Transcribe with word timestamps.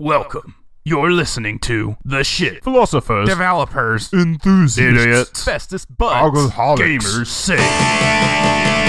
Welcome. 0.00 0.54
You're 0.82 1.12
listening 1.12 1.58
to 1.58 1.98
The 2.06 2.24
Shit. 2.24 2.64
Philosophers, 2.64 3.28
Developers. 3.28 4.10
Enthusiasts, 4.14 4.78
Idiots. 4.78 5.44
Bestest 5.44 5.88
gamers. 5.98 6.48
Gamers. 6.78 7.26
Say. 7.26 8.79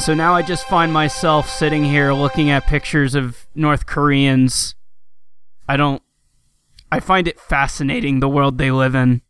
And 0.00 0.04
so 0.06 0.14
now 0.14 0.34
I 0.34 0.40
just 0.40 0.66
find 0.66 0.90
myself 0.94 1.46
sitting 1.50 1.84
here 1.84 2.14
looking 2.14 2.48
at 2.48 2.66
pictures 2.66 3.14
of 3.14 3.46
North 3.54 3.84
Koreans. 3.84 4.74
I 5.68 5.76
don't. 5.76 6.02
I 6.90 7.00
find 7.00 7.28
it 7.28 7.38
fascinating 7.38 8.20
the 8.20 8.28
world 8.28 8.56
they 8.56 8.70
live 8.70 8.94
in. 8.94 9.20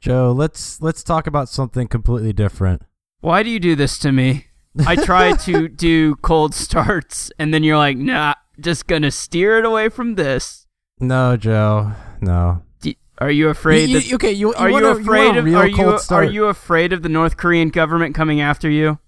Joe, 0.00 0.32
let's 0.36 0.82
let's 0.82 1.04
talk 1.04 1.28
about 1.28 1.48
something 1.48 1.86
completely 1.86 2.32
different. 2.32 2.82
Why 3.20 3.44
do 3.44 3.48
you 3.48 3.60
do 3.60 3.76
this 3.76 3.96
to 4.00 4.10
me? 4.10 4.46
I 4.84 4.96
try 4.96 5.36
to 5.36 5.68
do 5.86 6.16
cold 6.16 6.52
starts, 6.52 7.30
and 7.38 7.54
then 7.54 7.62
you're 7.62 7.78
like, 7.78 7.96
nah, 7.96 8.34
just 8.58 8.88
gonna 8.88 9.12
steer 9.12 9.56
it 9.60 9.64
away 9.64 9.88
from 9.88 10.16
this. 10.16 10.66
No, 10.98 11.36
Joe, 11.36 11.92
no. 12.20 12.64
Do- 12.80 12.94
are 13.18 13.30
you 13.30 13.50
afraid 13.50 13.88
You- 13.88 14.00
that. 14.00 14.12
okay, 14.14 14.32
you, 14.32 14.52
are 14.54 14.68
want 14.68 14.84
you 14.84 14.90
afraid 14.90 15.36
of 15.36 15.46
are 15.46 15.68
you 15.68 15.98
are 16.10 16.24
you 16.24 16.46
afraid 16.46 16.92
of 16.92 17.04
the 17.04 17.08
North 17.08 17.36
Korean 17.36 17.68
government 17.68 18.16
coming 18.16 18.40
after 18.40 18.68
you? 18.68 18.98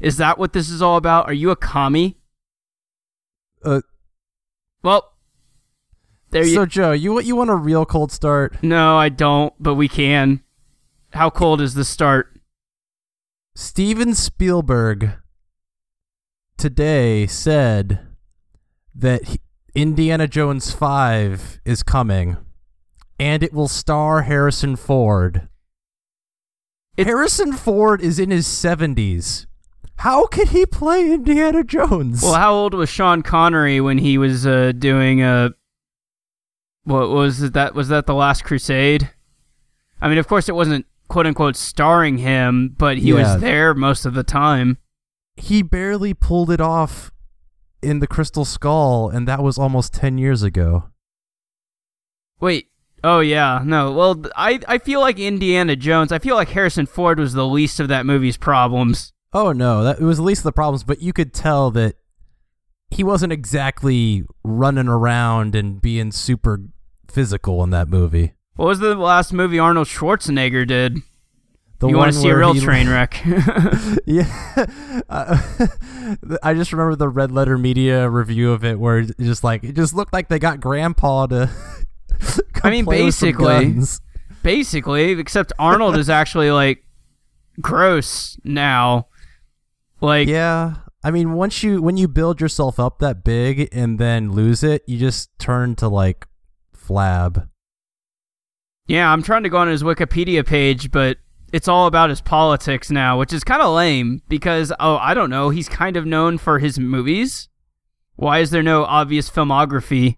Is 0.00 0.16
that 0.18 0.38
what 0.38 0.52
this 0.52 0.68
is 0.70 0.82
all 0.82 0.96
about? 0.96 1.26
Are 1.26 1.32
you 1.32 1.50
a 1.50 1.56
commie? 1.56 2.16
Uh, 3.64 3.80
Well, 4.82 5.12
there 6.30 6.44
you 6.44 6.54
so 6.54 6.66
Joe, 6.66 6.92
you 6.92 7.14
want 7.14 7.26
you 7.26 7.34
want 7.36 7.50
a 7.50 7.56
real 7.56 7.86
cold 7.86 8.12
start? 8.12 8.62
No, 8.62 8.96
I 8.96 9.08
don't, 9.08 9.54
but 9.58 9.74
we 9.74 9.88
can. 9.88 10.42
How 11.12 11.30
cold 11.30 11.60
is 11.60 11.74
the 11.74 11.84
start? 11.84 12.38
Steven 13.54 14.14
Spielberg 14.14 15.12
today 16.58 17.26
said 17.26 18.00
that 18.94 19.24
he- 19.24 19.40
Indiana 19.74 20.26
Jones 20.26 20.72
5 20.72 21.60
is 21.64 21.82
coming 21.82 22.36
and 23.18 23.42
it 23.42 23.52
will 23.54 23.68
star 23.68 24.22
Harrison 24.22 24.76
Ford. 24.76 25.48
It- 26.96 27.06
Harrison 27.06 27.52
Ford 27.54 28.00
is 28.02 28.18
in 28.18 28.30
his 28.30 28.46
70s. 28.46 29.45
How 29.98 30.26
could 30.26 30.48
he 30.48 30.66
play 30.66 31.10
Indiana 31.12 31.64
Jones? 31.64 32.22
Well, 32.22 32.34
how 32.34 32.52
old 32.52 32.74
was 32.74 32.88
Sean 32.88 33.22
Connery 33.22 33.80
when 33.80 33.98
he 33.98 34.18
was 34.18 34.46
uh, 34.46 34.72
doing 34.76 35.22
a? 35.22 35.50
what 36.84 37.08
was 37.10 37.42
it 37.42 37.52
that 37.54 37.74
was 37.74 37.88
that 37.88 38.06
the 38.06 38.14
Last 38.14 38.44
Crusade? 38.44 39.10
I 40.00 40.08
mean, 40.08 40.18
of 40.18 40.28
course 40.28 40.48
it 40.48 40.54
wasn't 40.54 40.86
quote 41.08 41.26
unquote 41.26 41.56
starring 41.56 42.18
him, 42.18 42.74
but 42.78 42.98
he 42.98 43.08
Yeah. 43.10 43.14
was 43.34 43.40
there 43.40 43.74
most 43.74 44.04
of 44.06 44.14
the 44.14 44.22
time. 44.24 44.78
he 45.38 45.60
barely 45.62 46.14
pulled 46.14 46.50
it 46.50 46.60
off 46.62 47.10
in 47.82 47.98
the 47.98 48.06
Crystal 48.06 48.44
Skull 48.46 49.08
and 49.10 49.26
that 49.28 49.42
was 49.42 49.58
almost 49.58 49.92
10 49.92 50.16
years 50.18 50.42
ago. 50.42 50.84
Wait. 52.40 52.68
Oh 53.04 53.20
yeah, 53.20 53.60
no. 53.64 53.92
Well, 53.92 54.24
I 54.36 54.60
I 54.66 54.78
feel 54.78 55.00
like 55.00 55.18
Indiana 55.18 55.76
Jones. 55.76 56.10
I 56.12 56.18
feel 56.18 56.34
like 56.36 56.48
Harrison 56.50 56.86
Ford 56.86 57.18
was 57.18 57.34
the 57.34 57.46
least 57.46 57.78
of 57.80 57.88
that 57.88 58.06
movie's 58.06 58.36
problems. 58.36 59.12
Oh 59.32 59.52
no, 59.52 59.84
that 59.84 59.98
it 59.98 60.04
was 60.04 60.18
the 60.18 60.22
least 60.22 60.40
of 60.40 60.44
the 60.44 60.52
problems, 60.52 60.84
but 60.84 61.02
you 61.02 61.12
could 61.12 61.32
tell 61.34 61.70
that 61.72 61.96
he 62.90 63.02
wasn't 63.04 63.32
exactly 63.32 64.24
running 64.44 64.88
around 64.88 65.54
and 65.54 65.80
being 65.80 66.12
super 66.12 66.60
physical 67.08 67.62
in 67.62 67.70
that 67.70 67.88
movie. 67.88 68.34
What 68.56 68.66
was 68.66 68.78
the 68.78 68.94
last 68.94 69.32
movie 69.32 69.58
Arnold 69.58 69.88
Schwarzenegger 69.88 70.66
did? 70.66 70.98
The 71.78 71.88
you 71.88 71.96
want 71.98 72.14
to 72.14 72.18
see 72.18 72.28
a 72.28 72.36
real 72.36 72.54
he- 72.54 72.60
train 72.60 72.88
wreck? 72.90 73.20
yeah, 74.06 74.66
uh, 75.10 75.36
I 76.42 76.54
just 76.54 76.72
remember 76.72 76.96
the 76.96 77.08
Red 77.08 77.30
Letter 77.32 77.58
Media 77.58 78.08
review 78.08 78.52
of 78.52 78.64
it, 78.64 78.78
where 78.78 79.00
it 79.00 79.10
just 79.18 79.44
like 79.44 79.62
it 79.62 79.74
just 79.74 79.92
looked 79.92 80.12
like 80.12 80.28
they 80.28 80.38
got 80.38 80.60
Grandpa 80.60 81.26
to. 81.26 81.50
I 82.64 82.70
mean, 82.70 82.84
come 82.86 82.94
play 82.94 83.02
with 83.04 83.14
some 83.14 83.28
basically. 83.28 83.82
Basically, 84.42 85.10
except 85.12 85.52
Arnold 85.58 85.96
is 85.96 86.08
actually 86.08 86.50
like 86.50 86.84
gross 87.60 88.38
now. 88.44 89.08
Like, 90.00 90.28
Yeah, 90.28 90.76
I 91.02 91.10
mean, 91.10 91.32
once 91.32 91.62
you 91.62 91.80
when 91.80 91.96
you 91.96 92.08
build 92.08 92.40
yourself 92.40 92.78
up 92.80 92.98
that 92.98 93.24
big 93.24 93.68
and 93.72 93.98
then 93.98 94.32
lose 94.32 94.62
it, 94.62 94.82
you 94.86 94.98
just 94.98 95.30
turn 95.38 95.74
to 95.76 95.88
like 95.88 96.26
flab. 96.76 97.48
yeah, 98.86 99.10
I'm 99.12 99.22
trying 99.22 99.42
to 99.44 99.48
go 99.48 99.58
on 99.58 99.68
his 99.68 99.82
Wikipedia 99.82 100.46
page, 100.46 100.90
but 100.90 101.18
it's 101.52 101.68
all 101.68 101.86
about 101.86 102.10
his 102.10 102.20
politics 102.20 102.90
now, 102.90 103.18
which 103.18 103.32
is 103.32 103.44
kind 103.44 103.62
of 103.62 103.74
lame 103.74 104.22
because 104.28 104.72
oh, 104.80 104.96
I 104.96 105.14
don't 105.14 105.30
know, 105.30 105.50
he's 105.50 105.68
kind 105.68 105.96
of 105.96 106.04
known 106.06 106.38
for 106.38 106.58
his 106.58 106.78
movies. 106.78 107.48
Why 108.16 108.38
is 108.40 108.50
there 108.50 108.62
no 108.62 108.84
obvious 108.84 109.30
filmography? 109.30 110.16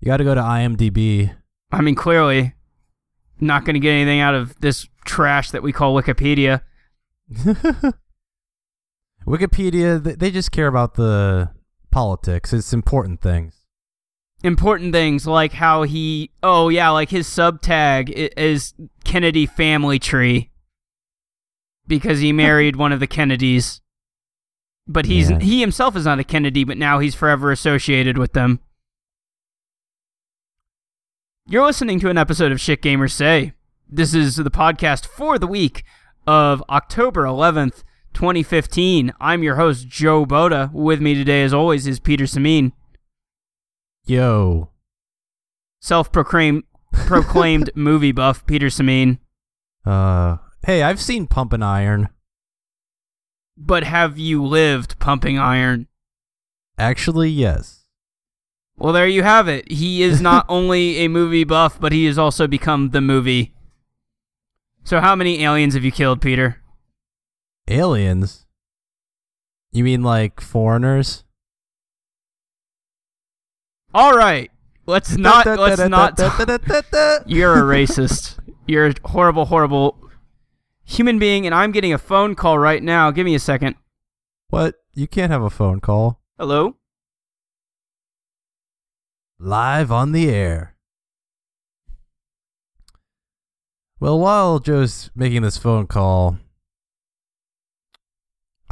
You 0.00 0.06
got 0.06 0.16
to 0.18 0.24
go 0.24 0.34
to 0.34 0.40
IMDb. 0.40 1.34
I 1.70 1.80
mean, 1.80 1.94
clearly, 1.94 2.54
not 3.40 3.64
going 3.64 3.74
to 3.74 3.80
get 3.80 3.92
anything 3.92 4.20
out 4.20 4.34
of 4.34 4.58
this 4.60 4.88
trash 5.04 5.50
that 5.52 5.62
we 5.62 5.72
call 5.72 5.94
Wikipedia. 5.94 6.60
Wikipedia, 9.26 10.02
th- 10.02 10.18
they 10.18 10.30
just 10.30 10.50
care 10.52 10.66
about 10.66 10.94
the 10.94 11.50
politics. 11.90 12.52
It's 12.52 12.72
important 12.72 13.20
things. 13.20 13.54
important 14.42 14.92
things 14.92 15.24
like 15.26 15.52
how 15.52 15.84
he 15.84 16.28
oh 16.42 16.68
yeah 16.68 16.88
like 16.90 17.10
his 17.10 17.28
subtag 17.28 18.10
is 18.36 18.74
kennedy 19.04 19.46
family 19.46 20.00
tree 20.00 20.50
because 21.86 22.18
he 22.18 22.32
married 22.32 22.74
one 22.74 22.90
of 22.92 22.98
the 22.98 23.06
kennedys 23.06 23.80
but 24.88 25.04
he's 25.06 25.30
Yeah. 25.30 25.38
he 25.38 25.60
himself 25.60 25.94
is 25.94 26.04
not 26.06 26.18
a 26.18 26.24
kennedy 26.24 26.64
but 26.64 26.76
now 26.76 26.98
he's 26.98 27.14
forever 27.14 27.52
associated 27.52 28.18
with 28.18 28.32
them 28.32 28.58
you're 31.46 31.64
listening 31.64 32.00
to 32.00 32.10
an 32.10 32.18
episode 32.18 32.50
of 32.50 32.60
shit 32.60 32.82
gamers 32.82 33.12
say 33.12 33.52
this 33.88 34.12
is 34.12 34.34
the 34.36 34.50
podcast 34.50 35.06
for 35.06 35.38
the 35.38 35.46
week 35.46 35.84
of 36.26 36.64
october 36.68 37.22
11th 37.22 37.84
2015 38.12 39.12
i'm 39.20 39.42
your 39.42 39.56
host 39.56 39.88
joe 39.88 40.24
boda 40.24 40.72
with 40.72 41.00
me 41.00 41.14
today 41.14 41.42
as 41.42 41.52
always 41.54 41.86
is 41.86 41.98
peter 42.00 42.24
sameen 42.24 42.72
Yo, 44.04 44.70
self-proclaimed 45.80 46.64
proclaimed 46.92 47.70
movie 47.76 48.12
buff 48.12 48.44
Peter 48.46 48.66
Sameen. 48.66 49.18
uh, 49.86 50.38
hey, 50.64 50.82
I've 50.82 51.00
seen 51.00 51.26
Pumping 51.26 51.62
Iron. 51.62 52.08
But 53.56 53.84
have 53.84 54.18
you 54.18 54.44
lived 54.44 54.98
pumping 54.98 55.38
iron? 55.38 55.86
Actually, 56.78 57.30
yes. 57.30 57.84
Well, 58.76 58.92
there 58.92 59.06
you 59.06 59.22
have 59.22 59.46
it. 59.46 59.70
He 59.70 60.02
is 60.02 60.20
not 60.30 60.46
only 60.48 60.96
a 60.98 61.08
movie 61.08 61.44
buff, 61.44 61.78
but 61.78 61.92
he 61.92 62.06
has 62.06 62.18
also 62.18 62.46
become 62.46 62.90
the 62.90 63.00
movie. 63.00 63.54
So, 64.84 65.00
how 65.00 65.14
many 65.14 65.44
aliens 65.44 65.74
have 65.74 65.84
you 65.84 65.92
killed, 65.92 66.20
Peter? 66.20 66.61
Aliens. 67.68 68.46
You 69.72 69.84
mean 69.84 70.02
like 70.02 70.40
foreigners? 70.40 71.24
All 73.94 74.16
right, 74.16 74.50
let's 74.86 75.16
not. 75.16 75.46
Let's 75.46 75.80
not. 75.88 76.18
You're 77.26 77.54
a 77.54 77.62
racist. 77.76 78.38
You're 78.66 78.88
a 78.88 78.94
horrible, 79.04 79.46
horrible 79.46 79.98
human 80.84 81.18
being, 81.18 81.46
and 81.46 81.54
I'm 81.54 81.72
getting 81.72 81.92
a 81.92 81.98
phone 81.98 82.34
call 82.34 82.58
right 82.58 82.82
now. 82.82 83.10
Give 83.10 83.24
me 83.24 83.34
a 83.34 83.38
second. 83.38 83.76
What? 84.48 84.76
You 84.94 85.06
can't 85.08 85.32
have 85.32 85.42
a 85.42 85.48
phone 85.50 85.80
call 85.80 86.20
Hello. 86.38 86.76
live 89.38 89.90
on 89.90 90.12
the 90.12 90.28
air. 90.28 90.76
Well, 94.00 94.18
while 94.18 94.58
Joe's 94.58 95.10
making 95.14 95.42
this 95.42 95.56
phone 95.56 95.86
call, 95.86 96.38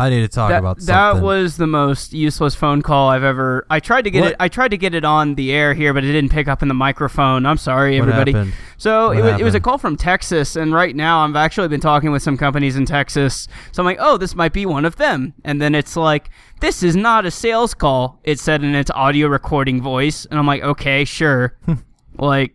I 0.01 0.09
need 0.11 0.23
to 0.23 0.29
talk 0.29 0.49
that, 0.51 0.59
about 0.61 0.79
that 0.79 0.85
something. 0.87 1.23
was 1.25 1.57
the 1.59 1.67
most 1.67 2.13
useless 2.15 2.55
phone 2.55 2.81
call 2.81 3.11
I've 3.11 3.23
ever. 3.23 3.67
I 3.69 3.81
tried 3.81 4.03
to 4.03 4.11
get 4.11 4.23
What? 4.23 4.31
it. 4.33 4.37
I 4.41 4.49
tried 4.49 4.69
to 4.71 4.79
get 4.79 4.95
it 4.95 5.05
on 5.05 5.35
the 5.35 5.53
air 5.53 5.75
here, 5.75 5.93
but 5.93 6.05
it 6.05 6.13
didn't 6.13 6.31
pick 6.33 6.49
up 6.49 6.63
in 6.63 6.69
the 6.69 6.75
microphone. 6.75 7.45
I'm 7.45 7.59
sorry, 7.59 8.01
What 8.01 8.09
everybody. 8.09 8.33
happened? 8.33 8.55
So 8.79 9.09
What 9.09 9.19
it 9.19 9.23
was, 9.23 9.41
it 9.41 9.45
was 9.45 9.55
a 9.55 9.61
call 9.61 9.77
from 9.79 9.97
Texas, 9.97 10.57
and 10.57 10.73
right 10.73 10.97
now 10.97 11.25
I've 11.25 11.37
actually 11.37 11.69
been 11.69 11.81
talking 11.81 12.11
with 12.13 12.23
some 12.23 12.37
companies 12.39 12.77
in 12.77 12.87
Texas. 12.87 13.47
So 13.73 13.83
I'm 13.83 13.85
like, 13.87 13.99
oh, 14.01 14.17
this 14.17 14.35
might 14.35 14.53
be 14.55 14.65
one 14.65 14.85
of 14.87 14.97
them. 14.97 15.35
And 15.45 15.61
then 15.61 15.75
it's 15.75 15.97
like, 15.97 16.31
this 16.61 16.83
is 16.83 16.97
not 16.97 17.27
a 17.27 17.31
sales 17.31 17.75
call. 17.75 18.19
It 18.25 18.39
said 18.41 18.65
in 18.65 18.75
its 18.75 18.91
audio 18.93 19.29
recording 19.29 19.83
voice, 19.83 20.25
and 20.25 20.39
I'm 20.39 20.47
like, 20.47 20.63
okay, 20.63 21.05
sure. 21.05 21.59
like, 22.19 22.55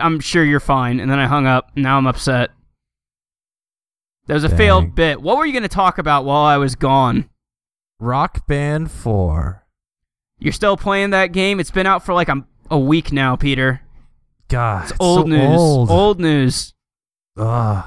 I'm 0.00 0.18
sure 0.20 0.44
you're 0.44 0.60
fine. 0.60 0.98
And 0.98 1.10
then 1.10 1.18
I 1.18 1.26
hung 1.26 1.46
up. 1.46 1.70
Now 1.76 1.98
I'm 1.98 2.06
upset. 2.06 2.50
That 4.26 4.34
was 4.34 4.44
a 4.44 4.48
Dang. 4.48 4.56
failed 4.58 4.94
bit. 4.94 5.20
What 5.22 5.36
were 5.38 5.46
you 5.46 5.52
going 5.52 5.62
to 5.62 5.68
talk 5.68 5.98
about 5.98 6.24
while 6.24 6.44
I 6.44 6.56
was 6.56 6.74
gone? 6.74 7.28
Rock 8.00 8.46
Band 8.46 8.90
4. 8.90 9.64
You're 10.38 10.52
still 10.52 10.76
playing 10.76 11.10
that 11.10 11.28
game? 11.32 11.60
It's 11.60 11.70
been 11.70 11.86
out 11.86 12.04
for 12.04 12.12
like 12.12 12.28
a, 12.28 12.44
a 12.70 12.78
week 12.78 13.12
now, 13.12 13.36
Peter. 13.36 13.80
God, 14.48 14.82
It's 14.82 14.90
it's 14.92 15.00
old 15.00 15.20
so 15.22 15.28
news. 15.28 15.58
Old. 15.58 15.90
Old 15.90 16.20
news. 16.20 16.74
Ugh. 17.36 17.84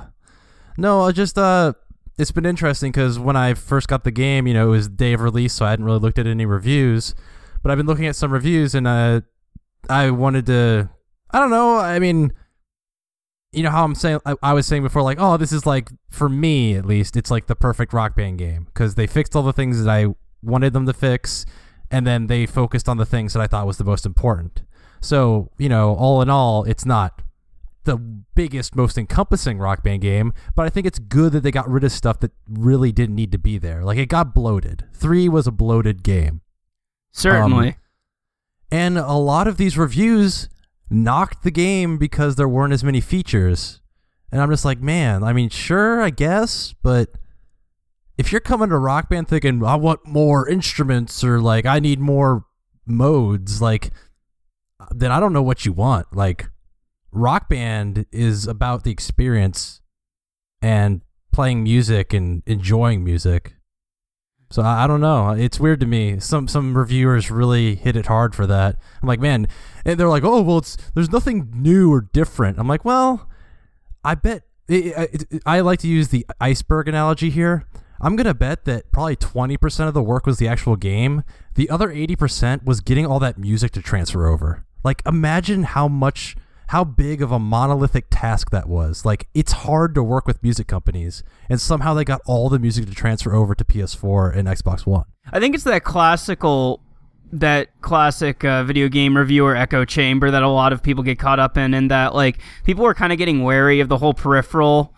No, 0.77 1.01
I 1.01 1.12
just 1.12 1.38
uh, 1.38 1.74
it's 2.18 2.31
been 2.31 2.45
interesting 2.45 2.92
because 2.92 3.19
when 3.19 3.35
I 3.35 3.53
first 3.53 3.88
got 3.88 4.03
the 4.03 4.12
game, 4.12 4.47
you 4.47 4.53
know, 4.53 4.68
it 4.68 4.71
was 4.71 4.88
day 4.88 5.13
of 5.13 5.21
release, 5.21 5.53
so 5.53 5.65
I 5.65 5.69
hadn't 5.71 5.85
really 5.85 6.00
looked 6.00 6.19
at 6.19 6.27
any 6.27 6.45
reviews. 6.45 7.13
But 7.62 7.71
I've 7.71 7.77
been 7.77 7.85
looking 7.88 8.07
at 8.07 8.15
some 8.15 8.31
reviews, 8.31 8.74
and 8.75 8.88
uh, 8.88 9.21
I 9.89 10.12
wanted 10.12 10.45
to, 10.47 10.89
I 11.31 11.39
don't 11.39 11.50
know, 11.50 11.77
I 11.77 12.00
mean, 12.00 12.31
you 13.51 13.63
know 13.63 13.72
how 13.72 13.84
I'm 13.84 13.96
saying, 13.96 14.19
I, 14.25 14.36
I 14.44 14.54
was 14.54 14.68
saying 14.68 14.84
before, 14.84 15.01
like, 15.01 15.18
oh, 15.19 15.38
this 15.38 15.51
is 15.51 15.66
like 15.66 15.90
for 16.10 16.30
me 16.30 16.75
at 16.75 16.86
least, 16.86 17.18
it's 17.18 17.31
like 17.31 17.48
the 17.48 17.56
perfect 17.56 17.94
Rock 17.94 18.16
Band 18.16 18.38
game 18.38 18.66
because 18.66 18.96
they 18.96 19.07
fixed 19.07 19.36
all 19.36 19.44
the 19.44 19.54
things 19.54 19.84
that 19.84 19.90
I 19.90 20.13
wanted 20.44 20.74
them 20.74 20.86
to 20.86 20.94
fix, 20.94 21.46
and 21.92 22.06
then 22.06 22.28
they 22.28 22.46
focused 22.46 22.88
on 22.88 22.98
the 22.98 23.06
things 23.06 23.34
that 23.34 23.42
I 23.42 23.48
thought 23.48 23.66
was 23.66 23.78
the 23.78 23.84
most 23.84 24.06
important. 24.06 24.62
So, 25.01 25.50
you 25.57 25.69
know, 25.69 25.96
all 25.96 26.22
in 26.22 26.30
all, 26.30 26.63
it's 26.63 26.86
not 26.86 27.22
the 27.86 27.98
biggest, 27.98 28.75
most 28.75 28.98
encompassing 28.98 29.57
rock 29.57 29.84
band 29.84 30.02
game, 30.02 30.34
but 30.56 30.66
I 30.66 30.69
think 30.69 30.86
it's 30.86 31.00
good 31.00 31.31
that 31.31 31.42
they 31.42 31.52
got 31.52 31.68
rid 31.69 31.84
of 31.84 31.92
stuff 31.92 32.19
that 32.19 32.31
really 32.48 32.92
didn't 32.92 33.16
need 33.16 33.31
to 33.31 33.40
be 33.40 33.57
there. 33.57 33.84
Like 33.84 33.98
it 33.98 34.10
got 34.10 34.36
bloated. 34.36 34.86
Three 34.94 35.28
was 35.28 35.48
a 35.48 35.52
bloated 35.52 36.04
game. 36.04 36.42
Certainly. 37.12 37.69
Um, 37.69 37.75
And 38.72 38.98
a 39.00 39.13
lot 39.13 39.48
of 39.48 39.57
these 39.57 39.78
reviews 39.78 40.50
knocked 40.89 41.44
the 41.44 41.51
game 41.51 41.97
because 41.97 42.36
there 42.36 42.47
weren't 42.47 42.74
as 42.74 42.83
many 42.83 43.01
features. 43.01 43.81
And 44.31 44.41
I'm 44.41 44.50
just 44.50 44.65
like, 44.65 44.80
man, 44.80 45.24
I 45.24 45.33
mean, 45.33 45.50
sure, 45.50 46.01
I 46.01 46.09
guess, 46.09 46.74
but 46.83 47.09
if 48.18 48.31
you're 48.31 48.41
coming 48.41 48.69
to 48.69 48.77
Rock 48.77 49.09
Band 49.09 49.27
thinking, 49.27 49.63
I 49.63 49.75
want 49.75 50.06
more 50.06 50.47
instruments 50.47 51.24
or 51.24 51.39
like 51.39 51.65
I 51.65 51.80
need 51.80 52.00
more 52.00 52.45
modes, 52.86 53.62
like 53.62 53.91
then 54.91 55.12
I 55.12 55.19
don't 55.19 55.33
know 55.33 55.41
what 55.41 55.65
you 55.65 55.74
want. 55.74 56.07
Like 56.15 56.47
Rock 57.12 57.50
Band 57.50 58.06
is 58.12 58.45
about 58.45 58.83
the 58.83 58.92
experience 58.92 59.81
and 60.62 61.01
playing 61.31 61.63
music 61.63 62.13
and 62.13 62.44
enjoying 62.45 63.03
music. 63.03 63.56
So 64.50 64.62
I, 64.62 64.84
I 64.84 64.88
don't 64.88 65.01
know. 65.01 65.30
It's 65.31 65.60
weird 65.60 65.80
to 65.81 65.86
me. 65.86 66.19
Some 66.19 66.48
some 66.48 66.78
reviewers 66.78 67.30
really 67.30 67.75
hit 67.75 67.96
it 67.96 68.07
hard 68.07 68.36
for 68.36 68.48
that. 68.48 68.78
I'm 69.01 69.07
like, 69.07 69.19
man, 69.19 69.48
and 69.86 70.00
they're 70.00 70.10
like, 70.10 70.24
oh 70.24 70.42
well, 70.42 70.60
it's 70.60 70.78
there's 70.96 71.12
nothing 71.12 71.51
new 71.54 71.92
or 71.94 72.01
different. 72.01 72.60
I'm 72.60 72.68
like, 72.68 72.86
well, 72.86 73.30
I 74.04 74.16
bet 74.16 74.44
I 74.69 75.10
I 75.46 75.60
like 75.62 75.80
to 75.80 75.88
use 75.88 76.10
the 76.10 76.25
iceberg 76.40 76.88
analogy 76.88 77.30
here. 77.30 77.66
I'm 78.01 78.16
gonna 78.16 78.34
bet 78.34 78.66
that 78.66 78.92
probably 78.92 79.18
20% 79.18 79.88
of 79.88 79.94
the 79.94 80.01
work 80.01 80.25
was 80.25 80.38
the 80.38 80.48
actual 80.48 80.75
game. 80.75 81.24
The 81.56 81.69
other 81.69 81.90
80% 81.90 82.63
was 82.63 82.80
getting 82.80 83.06
all 83.06 83.19
that 83.19 83.38
music 83.38 83.72
to 83.74 83.81
transfer 83.81 84.28
over. 84.28 84.66
Like, 84.84 85.02
imagine 85.06 85.63
how 85.63 85.90
much, 85.90 86.38
how 86.69 86.83
big 86.83 87.19
of 87.19 87.31
a 87.31 87.39
monolithic 87.39 88.06
task 88.12 88.51
that 88.51 88.69
was. 88.69 89.04
Like, 89.04 89.27
it's 89.33 89.51
hard 89.51 89.95
to 89.95 90.04
work 90.04 90.27
with 90.27 90.44
music 90.44 90.68
companies, 90.68 91.24
and 91.50 91.60
somehow 91.60 91.95
they 91.95 92.04
got 92.04 92.21
all 92.27 92.48
the 92.48 92.60
music 92.60 92.86
to 92.86 92.94
transfer 92.94 93.33
over 93.33 93.56
to 93.56 93.66
PS4 93.66 94.36
and 94.36 94.48
Xbox 94.48 94.86
One. 94.86 95.06
I 95.33 95.39
think 95.39 95.56
it's 95.56 95.63
that 95.63 95.83
classical, 95.83 96.83
that 97.31 97.69
classic 97.81 98.45
uh, 98.45 98.63
video 98.66 98.88
game 98.88 99.18
reviewer 99.18 99.56
echo 99.56 99.83
chamber 99.83 100.30
that 100.30 100.44
a 100.44 100.48
lot 100.48 100.71
of 100.71 100.83
people 100.83 101.04
get 101.04 101.18
caught 101.18 101.39
up 101.39 101.57
in, 101.57 101.74
and 101.74 101.89
that 101.89 102.13
like 102.13 102.38
people 102.63 102.86
are 102.86 102.94
kind 102.94 103.12
of 103.12 103.18
getting 103.18 103.42
wary 103.42 103.80
of 103.80 103.89
the 103.89 103.98
whole 103.98 104.13
peripheral 104.13 104.94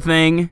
thing, 0.00 0.48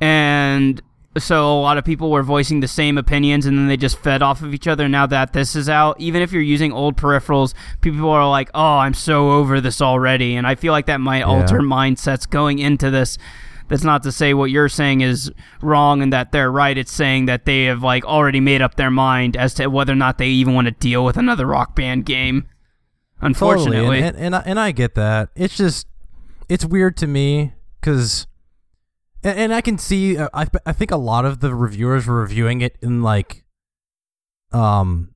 and 0.00 0.82
so 1.18 1.58
a 1.58 1.60
lot 1.60 1.78
of 1.78 1.84
people 1.84 2.10
were 2.10 2.22
voicing 2.22 2.60
the 2.60 2.68
same 2.68 2.96
opinions, 2.96 3.44
and 3.44 3.58
then 3.58 3.68
they 3.68 3.76
just 3.76 3.98
fed 3.98 4.22
off 4.22 4.42
of 4.42 4.54
each 4.54 4.66
other. 4.66 4.88
Now 4.88 5.06
that 5.06 5.32
this 5.32 5.54
is 5.54 5.68
out, 5.68 6.00
even 6.00 6.22
if 6.22 6.32
you're 6.32 6.42
using 6.42 6.72
old 6.72 6.96
peripherals, 6.96 7.54
people 7.80 8.08
are 8.08 8.28
like, 8.28 8.50
"Oh, 8.54 8.78
I'm 8.78 8.94
so 8.94 9.32
over 9.32 9.60
this 9.60 9.82
already," 9.82 10.36
and 10.36 10.46
I 10.46 10.54
feel 10.54 10.72
like 10.72 10.86
that 10.86 11.00
might 11.00 11.22
alter 11.22 11.60
mindsets 11.60 12.28
going 12.28 12.58
into 12.58 12.90
this. 12.90 13.18
That's 13.68 13.84
not 13.84 14.02
to 14.02 14.12
say 14.12 14.34
what 14.34 14.50
you're 14.50 14.68
saying 14.68 15.00
is 15.00 15.32
wrong 15.62 16.02
and 16.02 16.12
that 16.12 16.32
they're 16.32 16.52
right. 16.52 16.76
It's 16.76 16.92
saying 16.92 17.26
that 17.26 17.46
they 17.46 17.64
have 17.64 17.82
like 17.82 18.04
already 18.04 18.40
made 18.40 18.60
up 18.60 18.74
their 18.74 18.90
mind 18.90 19.36
as 19.36 19.54
to 19.54 19.68
whether 19.68 19.92
or 19.92 19.96
not 19.96 20.18
they 20.18 20.28
even 20.28 20.54
want 20.54 20.66
to 20.66 20.72
deal 20.72 21.04
with 21.04 21.16
another 21.16 21.46
rock 21.46 21.74
band 21.74 22.04
game. 22.04 22.48
Unfortunately, 23.22 23.76
Totally, 23.78 23.98
and, 23.98 24.16
and, 24.16 24.26
and, 24.26 24.36
I, 24.36 24.42
and 24.44 24.60
I 24.60 24.72
get 24.72 24.94
that. 24.96 25.30
It's 25.36 25.56
just, 25.56 25.86
it's 26.48 26.64
weird 26.64 26.96
to 26.98 27.06
me 27.06 27.52
because, 27.80 28.26
and, 29.22 29.38
and 29.38 29.54
I 29.54 29.60
can 29.60 29.78
see. 29.78 30.16
uh, 30.16 30.28
I 30.34 30.46
I 30.66 30.72
think 30.72 30.90
a 30.90 30.96
lot 30.96 31.24
of 31.24 31.40
the 31.40 31.54
reviewers 31.54 32.06
were 32.06 32.20
reviewing 32.20 32.60
it 32.60 32.76
in 32.82 33.02
like, 33.02 33.44
um, 34.52 35.14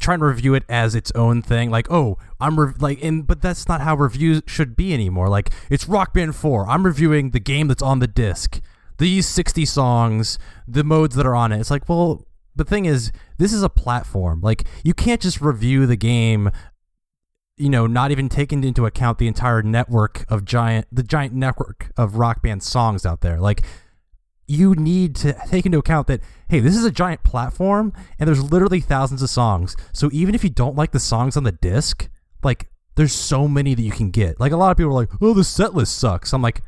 trying 0.00 0.20
to 0.20 0.26
review 0.26 0.54
it 0.54 0.64
as 0.68 0.94
its 0.94 1.10
own 1.14 1.42
thing. 1.42 1.70
Like, 1.70 1.90
oh, 1.90 2.18
I'm 2.40 2.58
re- 2.58 2.74
like, 2.78 3.02
and 3.02 3.26
but 3.26 3.42
that's 3.42 3.68
not 3.68 3.80
how 3.80 3.96
reviews 3.96 4.42
should 4.46 4.76
be 4.76 4.94
anymore. 4.94 5.28
Like, 5.28 5.50
it's 5.70 5.88
Rock 5.88 6.14
Band 6.14 6.36
Four. 6.36 6.68
I'm 6.68 6.84
reviewing 6.84 7.30
the 7.30 7.40
game 7.40 7.68
that's 7.68 7.82
on 7.82 7.98
the 7.98 8.06
disc. 8.06 8.60
These 8.98 9.26
60 9.26 9.64
songs, 9.64 10.38
the 10.68 10.84
modes 10.84 11.16
that 11.16 11.24
are 11.24 11.34
on 11.34 11.52
it. 11.52 11.60
It's 11.60 11.70
like, 11.70 11.88
well, 11.88 12.26
the 12.54 12.64
thing 12.64 12.84
is, 12.84 13.12
this 13.38 13.52
is 13.52 13.62
a 13.62 13.70
platform. 13.70 14.40
Like, 14.42 14.64
you 14.84 14.92
can't 14.92 15.22
just 15.22 15.40
review 15.40 15.86
the 15.86 15.96
game 15.96 16.50
you 17.60 17.68
know, 17.68 17.86
not 17.86 18.10
even 18.10 18.28
taking 18.28 18.64
into 18.64 18.86
account 18.86 19.18
the 19.18 19.26
entire 19.26 19.62
network 19.62 20.24
of 20.28 20.44
giant, 20.44 20.86
the 20.90 21.02
giant 21.02 21.34
network 21.34 21.92
of 21.96 22.16
rock 22.16 22.42
band 22.42 22.62
songs 22.62 23.04
out 23.04 23.20
there. 23.20 23.38
Like, 23.38 23.62
you 24.48 24.74
need 24.74 25.14
to 25.16 25.36
take 25.48 25.66
into 25.66 25.78
account 25.78 26.06
that, 26.06 26.22
hey, 26.48 26.60
this 26.60 26.74
is 26.74 26.84
a 26.84 26.90
giant 26.90 27.22
platform 27.22 27.92
and 28.18 28.26
there's 28.26 28.50
literally 28.50 28.80
thousands 28.80 29.22
of 29.22 29.30
songs. 29.30 29.76
So 29.92 30.08
even 30.12 30.34
if 30.34 30.42
you 30.42 30.50
don't 30.50 30.74
like 30.74 30.92
the 30.92 30.98
songs 30.98 31.36
on 31.36 31.44
the 31.44 31.52
disc, 31.52 32.08
like, 32.42 32.70
there's 32.96 33.12
so 33.12 33.46
many 33.46 33.74
that 33.74 33.82
you 33.82 33.92
can 33.92 34.10
get. 34.10 34.40
Like, 34.40 34.52
a 34.52 34.56
lot 34.56 34.70
of 34.70 34.76
people 34.76 34.92
are 34.92 34.94
like, 34.94 35.10
oh, 35.20 35.34
the 35.34 35.44
set 35.44 35.74
list 35.74 35.96
sucks. 35.96 36.32
I'm 36.32 36.42
like, 36.42 36.62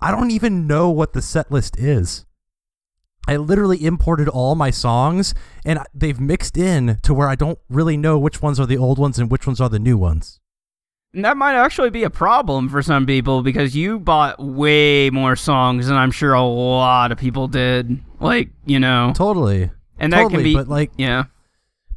I 0.00 0.10
don't 0.10 0.32
even 0.32 0.66
know 0.66 0.90
what 0.90 1.12
the 1.12 1.22
set 1.22 1.50
list 1.50 1.78
is. 1.78 2.26
I 3.28 3.36
literally 3.36 3.84
imported 3.84 4.28
all 4.28 4.54
my 4.54 4.70
songs 4.70 5.34
and 5.64 5.78
they've 5.94 6.18
mixed 6.20 6.56
in 6.56 6.98
to 7.02 7.14
where 7.14 7.28
I 7.28 7.34
don't 7.36 7.58
really 7.68 7.96
know 7.96 8.18
which 8.18 8.42
ones 8.42 8.58
are 8.58 8.66
the 8.66 8.76
old 8.78 8.98
ones 8.98 9.18
and 9.18 9.30
which 9.30 9.46
ones 9.46 9.60
are 9.60 9.68
the 9.68 9.78
new 9.78 9.96
ones. 9.96 10.40
And 11.14 11.24
that 11.24 11.36
might 11.36 11.54
actually 11.54 11.90
be 11.90 12.04
a 12.04 12.10
problem 12.10 12.68
for 12.68 12.80
some 12.82 13.04
people 13.06 13.42
because 13.42 13.76
you 13.76 13.98
bought 14.00 14.42
way 14.42 15.10
more 15.10 15.36
songs 15.36 15.86
than 15.88 15.96
I'm 15.96 16.10
sure 16.10 16.32
a 16.32 16.42
lot 16.42 17.12
of 17.12 17.18
people 17.18 17.48
did. 17.48 18.00
Like, 18.18 18.48
you 18.64 18.80
know, 18.80 19.12
Totally. 19.14 19.70
and 19.98 20.12
that 20.12 20.22
totally, 20.22 20.34
can 20.36 20.42
be, 20.44 20.54
but 20.54 20.68
like 20.68 20.90
yeah, 20.96 21.24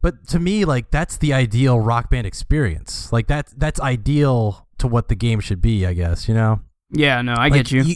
but 0.01 0.27
to 0.27 0.39
me 0.39 0.65
like 0.65 0.91
that's 0.91 1.17
the 1.17 1.33
ideal 1.33 1.79
rock 1.79 2.09
band 2.09 2.27
experience. 2.27 3.11
Like 3.13 3.27
that's 3.27 3.53
that's 3.53 3.79
ideal 3.79 4.67
to 4.79 4.87
what 4.87 5.07
the 5.07 5.15
game 5.15 5.39
should 5.39 5.61
be, 5.61 5.85
I 5.85 5.93
guess, 5.93 6.27
you 6.27 6.33
know. 6.33 6.59
yeah. 6.91 7.21
No, 7.21 7.33
I 7.33 7.47
Like, 7.47 7.53
get 7.53 7.71
you. 7.71 7.95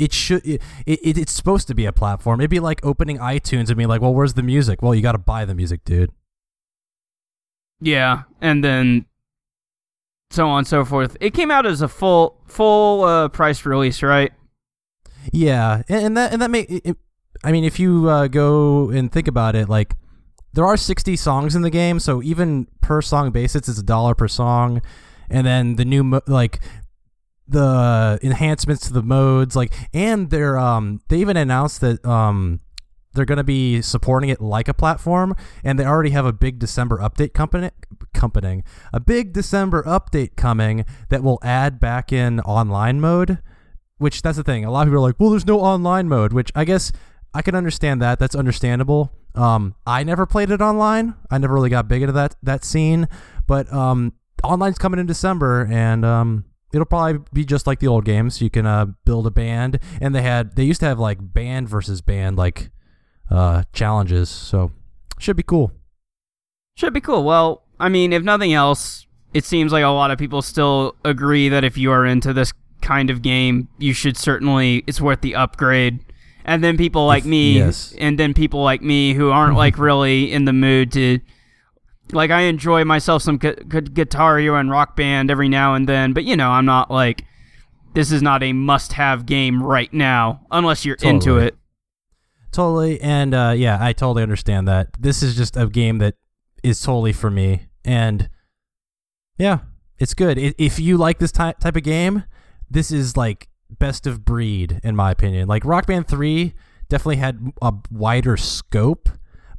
It 0.00 0.12
should 0.12 0.44
it, 0.46 0.62
it 0.86 1.18
it's 1.18 1.32
supposed 1.32 1.68
to 1.68 1.74
be 1.74 1.84
a 1.84 1.92
platform. 1.92 2.40
It'd 2.40 2.50
be 2.50 2.60
like 2.60 2.84
opening 2.84 3.18
iTunes 3.18 3.68
and 3.68 3.76
being 3.76 3.88
like, 3.88 4.00
"Well, 4.00 4.14
where's 4.14 4.34
the 4.34 4.42
music?" 4.42 4.82
Well, 4.82 4.94
you 4.94 5.02
got 5.02 5.12
to 5.12 5.18
buy 5.18 5.44
the 5.44 5.54
music, 5.54 5.84
dude. 5.84 6.10
Yeah, 7.80 8.22
and 8.40 8.64
then 8.64 9.06
so 10.30 10.48
on 10.48 10.58
and 10.58 10.66
so 10.66 10.84
forth. 10.84 11.16
It 11.20 11.34
came 11.34 11.50
out 11.50 11.66
as 11.66 11.82
a 11.82 11.88
full 11.88 12.40
full 12.46 13.04
uh, 13.04 13.28
price 13.28 13.66
release, 13.66 14.02
right? 14.02 14.32
Yeah, 15.32 15.82
and, 15.88 16.06
and 16.06 16.16
that 16.16 16.32
and 16.32 16.42
that 16.42 16.50
may. 16.50 16.62
It, 16.62 16.96
I 17.44 17.52
mean, 17.52 17.64
if 17.64 17.78
you 17.78 18.08
uh, 18.08 18.26
go 18.28 18.90
and 18.90 19.12
think 19.12 19.28
about 19.28 19.54
it, 19.54 19.68
like 19.68 19.96
there 20.52 20.64
are 20.64 20.76
sixty 20.76 21.16
songs 21.16 21.54
in 21.54 21.62
the 21.62 21.70
game, 21.70 22.00
so 22.00 22.22
even 22.22 22.66
per 22.80 23.02
song 23.02 23.30
basis, 23.30 23.68
it's 23.68 23.78
a 23.78 23.82
dollar 23.82 24.14
per 24.14 24.28
song, 24.28 24.80
and 25.28 25.46
then 25.46 25.76
the 25.76 25.84
new 25.84 26.04
mo- 26.04 26.22
like 26.26 26.60
the 27.50 28.18
enhancements 28.22 28.86
to 28.88 28.92
the 28.92 29.02
modes, 29.02 29.56
like, 29.56 29.72
and 29.92 30.30
they're 30.30 30.58
um 30.58 31.00
they 31.08 31.18
even 31.18 31.36
announced 31.36 31.80
that 31.80 32.04
um 32.04 32.60
they're 33.12 33.24
going 33.24 33.38
to 33.38 33.44
be 33.44 33.82
supporting 33.82 34.30
it 34.30 34.40
like 34.40 34.68
a 34.68 34.74
platform, 34.74 35.34
and 35.64 35.78
they 35.78 35.84
already 35.84 36.10
have 36.10 36.26
a 36.26 36.32
big 36.32 36.58
December 36.60 36.98
update 36.98 37.32
company 37.32 37.70
accompanying 38.14 38.62
a 38.92 39.00
big 39.00 39.32
December 39.32 39.82
update 39.82 40.36
coming 40.36 40.84
that 41.08 41.22
will 41.22 41.38
add 41.42 41.80
back 41.80 42.12
in 42.12 42.40
online 42.40 43.00
mode 43.00 43.38
which 44.00 44.22
that's 44.22 44.38
the 44.38 44.42
thing. 44.42 44.64
A 44.64 44.70
lot 44.70 44.80
of 44.80 44.86
people 44.86 45.04
are 45.04 45.08
like, 45.08 45.16
well, 45.18 45.28
there's 45.28 45.46
no 45.46 45.60
online 45.60 46.08
mode, 46.08 46.32
which 46.32 46.50
I 46.54 46.64
guess 46.64 46.90
I 47.34 47.42
can 47.42 47.54
understand 47.54 48.00
that. 48.00 48.18
That's 48.18 48.34
understandable. 48.34 49.12
Um, 49.34 49.74
I 49.86 50.04
never 50.04 50.24
played 50.24 50.50
it 50.50 50.62
online. 50.62 51.14
I 51.30 51.36
never 51.36 51.52
really 51.52 51.68
got 51.68 51.86
big 51.86 52.00
into 52.00 52.14
that 52.14 52.34
that 52.42 52.64
scene. 52.64 53.08
But 53.46 53.70
um, 53.70 54.14
online's 54.42 54.78
coming 54.78 54.98
in 54.98 55.06
December, 55.06 55.68
and 55.70 56.06
um, 56.06 56.46
it'll 56.72 56.86
probably 56.86 57.24
be 57.32 57.44
just 57.44 57.66
like 57.66 57.80
the 57.80 57.86
old 57.86 58.04
games. 58.04 58.40
You 58.40 58.50
can 58.50 58.66
uh, 58.66 58.86
build 59.04 59.26
a 59.26 59.30
band, 59.30 59.78
and 60.00 60.14
they 60.14 60.22
had 60.22 60.56
they 60.56 60.64
used 60.64 60.80
to 60.80 60.86
have 60.86 60.98
like 60.98 61.18
band 61.20 61.68
versus 61.68 62.00
band 62.00 62.36
like 62.36 62.70
uh, 63.30 63.64
challenges. 63.72 64.28
So 64.28 64.72
should 65.18 65.36
be 65.36 65.42
cool. 65.42 65.72
Should 66.76 66.94
be 66.94 67.00
cool. 67.00 67.24
Well, 67.24 67.64
I 67.78 67.88
mean, 67.88 68.12
if 68.12 68.22
nothing 68.22 68.52
else, 68.52 69.06
it 69.34 69.44
seems 69.44 69.72
like 69.72 69.84
a 69.84 69.88
lot 69.88 70.10
of 70.10 70.18
people 70.18 70.42
still 70.42 70.96
agree 71.04 71.48
that 71.48 71.64
if 71.64 71.76
you 71.76 71.92
are 71.92 72.06
into 72.06 72.32
this 72.32 72.52
kind 72.80 73.10
of 73.10 73.22
game, 73.22 73.68
you 73.78 73.92
should 73.92 74.16
certainly 74.16 74.84
it's 74.86 75.00
worth 75.00 75.20
the 75.20 75.34
upgrade. 75.34 76.00
And 76.44 76.64
then 76.64 76.78
people 76.78 77.06
like 77.06 77.26
me, 77.26 77.58
yes. 77.58 77.94
and 77.98 78.18
then 78.18 78.32
people 78.32 78.62
like 78.62 78.80
me 78.80 79.12
who 79.12 79.30
aren't 79.30 79.56
like 79.56 79.78
really 79.78 80.32
in 80.32 80.46
the 80.46 80.52
mood 80.52 80.90
to, 80.92 81.20
like, 82.12 82.30
I 82.30 82.42
enjoy 82.42 82.84
myself 82.84 83.22
some 83.22 83.38
gu- 83.38 83.54
good 83.54 83.94
Guitar 83.94 84.38
Hero 84.38 84.58
and 84.58 84.70
Rock 84.70 84.96
Band 84.96 85.30
every 85.30 85.48
now 85.48 85.74
and 85.74 85.88
then, 85.88 86.12
but 86.12 86.24
you 86.24 86.36
know, 86.36 86.50
I'm 86.50 86.66
not 86.66 86.90
like, 86.90 87.24
this 87.94 88.12
is 88.12 88.22
not 88.22 88.42
a 88.42 88.52
must-have 88.52 89.26
game 89.26 89.62
right 89.62 89.92
now 89.92 90.46
unless 90.50 90.84
you're 90.84 90.96
into 91.02 91.38
it. 91.38 91.56
Totally, 92.52 93.00
and 93.00 93.32
uh, 93.34 93.54
yeah, 93.56 93.78
I 93.80 93.92
totally 93.92 94.22
understand 94.22 94.66
that. 94.68 94.88
This 94.98 95.22
is 95.22 95.36
just 95.36 95.56
a 95.56 95.66
game 95.66 95.98
that 95.98 96.14
is 96.62 96.80
totally 96.80 97.12
for 97.12 97.30
me, 97.30 97.66
and 97.84 98.28
yeah, 99.38 99.60
it's 99.98 100.14
good. 100.14 100.36
If 100.36 100.78
you 100.78 100.96
like 100.96 101.18
this 101.18 101.32
ty- 101.32 101.54
type 101.60 101.76
of 101.76 101.82
game, 101.82 102.24
this 102.68 102.90
is 102.90 103.16
like 103.16 103.48
best 103.78 104.06
of 104.06 104.24
breed 104.24 104.80
in 104.82 104.96
my 104.96 105.10
opinion. 105.12 105.46
Like 105.46 105.64
Rock 105.64 105.86
Band 105.86 106.08
Three 106.08 106.54
definitely 106.88 107.16
had 107.16 107.52
a 107.62 107.72
wider 107.90 108.36
scope, 108.36 109.08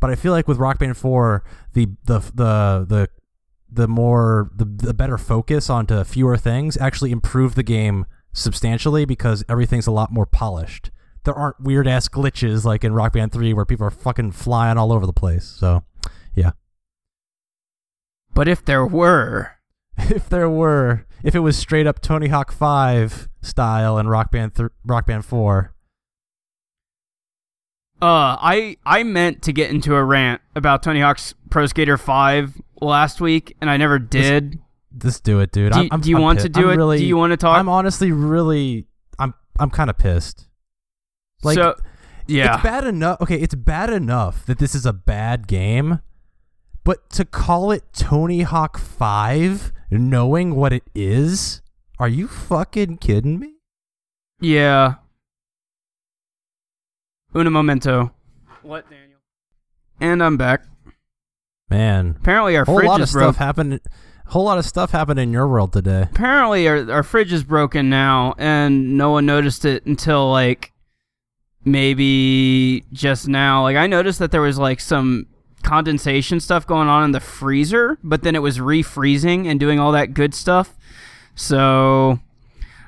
but 0.02 0.10
I 0.10 0.16
feel 0.16 0.34
like 0.34 0.50
with 0.50 0.58
Rock 0.58 0.80
Band 0.80 0.98
Four, 0.98 1.46
the 1.74 1.88
the 2.04 2.20
the 2.20 2.86
the 2.90 3.10
the 3.72 3.88
more 3.88 4.52
the, 4.54 4.66
the 4.66 4.94
better 4.94 5.18
focus 5.18 5.70
onto 5.70 6.04
fewer 6.04 6.36
things 6.36 6.76
actually 6.76 7.12
improved 7.12 7.56
the 7.56 7.64
game 7.64 8.06
substantially 8.34 9.06
because 9.06 9.46
everything's 9.48 9.88
a 9.88 9.92
lot 9.92 10.12
more 10.12 10.26
polished. 10.26 10.92
There 11.24 11.34
aren't 11.34 11.62
weird 11.62 11.88
ass 11.88 12.10
glitches 12.10 12.66
like 12.66 12.84
in 12.84 12.94
Rock 12.94 13.14
Band 13.14 13.32
3 13.32 13.54
where 13.54 13.66
people 13.66 13.86
are 13.86 13.92
fucking 13.92 14.32
flying 14.32 14.78
all 14.78 14.92
over 14.92 15.06
the 15.06 15.14
place. 15.14 15.46
So, 15.46 15.84
yeah. 16.34 16.52
But 18.34 18.48
if 18.48 18.66
there 18.66 18.86
were, 18.86 19.52
if 19.98 20.28
there 20.28 20.50
were, 20.50 21.06
if 21.24 21.36
it 21.36 21.40
was 21.40 21.58
straight 21.58 21.88
up 21.88 22.02
Tony 22.02 22.28
Hawk 22.28 22.52
5 22.52 23.30
style 23.42 23.98
in 23.98 24.08
Rock 24.08 24.32
Band 24.32 24.56
th- 24.56 24.72
Rock 24.84 25.06
Band 25.06 25.24
4, 25.24 25.74
Uh, 28.02 28.36
I 28.42 28.78
I 28.86 29.04
meant 29.04 29.44
to 29.44 29.54
get 29.54 29.70
into 29.70 29.96
a 29.96 30.04
rant 30.04 30.42
about 30.56 30.82
Tony 30.84 31.02
Hawk's 31.02 31.36
Pro 31.52 31.66
Skater 31.68 31.98
5 31.98 32.60
last 32.82 33.22
week, 33.22 33.56
and 33.62 33.70
I 33.70 33.78
never 33.78 34.00
did. 34.00 34.60
just 34.98 35.24
do 35.24 35.40
it, 35.40 35.52
dude. 35.52 35.74
Do 35.74 35.88
I'm, 35.92 36.02
do 36.02 36.10
you 36.10 36.16
I'm 36.18 36.22
want 36.24 36.40
to 36.40 36.50
do 36.50 36.62
I'm 36.62 36.70
it? 36.72 36.76
Really, 36.78 36.98
Do 36.98 37.06
you 37.06 37.16
want 37.18 37.32
to 37.32 37.38
talk? 37.38 37.58
I'm 37.58 37.70
honestly 37.70 38.12
really 38.12 38.88
I'm 39.20 39.34
I'm 39.60 39.70
kind 39.70 39.90
of 39.90 39.98
pissed. 39.98 40.48
Like 41.44 41.56
so, 41.56 41.76
yeah, 42.28 42.56
It's 42.56 42.64
bad 42.64 42.86
enough. 42.86 43.22
Okay, 43.22 43.40
it's 43.40 43.56
bad 43.56 43.90
enough 43.92 44.46
that 44.48 44.58
this 44.60 44.74
is 44.74 44.86
a 44.86 44.94
bad 44.94 45.48
game, 45.48 46.00
but 46.84 47.10
to 47.12 47.26
call 47.26 47.72
it 47.72 47.84
Tony 47.94 48.42
Hawk 48.42 48.78
5 48.80 49.72
knowing 49.92 50.56
what 50.56 50.72
it 50.74 50.84
is, 50.96 51.62
are 52.00 52.08
you 52.08 52.28
fucking 52.28 52.98
kidding 52.98 53.38
me? 53.40 53.56
yeah. 54.40 54.96
Una 57.36 57.50
momento. 57.50 58.12
What, 58.62 58.90
Daniel? 58.90 59.20
And 60.00 60.22
I'm 60.24 60.38
back. 60.38 60.64
Man, 61.70 62.16
Apparently 62.20 62.58
our 62.58 62.64
a 62.64 62.66
whole 62.66 62.76
fridge 62.78 62.88
lot 62.88 63.00
of 63.02 63.06
is 63.06 63.14
broke. 63.14 63.36
stuff 63.36 63.38
happened. 63.38 63.80
Whole 64.28 64.44
lot 64.46 64.58
of 64.58 64.66
stuff 64.66 64.92
happened 64.92 65.20
in 65.20 65.32
your 65.32 65.48
world 65.48 65.74
today. 65.74 66.04
Apparently 66.04 66.68
our 66.68 66.90
our 66.92 67.04
fridge 67.04 67.32
is 67.32 67.44
broken 67.44 67.90
now, 67.90 68.34
and 68.38 68.98
no 68.98 69.12
one 69.12 69.26
noticed 69.26 69.64
it 69.66 69.86
until 69.86 70.30
like 70.32 70.74
maybe 71.64 72.84
just 72.92 73.28
now. 73.28 73.64
Like 73.64 73.78
I 73.78 73.88
noticed 73.88 74.20
that 74.20 74.32
there 74.32 74.42
was 74.42 74.58
like 74.60 74.80
some 74.82 75.28
condensation 75.64 76.40
stuff 76.40 76.66
going 76.68 76.88
on 76.90 77.04
in 77.06 77.12
the 77.12 77.20
freezer, 77.20 77.98
but 78.04 78.24
then 78.24 78.36
it 78.36 78.40
was 78.42 78.58
refreezing 78.60 79.48
and 79.48 79.60
doing 79.60 79.80
all 79.80 79.92
that 79.94 80.14
good 80.14 80.34
stuff. 80.34 80.76
So 81.36 82.20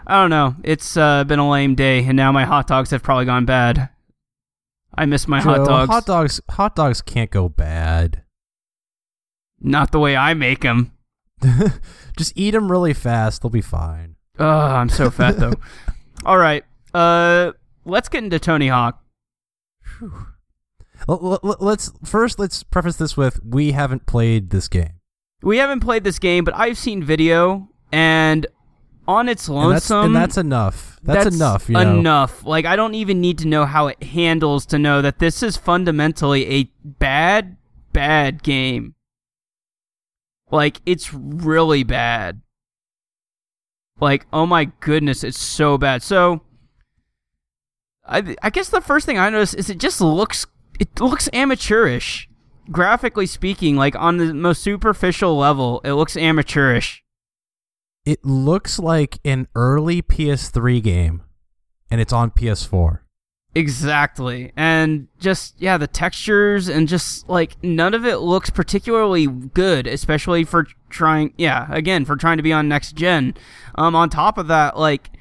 I 0.05 0.19
don't 0.19 0.29
know. 0.29 0.55
It's 0.63 0.97
uh, 0.97 1.23
been 1.23 1.39
a 1.39 1.49
lame 1.49 1.75
day, 1.75 2.03
and 2.05 2.17
now 2.17 2.31
my 2.33 2.43
hot 2.45 2.67
dogs 2.67 2.91
have 2.91 3.03
probably 3.03 3.25
gone 3.25 3.45
bad. 3.45 3.89
I 4.95 5.05
miss 5.05 5.27
my 5.27 5.41
hot 5.41 5.65
dogs. 5.65 5.89
Hot 5.89 6.05
dogs. 6.05 6.41
Hot 6.51 6.75
dogs 6.75 7.01
can't 7.01 7.31
go 7.31 7.49
bad. 7.49 8.23
Not 9.59 9.91
the 9.91 9.99
way 9.99 10.15
I 10.15 10.33
make 10.33 10.61
them. 10.61 10.91
Just 12.17 12.33
eat 12.35 12.51
them 12.51 12.71
really 12.71 12.93
fast. 12.93 13.41
They'll 13.41 13.49
be 13.49 13.61
fine. 13.61 14.15
Oh, 14.39 14.45
I'm 14.47 14.89
so 14.89 15.09
fat 15.09 15.37
though. 15.37 15.53
all 16.25 16.37
right. 16.37 16.63
Uh, 16.93 17.53
let's 17.85 18.09
get 18.09 18.23
into 18.23 18.39
Tony 18.39 18.67
Hawk. 18.67 19.03
Let's 21.07 21.91
first 22.05 22.39
let's 22.39 22.63
preface 22.63 22.95
this 22.95 23.17
with 23.17 23.43
we 23.43 23.71
haven't 23.71 24.05
played 24.05 24.51
this 24.51 24.67
game. 24.67 24.99
We 25.41 25.57
haven't 25.57 25.81
played 25.81 26.03
this 26.03 26.19
game, 26.19 26.45
but 26.45 26.55
I've 26.55 26.77
seen 26.77 27.03
video, 27.03 27.67
and 27.91 28.47
on 29.07 29.29
its 29.29 29.47
And 29.47 29.57
that's, 29.57 29.89
lonesome, 29.89 30.05
and 30.07 30.15
that's 30.15 30.37
enough. 30.37 30.99
That's, 31.03 31.35
enough. 31.35 31.67
You 31.67 31.75
know? 31.75 31.99
enough. 31.99 32.45
Like 32.45 32.65
I 32.65 32.75
don't 32.75 32.95
even 32.95 33.19
need 33.21 33.37
to 33.39 33.47
know 33.47 33.65
how 33.65 33.87
it 33.87 34.01
handles 34.01 34.65
to 34.67 34.79
know 34.79 35.01
that 35.01 35.19
this 35.19 35.43
is 35.43 35.57
fundamentally 35.57 36.49
a 36.49 36.71
bad, 36.83 37.57
bad 37.91 38.43
game. 38.43 38.95
Like 40.51 40.81
it's 40.85 41.13
really 41.13 41.83
bad. 41.83 42.41
Like 43.99 44.25
oh 44.31 44.45
my 44.45 44.65
goodness, 44.79 45.23
it's 45.23 45.39
so 45.39 45.77
bad. 45.77 46.03
So, 46.03 46.41
I 48.05 48.35
I 48.41 48.49
guess 48.49 48.69
the 48.69 48.81
first 48.81 49.05
thing 49.05 49.17
I 49.17 49.29
noticed 49.29 49.55
is 49.55 49.69
it 49.69 49.79
just 49.79 49.99
looks 49.99 50.45
it 50.79 50.99
looks 50.99 51.29
amateurish, 51.33 52.29
graphically 52.71 53.25
speaking. 53.25 53.75
Like 53.75 53.95
on 53.95 54.17
the 54.17 54.33
most 54.33 54.63
superficial 54.63 55.37
level, 55.37 55.81
it 55.83 55.93
looks 55.93 56.15
amateurish. 56.15 57.02
It 58.05 58.25
looks 58.25 58.79
like 58.79 59.19
an 59.23 59.47
early 59.55 60.01
PS3 60.01 60.83
game, 60.83 61.23
and 61.89 62.01
it's 62.01 62.11
on 62.11 62.31
PS4. 62.31 62.99
Exactly. 63.55 64.51
And 64.57 65.07
just 65.19 65.53
yeah, 65.59 65.77
the 65.77 65.87
textures 65.87 66.67
and 66.67 66.87
just 66.87 67.29
like 67.29 67.63
none 67.63 67.93
of 67.93 68.05
it 68.05 68.17
looks 68.17 68.49
particularly 68.49 69.27
good, 69.27 69.85
especially 69.85 70.43
for 70.43 70.67
trying 70.89 71.33
yeah, 71.37 71.67
again, 71.69 72.03
for 72.03 72.15
trying 72.15 72.37
to 72.37 72.43
be 72.43 72.51
on 72.51 72.67
next 72.67 72.93
gen. 72.93 73.35
Um 73.75 73.95
on 73.95 74.09
top 74.09 74.39
of 74.39 74.47
that, 74.47 74.77
like 74.77 75.11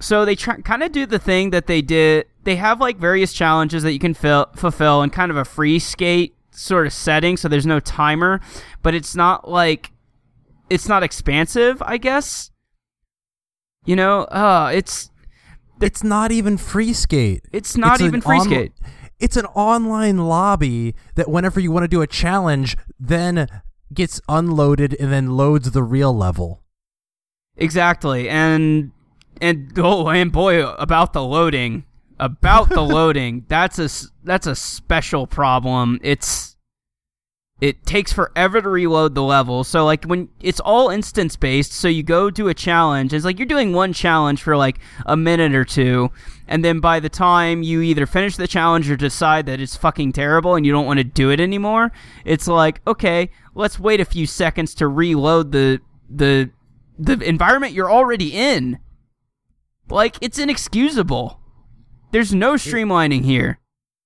so 0.00 0.24
they 0.24 0.34
try 0.34 0.56
kind 0.60 0.82
of 0.82 0.90
do 0.90 1.06
the 1.06 1.20
thing 1.20 1.50
that 1.50 1.66
they 1.66 1.80
did 1.80 2.26
they 2.44 2.56
have 2.56 2.80
like 2.80 2.96
various 2.96 3.32
challenges 3.32 3.82
that 3.82 3.92
you 3.92 3.98
can 3.98 4.14
fill, 4.14 4.46
fulfill 4.56 5.02
in 5.02 5.10
kind 5.10 5.30
of 5.30 5.36
a 5.36 5.44
free 5.44 5.78
skate 5.78 6.34
sort 6.50 6.86
of 6.86 6.92
setting 6.92 7.36
so 7.36 7.46
there's 7.46 7.66
no 7.66 7.78
timer, 7.78 8.40
but 8.82 8.94
it's 8.94 9.14
not 9.14 9.48
like 9.48 9.92
it's 10.70 10.88
not 10.88 11.02
expansive, 11.02 11.82
I 11.84 11.96
guess. 11.98 12.50
You 13.84 13.96
know, 13.96 14.22
uh 14.24 14.70
it's 14.74 15.10
It's 15.80 16.02
not 16.04 16.30
even 16.32 16.56
free 16.58 16.92
skate. 16.92 17.44
it's 17.52 17.76
not 17.76 18.00
an 18.00 18.06
even 18.06 18.20
free 18.20 18.38
on- 18.38 18.44
skate. 18.46 18.72
It's 19.20 19.36
an 19.36 19.46
online 19.46 20.18
lobby 20.18 20.94
that 21.16 21.28
whenever 21.28 21.58
you 21.58 21.72
want 21.72 21.84
to 21.84 21.88
do 21.88 22.02
a 22.02 22.06
challenge, 22.06 22.76
then 23.00 23.48
gets 23.92 24.20
unloaded 24.28 24.94
and 25.00 25.10
then 25.12 25.36
loads 25.36 25.70
the 25.72 25.82
real 25.82 26.14
level. 26.16 26.62
Exactly, 27.56 28.28
and 28.28 28.92
and 29.40 29.72
oh, 29.78 30.08
and 30.08 30.30
boy, 30.30 30.64
about 30.74 31.12
the 31.14 31.22
loading, 31.24 31.84
about 32.20 32.68
the 32.68 32.80
loading. 32.96 33.44
That's 33.48 33.78
a 33.80 33.88
that's 34.22 34.46
a 34.46 34.54
special 34.54 35.26
problem. 35.26 35.98
It's 36.02 36.47
it 37.60 37.84
takes 37.84 38.12
forever 38.12 38.62
to 38.62 38.68
reload 38.68 39.14
the 39.14 39.22
level. 39.22 39.64
So 39.64 39.84
like 39.84 40.04
when 40.04 40.28
it's 40.40 40.60
all 40.60 40.90
instance 40.90 41.34
based, 41.34 41.72
so 41.72 41.88
you 41.88 42.02
go 42.02 42.30
do 42.30 42.48
a 42.48 42.54
challenge. 42.54 43.12
It's 43.12 43.24
like 43.24 43.38
you're 43.38 43.46
doing 43.46 43.72
one 43.72 43.92
challenge 43.92 44.42
for 44.42 44.56
like 44.56 44.78
a 45.06 45.16
minute 45.16 45.54
or 45.54 45.64
two, 45.64 46.10
and 46.46 46.64
then 46.64 46.78
by 46.78 47.00
the 47.00 47.08
time 47.08 47.62
you 47.62 47.80
either 47.82 48.06
finish 48.06 48.36
the 48.36 48.46
challenge 48.46 48.88
or 48.90 48.96
decide 48.96 49.46
that 49.46 49.60
it's 49.60 49.76
fucking 49.76 50.12
terrible 50.12 50.54
and 50.54 50.64
you 50.64 50.72
don't 50.72 50.86
want 50.86 50.98
to 50.98 51.04
do 51.04 51.30
it 51.30 51.40
anymore, 51.40 51.90
it's 52.24 52.46
like 52.46 52.80
okay, 52.86 53.30
let's 53.54 53.78
wait 53.78 54.00
a 54.00 54.04
few 54.04 54.26
seconds 54.26 54.74
to 54.76 54.86
reload 54.86 55.50
the 55.50 55.80
the 56.08 56.50
the 56.96 57.18
environment 57.20 57.72
you're 57.72 57.90
already 57.90 58.32
in. 58.34 58.78
Like 59.90 60.16
it's 60.20 60.38
inexcusable. 60.38 61.40
There's 62.12 62.32
no 62.32 62.54
streamlining 62.54 63.24
here. 63.24 63.58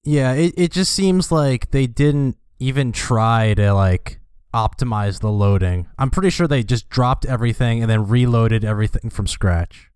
Yeah, 0.04 0.32
it, 0.32 0.54
it 0.56 0.72
just 0.72 0.92
seems 0.92 1.30
like 1.30 1.70
they 1.70 1.86
didn't 1.86 2.36
even 2.62 2.92
try 2.92 3.54
to 3.54 3.74
like 3.74 4.20
optimize 4.54 5.20
the 5.20 5.30
loading. 5.30 5.88
I'm 5.98 6.10
pretty 6.10 6.30
sure 6.30 6.46
they 6.46 6.62
just 6.62 6.88
dropped 6.88 7.24
everything 7.26 7.82
and 7.82 7.90
then 7.90 8.06
reloaded 8.06 8.64
everything 8.64 9.10
from 9.10 9.26
scratch 9.26 9.90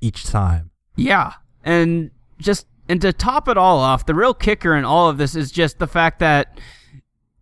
each 0.00 0.24
time. 0.24 0.70
Yeah, 0.96 1.34
and 1.64 2.10
just 2.38 2.66
And 2.88 3.00
to 3.02 3.12
top 3.12 3.48
it 3.48 3.56
all 3.56 3.78
off, 3.78 4.04
the 4.06 4.14
real 4.14 4.34
kicker 4.34 4.74
in 4.74 4.84
all 4.84 5.08
of 5.08 5.16
this 5.16 5.34
is 5.36 5.52
just 5.52 5.78
the 5.78 5.86
fact 5.86 6.18
that 6.18 6.58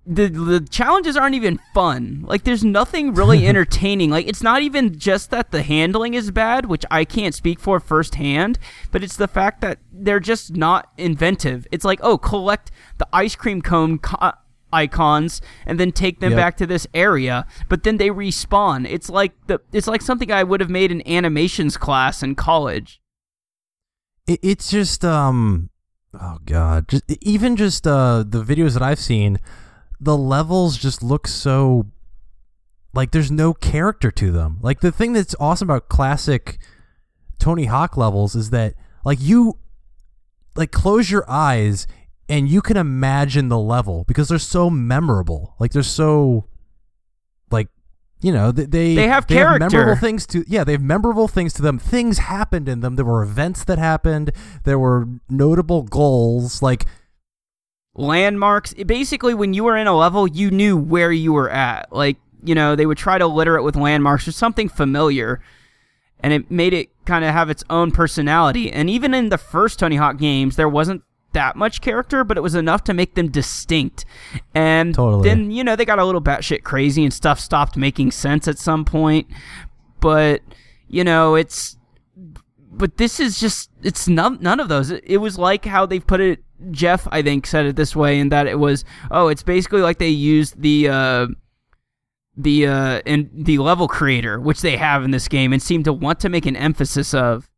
the 0.07 0.29
the 0.29 0.61
challenges 0.61 1.17
aren't 1.17 1.35
even 1.35 1.59
fun. 1.75 2.25
Like 2.27 2.45
there's 2.45 2.65
nothing 2.65 3.15
really 3.15 3.47
entertaining. 3.53 4.11
Like 4.11 4.27
it's 4.27 4.43
not 4.43 4.63
even 4.63 4.99
just 4.99 5.31
that 5.31 5.51
the 5.51 5.63
handling 5.63 6.15
is 6.15 6.31
bad, 6.31 6.67
which 6.67 6.85
I 6.91 7.05
can't 7.05 7.35
speak 7.35 7.61
for 7.61 7.81
firsthand, 7.81 8.59
but 8.91 9.03
it's 9.03 9.17
the 9.17 9.29
fact 9.29 9.61
that 9.63 9.79
they're 9.93 10.21
just 10.21 10.57
not 10.57 10.93
inventive. 10.99 11.67
It's 11.73 11.85
like, 11.85 12.01
"Oh, 12.03 12.19
collect 12.19 12.71
the 12.99 13.09
ice 13.13 13.37
cream 13.37 13.61
cone 13.63 13.99
co- 13.99 14.33
icons 14.73 15.41
and 15.67 15.79
then 15.81 15.93
take 15.93 16.21
them 16.21 16.33
Yep. 16.33 16.37
back 16.39 16.57
to 16.59 16.67
this 16.67 16.87
area, 16.95 17.47
but 17.69 17.83
then 17.83 17.97
they 17.97 18.09
respawn." 18.11 18.87
It's 18.89 19.09
like 19.11 19.33
the 19.47 19.61
it's 19.73 19.87
like 19.87 20.03
something 20.03 20.31
I 20.33 20.43
would 20.45 20.61
have 20.61 20.71
made 20.71 20.91
in 20.93 21.07
animations 21.09 21.77
class 21.77 22.23
in 22.23 22.35
college. 22.35 23.01
it, 24.27 24.39
it's 24.43 24.71
just 24.71 25.05
um 25.05 25.71
oh 26.19 26.39
god 26.47 26.89
just 26.89 27.05
even 27.23 27.57
just 27.57 27.87
uh 27.87 28.25
the 28.27 28.43
videos 28.43 28.73
that 28.73 28.83
i've 28.83 28.99
seen 28.99 29.39
the 30.01 30.17
levels 30.17 30.77
just 30.79 31.03
look 31.03 31.27
so 31.29 31.87
like 32.95 33.11
there's 33.11 33.31
no 33.31 33.53
character 33.53 34.11
to 34.11 34.31
them 34.33 34.59
like 34.63 34.81
the 34.81 34.91
thing 34.93 35.13
that's 35.13 35.35
awesome 35.39 35.69
about 35.69 35.89
classic 35.89 36.59
tony 37.39 37.67
hawk 37.67 37.97
levels 37.97 38.35
is 38.35 38.49
that 38.51 38.75
like 39.05 39.19
you 39.21 39.59
like 40.57 40.73
close 40.73 41.11
your 41.11 41.25
eyes 41.29 41.87
and 42.29 42.49
you 42.49 42.61
can 42.61 42.77
imagine 42.77 43.49
the 43.49 43.59
level 43.59 44.05
because 44.07 44.29
they're 44.29 44.39
so 44.39 44.69
memorable 44.71 45.55
like 45.59 45.73
they're 45.73 45.83
so 45.83 46.45
like 47.51 47.69
you 48.21 48.33
know 48.33 48.51
they 48.53 48.65
they, 48.65 48.95
They 48.95 49.09
have 49.09 49.29
memorable 49.31 49.69
character. 49.71 49.97
things 49.97 50.27
to 50.29 50.45
yeah 50.49 50.65
they 50.65 50.73
have 50.73 50.83
memorable 50.83 51.29
things 51.29 51.53
to 51.55 51.63
them 51.63 51.79
things 51.79 52.19
happened 52.19 52.69
in 52.69 52.81
them 52.81 52.97
there 52.97 53.05
were 53.05 53.23
events 53.23 53.65
that 53.65 53.79
happened 53.79 54.31
there 54.65 54.79
were 54.79 55.07
notable 55.29 55.83
goals 55.85 56.61
like 56.63 56.85
landmarks. 57.95 58.75
Basically, 58.75 59.35
when 59.35 59.55
you 59.55 59.65
were 59.65 59.77
in 59.77 59.87
a 59.87 59.97
level, 59.97 60.27
you 60.29 60.51
knew 60.51 60.77
where 60.77 61.11
you 61.13 61.33
were 61.33 61.51
at. 61.51 61.93
Like, 61.93 62.17
you 62.45 62.55
know, 62.55 62.77
they 62.77 62.87
would 62.87 62.99
try 62.99 63.19
to 63.19 63.27
litter 63.27 63.57
it 63.57 63.63
with 63.63 63.77
landmarks 63.77 64.29
or 64.29 64.33
something 64.33 64.69
familiar, 64.69 65.41
and 66.21 66.33
it 66.33 66.51
made 66.51 66.73
it 66.73 66.91
kind 67.07 67.25
of 67.25 67.33
have 67.33 67.51
its 67.51 67.65
own 67.69 67.91
personality. 67.91 68.71
And 68.71 68.89
even 68.89 69.15
in 69.15 69.31
the 69.31 69.39
first 69.39 69.79
Tony 69.79 69.97
Hawk 69.97 70.17
games, 70.19 70.57
there 70.57 70.69
wasn't 70.69 71.03
that 71.38 71.54
much 71.57 71.80
character, 71.80 72.25
but 72.25 72.37
it 72.37 72.40
was 72.40 72.57
enough 72.57 72.83
to 72.85 72.92
make 72.92 73.14
them 73.14 73.30
distinct. 73.30 74.04
And 74.54 74.92
Totally. 74.95 75.28
then, 75.28 75.50
you 75.52 75.62
know, 75.62 75.76
they 75.76 75.85
got 75.85 76.00
a 76.00 76.04
little 76.04 76.21
batshit 76.21 76.64
crazy 76.64 77.04
and 77.04 77.14
stuff 77.14 77.38
stopped 77.38 77.76
making 77.76 78.11
sense 78.11 78.49
at 78.49 78.59
some 78.59 78.85
point. 78.85 79.28
But, 80.00 80.42
you 80.88 81.04
know, 81.04 81.37
it's 81.37 81.76
but 82.71 82.97
this 82.97 83.18
is 83.21 83.38
just 83.40 83.71
it's 83.83 84.09
none, 84.09 84.38
none 84.40 84.61
of 84.61 84.68
those 84.68 84.90
it, 84.90 85.02
it 85.07 85.16
was 85.18 85.38
like 85.38 85.64
how 85.64 85.87
they 85.87 85.99
put 85.99 86.21
it 86.21 86.45
jeff 86.71 87.09
i 87.11 87.23
think 87.23 87.47
said 87.47 87.64
it 87.66 87.76
this 87.76 87.97
way 87.97 88.18
in 88.21 88.28
that 88.28 88.47
it 88.47 88.59
was 88.59 88.85
oh 89.11 89.28
it's 89.28 89.42
basically 89.42 89.80
like 89.80 89.99
they 89.99 90.09
used 90.09 90.61
the 90.61 90.88
uh 90.88 91.26
the 92.37 92.66
uh 92.66 93.00
and 93.07 93.30
the 93.33 93.59
level 93.59 93.88
creator 93.88 94.38
which 94.38 94.61
they 94.61 94.76
have 94.76 95.02
in 95.02 95.11
this 95.12 95.28
game 95.28 95.52
and 95.52 95.62
seem 95.62 95.83
to 95.83 95.92
want 95.92 96.21
to 96.21 96.28
make 96.28 96.47
an 96.47 96.57
emphasis 96.57 97.14
of 97.14 97.49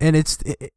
and 0.00 0.16
it's 0.16 0.38
it, 0.42 0.56
it- 0.60 0.72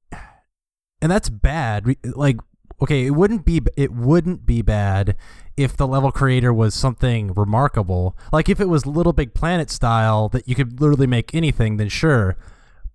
and 1.02 1.12
that's 1.12 1.30
bad 1.30 1.96
like 2.16 2.38
okay 2.82 3.06
it 3.06 3.12
wouldn't 3.12 3.46
be 3.46 3.62
it 3.76 3.92
wouldn't 3.92 4.46
be 4.46 4.62
bad 4.62 5.16
if 5.58 5.76
the 5.76 5.88
level 5.88 6.12
creator 6.12 6.54
was 6.54 6.74
something 6.74 7.34
remarkable. 7.34 8.18
Like 8.32 8.50
if 8.50 8.60
it 8.60 8.70
was 8.70 8.86
little 8.86 9.14
big 9.14 9.34
planet 9.34 9.70
style 9.70 10.30
that 10.30 10.48
you 10.48 10.56
could 10.56 10.80
literally 10.80 11.08
make 11.08 11.36
anything 11.36 11.78
then 11.78 11.90
sure. 11.90 12.38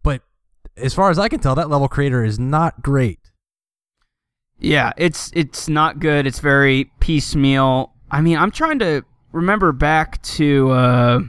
But 0.02 0.22
as 0.76 0.94
far 0.94 1.10
as 1.10 1.18
i 1.18 1.28
can 1.28 1.40
tell 1.40 1.54
that 1.54 1.70
level 1.70 1.88
creator 1.88 2.24
is 2.24 2.38
not 2.38 2.82
great. 2.82 3.32
Yeah 4.58 4.92
it's 4.96 5.30
it's 5.34 5.68
not 5.68 6.00
good. 6.00 6.26
It's 6.26 6.40
very 6.40 6.90
piecemeal. 7.00 7.92
I 8.10 8.20
mean 8.20 8.38
i'm 8.38 8.50
trying 8.50 8.78
to 8.80 9.02
remember 9.32 9.72
back 9.72 10.22
to 10.22 10.70
uh 10.70 11.20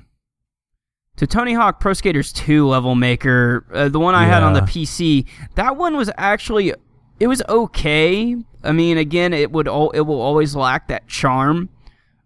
to 1.18 1.28
Tony 1.28 1.54
Hawk 1.54 1.80
Pro 1.80 1.94
Skaters 1.94 2.32
2 2.34 2.68
level 2.68 2.96
maker, 2.96 3.66
uh, 3.74 3.90
the 3.90 4.00
one 4.00 4.16
I 4.16 4.26
had 4.26 4.44
on 4.44 4.54
the 4.54 4.62
PC, 4.62 5.26
that 5.56 5.76
one 5.78 5.98
was 5.98 6.10
actually 6.18 6.74
it 7.20 7.28
was 7.28 7.42
okay. 7.50 8.36
I 8.64 8.72
mean, 8.72 8.98
again, 8.98 9.34
it 9.34 9.52
would 9.52 9.68
all 9.68 9.90
it 9.92 10.02
will 10.02 10.22
always 10.22 10.56
lack 10.56 10.88
that 10.88 11.08
charm, 11.08 11.70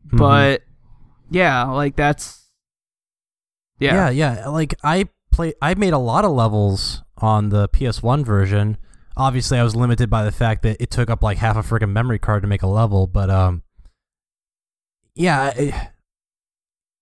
Mm-hmm. 0.08 0.18
but 0.18 0.62
yeah, 1.30 1.64
like 1.64 1.96
that's 1.96 2.50
yeah 3.80 4.10
yeah. 4.12 4.36
yeah 4.38 4.48
like 4.50 4.76
i 4.84 5.08
play 5.32 5.54
i 5.62 5.74
made 5.74 5.94
a 5.94 5.98
lot 5.98 6.24
of 6.24 6.32
levels 6.32 7.02
on 7.18 7.50
the 7.50 7.68
ps1 7.70 8.24
version 8.24 8.78
obviously 9.18 9.58
i 9.58 9.64
was 9.64 9.76
limited 9.76 10.08
by 10.08 10.24
the 10.24 10.32
fact 10.32 10.62
that 10.62 10.78
it 10.80 10.92
took 10.92 11.10
up 11.10 11.24
like 11.24 11.40
half 11.40 11.56
a 11.56 11.62
freaking 11.62 11.90
memory 11.92 12.20
card 12.20 12.44
to 12.44 12.48
make 12.48 12.62
a 12.62 12.68
level 12.68 13.08
but 13.08 13.30
um 13.32 13.64
yeah 15.16 15.91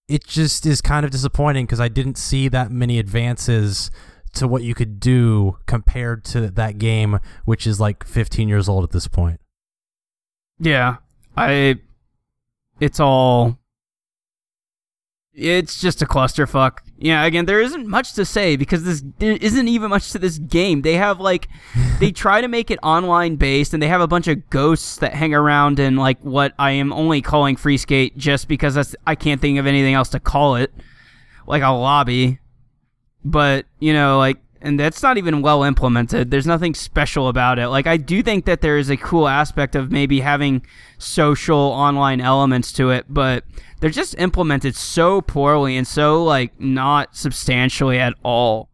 it, 0.10 0.26
just 0.28 0.66
is 0.66 0.82
kind 0.82 1.06
of 1.06 1.12
disappointing 1.12 1.66
because 1.66 1.80
i 1.80 1.88
didn't 1.88 2.18
see 2.18 2.48
that 2.48 2.72
many 2.72 3.00
advances 3.00 3.92
to 4.34 4.48
what 4.48 4.64
you 4.64 4.74
could 4.76 5.00
do 5.00 5.58
compared 5.66 6.24
to 6.24 6.50
that 6.52 6.78
game 6.78 7.20
which 7.46 7.66
is 7.66 7.80
like 7.80 8.04
15 8.04 8.50
years 8.50 8.68
old 8.68 8.84
at 8.84 8.92
this 8.92 9.08
point 9.08 9.40
Yeah. 10.60 10.98
I 11.38 11.78
it's 12.80 13.00
all 13.00 13.58
it's 15.34 15.80
just 15.80 16.02
a 16.02 16.06
clusterfuck. 16.06 16.80
Yeah, 17.02 17.24
again, 17.24 17.46
there 17.46 17.62
isn't 17.62 17.88
much 17.88 18.14
to 18.14 18.26
say 18.26 18.58
because 18.58 18.84
this 18.84 19.02
there 19.20 19.38
isn't 19.40 19.68
even 19.70 19.90
much 19.90 20.12
to 20.12 20.20
this 20.20 20.38
game. 20.38 20.82
They 20.82 20.96
have 20.96 21.22
like 21.22 21.48
they 22.00 22.12
try 22.12 22.42
to 22.42 22.48
make 22.50 22.70
it 22.70 22.80
online 22.84 23.38
based 23.38 23.74
and 23.74 23.82
they 23.82 23.88
have 23.88 24.02
a 24.02 24.08
bunch 24.08 24.28
of 24.28 24.50
ghosts 24.50 24.98
that 24.98 25.14
hang 25.14 25.34
around 25.34 25.80
in 25.80 25.96
like 25.96 26.20
what 26.20 26.54
I 26.60 26.72
am 26.72 26.92
only 26.92 27.22
calling 27.22 27.56
free 27.56 27.78
skate 27.78 28.18
just 28.18 28.50
because 28.50 28.76
that's 28.76 28.96
I 29.08 29.16
can't 29.16 29.40
think 29.40 29.60
of 29.60 29.66
anything 29.66 29.94
else 29.94 30.10
to 30.10 30.20
call 30.20 30.56
it. 30.56 30.74
Like 31.48 31.64
a 31.64 31.70
lobby. 31.70 32.40
But, 33.24 33.66
you 33.80 33.94
know, 33.94 34.18
like 34.18 34.38
and 34.62 34.80
that's 34.80 35.02
not 35.02 35.18
even 35.18 35.42
well 35.42 35.64
implemented. 35.64 36.32
There's 36.32 36.48
nothing 36.48 36.74
special 36.74 37.28
about 37.28 37.60
it. 37.60 37.70
Like 37.70 37.88
I 37.88 37.98
do 37.98 38.22
think 38.22 38.46
that 38.46 38.62
there 38.62 38.78
is 38.78 38.90
a 38.90 38.98
cool 38.98 39.28
aspect 39.28 39.76
of 39.76 39.92
maybe 39.92 40.20
having 40.20 40.66
social 40.98 41.58
online 41.58 42.22
elements 42.22 42.72
to 42.74 42.90
it, 42.92 43.06
but 43.10 43.44
they're 43.80 43.90
just 43.90 44.16
implemented 44.18 44.76
so 44.76 45.22
poorly 45.22 45.78
and 45.78 45.88
so 45.88 46.24
like 46.24 46.60
not 46.60 47.16
substantially 47.16 48.00
at 48.00 48.14
all. 48.24 48.70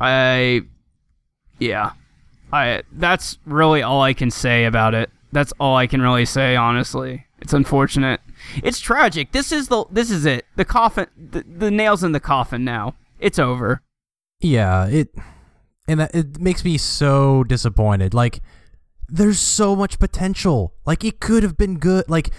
I 0.00 0.62
yeah. 1.58 1.92
I 2.52 2.82
that's 2.92 3.38
really 3.46 3.82
all 3.82 4.02
I 4.02 4.12
can 4.12 4.30
say 4.30 4.64
about 4.64 4.94
it. 4.94 5.10
That's 5.32 5.52
all 5.60 5.76
I 5.76 5.86
can 5.86 6.02
really 6.02 6.26
say 6.26 6.56
honestly. 6.56 7.26
It's 7.40 7.52
unfortunate. 7.52 8.20
It's 8.62 8.80
tragic. 8.80 9.32
This 9.32 9.52
is 9.52 9.68
the 9.68 9.84
this 9.90 10.10
is 10.10 10.26
it. 10.26 10.46
The 10.56 10.64
coffin 10.64 11.06
the, 11.16 11.44
the 11.44 11.70
nails 11.70 12.02
in 12.02 12.12
the 12.12 12.20
coffin 12.20 12.64
now. 12.64 12.96
It's 13.20 13.38
over. 13.38 13.82
Yeah, 14.40 14.86
it 14.86 15.14
and 15.86 16.00
that, 16.00 16.14
it 16.14 16.40
makes 16.40 16.64
me 16.64 16.78
so 16.78 17.44
disappointed. 17.44 18.14
Like 18.14 18.40
there's 19.08 19.38
so 19.40 19.74
much 19.74 19.98
potential. 19.98 20.74
Like 20.86 21.04
it 21.04 21.20
could 21.20 21.42
have 21.42 21.56
been 21.56 21.78
good. 21.78 22.08
Like 22.08 22.30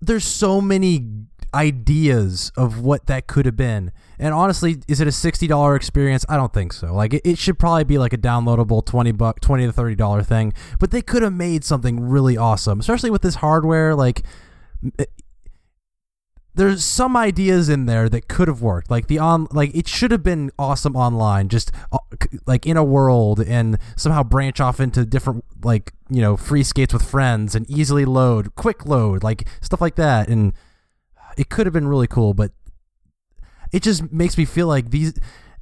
there's 0.00 0.24
so 0.24 0.60
many 0.60 1.26
ideas 1.52 2.50
of 2.56 2.80
what 2.80 3.06
that 3.06 3.26
could 3.26 3.46
have 3.46 3.56
been. 3.56 3.92
And 4.18 4.34
honestly, 4.34 4.82
is 4.88 5.00
it 5.00 5.06
a 5.06 5.10
$60 5.10 5.76
experience? 5.76 6.24
I 6.28 6.36
don't 6.36 6.52
think 6.52 6.72
so. 6.72 6.92
Like 6.92 7.14
it, 7.14 7.22
it 7.24 7.38
should 7.38 7.58
probably 7.58 7.84
be 7.84 7.98
like 7.98 8.12
a 8.12 8.18
downloadable 8.18 8.84
20 8.84 9.12
buck 9.12 9.40
20 9.40 9.66
to 9.66 9.72
30 9.72 9.94
dollar 9.94 10.22
thing, 10.22 10.52
but 10.80 10.90
they 10.90 11.02
could 11.02 11.22
have 11.22 11.32
made 11.32 11.64
something 11.64 12.00
really 12.00 12.36
awesome, 12.36 12.80
especially 12.80 13.10
with 13.10 13.22
this 13.22 13.36
hardware 13.36 13.94
like 13.94 14.22
there's 16.54 16.84
some 16.84 17.16
ideas 17.16 17.68
in 17.68 17.86
there 17.86 18.08
that 18.08 18.28
could 18.28 18.48
have 18.48 18.62
worked. 18.62 18.90
Like 18.90 19.08
the 19.08 19.18
on 19.18 19.48
like 19.50 19.74
it 19.74 19.88
should 19.88 20.10
have 20.10 20.22
been 20.22 20.50
awesome 20.58 20.94
online 20.96 21.48
just 21.48 21.72
uh, 21.90 21.98
like 22.46 22.66
in 22.66 22.76
a 22.76 22.84
world 22.84 23.40
and 23.40 23.78
somehow 23.96 24.22
branch 24.22 24.60
off 24.60 24.80
into 24.80 25.04
different 25.04 25.44
like 25.62 25.92
you 26.08 26.20
know 26.20 26.36
free 26.36 26.62
skates 26.62 26.92
with 26.92 27.02
friends 27.02 27.54
and 27.54 27.68
easily 27.68 28.04
load 28.04 28.54
quick 28.54 28.86
load 28.86 29.22
like 29.22 29.48
stuff 29.60 29.80
like 29.80 29.96
that. 29.96 30.28
And 30.28 30.52
it 31.36 31.48
could 31.48 31.66
have 31.66 31.72
been 31.72 31.88
really 31.88 32.06
cool 32.06 32.34
but 32.34 32.52
it 33.72 33.82
just 33.82 34.12
makes 34.12 34.38
me 34.38 34.44
feel 34.44 34.66
like 34.66 34.90
these 34.90 35.14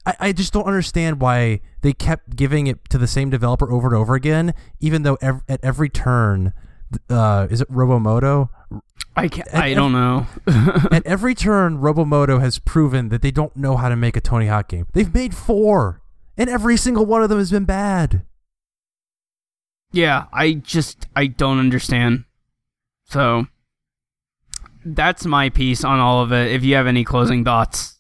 I, 0.05 0.17
I 0.21 0.33
just 0.33 0.53
don't 0.53 0.67
understand 0.67 1.21
why 1.21 1.61
they 1.81 1.93
kept 1.93 2.37
giving 2.37 2.67
it 2.67 2.89
to 2.91 2.99
the 2.99 3.07
same 3.07 3.31
developer 3.31 3.71
over 3.71 3.89
and 3.89 3.97
over 3.97 4.15
again 4.15 4.55
even 4.81 5.03
though 5.03 5.17
ev- 5.23 5.43
at 5.49 5.61
every 5.65 5.89
turn 5.89 6.53
uh, 7.09 7.47
is 7.51 7.61
it 7.63 7.71
robomodo 7.71 8.51
I 9.15 9.29
can't, 9.29 9.49
And- 9.53 9.63
I 9.63 9.75
don't 9.75 9.93
know. 9.93 10.27
at 10.91 11.05
every 11.07 11.35
turn, 11.35 11.79
Robomodo 11.79 12.41
has 12.41 12.59
proven 12.59 13.09
that 13.11 13.21
they 13.23 13.31
don't 13.31 13.55
know 13.57 13.77
how 13.77 13.89
to 13.89 13.97
make 13.97 14.17
a 14.17 14.21
Tony 14.21 14.47
Hawk 14.47 14.69
game. 14.69 14.87
They've 14.93 15.13
made 15.13 15.35
four, 15.35 16.01
and 16.37 16.49
every 16.49 16.77
single 16.77 17.05
one 17.05 17.23
of 17.23 17.29
them 17.29 17.39
has 17.39 17.51
been 17.51 17.65
bad. 17.67 18.23
yeah, 19.93 20.25
I 20.33 20.55
just 20.55 21.07
I 21.15 21.27
don't 21.27 21.59
understand. 21.59 22.25
So 23.05 23.47
that's 24.85 25.27
my 25.27 25.51
piece 25.51 25.85
on 25.85 26.01
all 26.01 26.23
of 26.23 26.33
it. 26.33 26.51
If 26.53 26.65
you 26.65 26.75
have 26.77 26.87
any 26.87 27.05
closing 27.05 27.45
thoughts. 27.45 27.99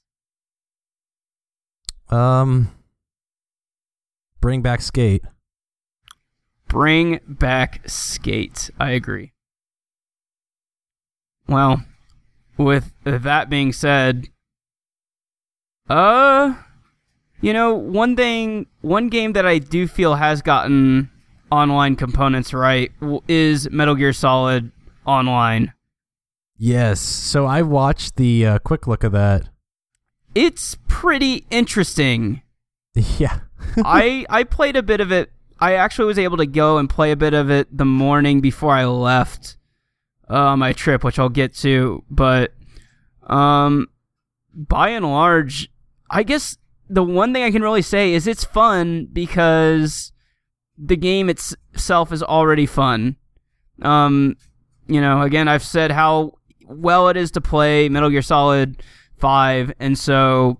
Um, 2.08 2.70
bring 4.40 4.62
back 4.62 4.80
skate. 4.80 5.22
Bring 6.68 7.20
back 7.26 7.82
skate. 7.88 8.70
I 8.80 8.90
agree. 8.92 9.32
Well, 11.48 11.82
with 12.56 12.92
that 13.04 13.50
being 13.50 13.72
said, 13.72 14.28
uh, 15.88 16.54
you 17.40 17.52
know, 17.52 17.74
one 17.74 18.16
thing, 18.16 18.66
one 18.80 19.08
game 19.08 19.32
that 19.32 19.46
I 19.46 19.58
do 19.58 19.86
feel 19.86 20.14
has 20.14 20.42
gotten 20.42 21.10
online 21.50 21.96
components 21.96 22.54
right 22.54 22.90
is 23.28 23.70
Metal 23.70 23.94
Gear 23.94 24.12
Solid 24.12 24.70
Online. 25.04 25.72
Yes. 26.56 27.00
So 27.00 27.46
I 27.46 27.62
watched 27.62 28.16
the 28.16 28.46
uh, 28.46 28.58
quick 28.60 28.86
look 28.86 29.04
of 29.04 29.12
that. 29.12 29.48
It's 30.34 30.76
pretty 30.88 31.44
interesting. 31.50 32.42
Yeah. 32.94 33.40
I 33.78 34.26
I 34.30 34.44
played 34.44 34.76
a 34.76 34.82
bit 34.82 35.00
of 35.00 35.10
it. 35.10 35.32
I 35.58 35.74
actually 35.76 36.04
was 36.04 36.18
able 36.18 36.36
to 36.36 36.44
go 36.44 36.76
and 36.76 36.90
play 36.90 37.10
a 37.10 37.16
bit 37.16 37.32
of 37.32 37.50
it 37.50 37.74
the 37.74 37.86
morning 37.86 38.42
before 38.42 38.74
I 38.74 38.84
left 38.84 39.56
on 40.28 40.58
my 40.58 40.72
trip, 40.72 41.04
which 41.04 41.18
I'll 41.18 41.28
get 41.28 41.54
to. 41.56 42.04
But 42.10 42.52
um, 43.26 43.88
by 44.54 44.90
and 44.90 45.04
large, 45.04 45.70
I 46.10 46.22
guess 46.22 46.58
the 46.88 47.02
one 47.02 47.32
thing 47.32 47.42
I 47.42 47.50
can 47.50 47.62
really 47.62 47.82
say 47.82 48.12
is 48.12 48.26
it's 48.26 48.44
fun 48.44 49.08
because 49.12 50.12
the 50.76 50.96
game 50.96 51.28
it's- 51.28 51.54
itself 51.72 52.12
is 52.12 52.22
already 52.22 52.66
fun. 52.66 53.16
Um, 53.82 54.36
you 54.86 55.00
know, 55.00 55.22
again, 55.22 55.48
I've 55.48 55.62
said 55.62 55.90
how 55.90 56.38
well 56.66 57.08
it 57.08 57.16
is 57.16 57.30
to 57.32 57.40
play 57.40 57.88
Metal 57.88 58.10
Gear 58.10 58.22
Solid 58.22 58.82
5, 59.18 59.72
and 59.78 59.98
so 59.98 60.58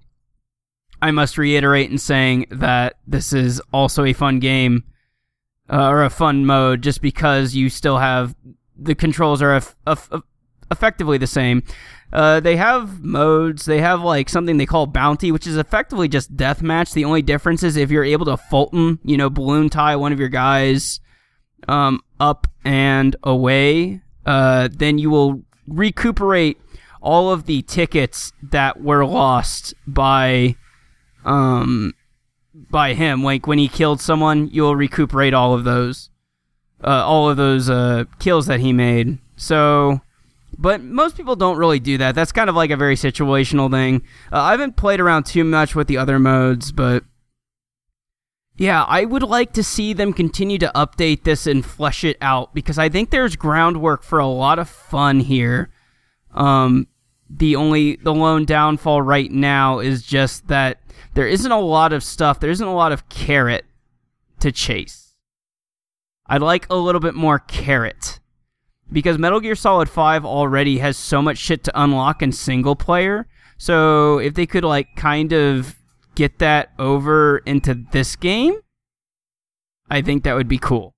I 1.01 1.11
must 1.11 1.37
reiterate 1.37 1.91
in 1.91 1.99
saying 1.99 2.47
that 2.51 2.95
this 3.07 3.33
is 3.33 3.61
also 3.73 4.05
a 4.05 4.13
fun 4.13 4.39
game 4.39 4.85
uh, 5.69 5.89
or 5.89 6.05
a 6.05 6.11
fun 6.11 6.47
mode 6.47 6.83
just 6.83 7.03
because 7.03 7.55
you 7.55 7.69
still 7.69 7.99
have 7.99 8.35
the 8.83 8.95
controls 8.95 9.43
are 9.43 9.53
eff- 9.53 9.77
eff- 9.87 10.09
eff- 10.13 10.23
effectively 10.71 11.19
the 11.19 11.27
same. 11.27 11.63
Uh, 12.13 12.41
they 12.41 12.57
have 12.57 13.03
modes. 13.03 13.65
They 13.65 13.81
have 13.81 14.03
like 14.03 14.29
something 14.29 14.59
they 14.59 14.67
call 14.67 14.87
bounty, 14.87 15.33
which 15.33 15.47
is 15.47 15.57
effectively 15.57 16.09
just 16.09 16.37
deathmatch. 16.37 16.93
The 16.93 17.05
only 17.05 17.23
difference 17.23 17.63
is 17.63 17.77
if 17.77 17.91
you're 17.91 18.05
able 18.05 18.27
to 18.27 18.37
Fulton, 18.37 18.99
you 19.03 19.17
know, 19.17 19.31
balloon 19.31 19.71
tie 19.71 19.97
one 19.97 20.13
of 20.13 20.19
your 20.21 20.29
guys 20.29 21.01
um, 21.69 22.01
up 22.21 22.47
and 22.65 23.17
away, 23.23 24.03
uh, 24.27 24.69
then 24.71 24.99
you 24.99 25.11
will 25.11 25.43
recuperate 25.67 26.61
all 27.01 27.31
of 27.31 27.47
the 27.47 27.63
tickets 27.63 28.33
that 28.43 28.81
were 28.81 29.05
lost 29.05 29.75
by 29.87 30.55
um 31.25 31.93
by 32.71 32.95
him 32.95 33.23
like 33.23 33.47
when 33.47 33.59
he 33.59 33.69
killed 33.69 34.01
someone 34.01 34.49
you'll 34.53 34.77
recuperate 34.77 35.35
all 35.35 35.55
of 35.55 35.65
those 35.65 36.11
uh, 36.85 37.05
all 37.05 37.31
of 37.31 37.37
those 37.37 37.71
uh, 37.71 38.05
kills 38.19 38.47
that 38.47 38.61
he 38.61 38.73
made. 38.73 39.19
So 39.37 40.01
but 40.59 40.83
most 40.83 41.17
people 41.17 41.37
don't 41.37 41.57
really 41.57 41.81
do 41.81 41.99
that. 41.99 42.15
That's 42.15 42.33
kind 42.33 42.49
of 42.51 42.57
like 42.57 42.71
a 42.71 42.77
very 42.77 42.95
situational 42.95 43.71
thing. 43.71 44.03
Uh, 44.33 44.41
i 44.41 44.51
haven't 44.53 44.77
played 44.77 45.01
around 45.01 45.25
too 45.25 45.45
much 45.45 45.75
with 45.75 45.89
the 45.89 45.99
other 45.99 46.19
modes 46.19 46.73
but 46.73 47.05
yeah 48.57 48.85
i 48.85 49.05
would 49.05 49.23
like 49.23 49.53
to 49.53 49.63
see 49.63 49.93
them 49.93 50.13
continue 50.13 50.59
to 50.59 50.71
update 50.75 51.25
this 51.25 51.47
and 51.47 51.65
flesh 51.65 52.05
it 52.05 52.19
out 52.21 52.53
because 52.55 52.79
i 52.79 52.89
think 52.89 53.11
there's 53.11 53.35
groundwork 53.35 54.03
for 54.03 54.19
a 54.19 54.27
lot 54.27 54.59
of 54.59 54.69
fun 54.69 55.21
here. 55.21 55.71
Um 56.35 56.87
the 57.35 57.57
only 57.57 57.97
the 57.97 58.13
lone 58.15 58.45
downfall 58.45 59.01
right 59.01 59.31
now 59.31 59.79
is 59.79 60.03
just 60.03 60.49
that 60.49 60.81
there 61.15 61.27
isn't 61.27 61.51
a 61.51 61.61
lot 61.61 61.95
of 61.95 62.05
stuff. 62.05 62.41
There 62.41 62.51
isn't 62.51 62.67
a 62.67 62.75
lot 62.75 62.93
of 62.93 63.09
carrot 63.09 63.65
to 64.41 64.53
chase 64.53 65.02
i'd 66.33 66.43
like 66.43 66.67
a 66.71 66.75
little 66.77 67.01
bit 67.01 67.15
more 67.15 67.39
carrot 67.39 68.19
because 68.91 69.19
metal 69.19 69.41
gear 69.41 69.55
solid 69.55 69.89
5 69.89 70.25
already 70.25 70.79
has 70.79 70.97
so 70.97 71.23
much 71.23 71.39
shit 71.39 71.63
to 71.65 71.73
unlock 71.81 72.23
in 72.23 72.33
single 72.33 72.77
player 72.77 73.27
so 73.57 74.19
if 74.19 74.35
they 74.35 74.47
could 74.47 74.65
like 74.65 74.89
kind 74.97 75.33
of 75.33 75.77
get 76.15 76.39
that 76.41 76.73
over 76.79 77.39
into 77.47 77.75
this 77.93 78.17
game 78.17 78.55
i 79.89 80.03
think 80.03 80.25
that 80.25 80.35
would 80.35 80.49
be 80.49 80.59
cool 80.59 80.93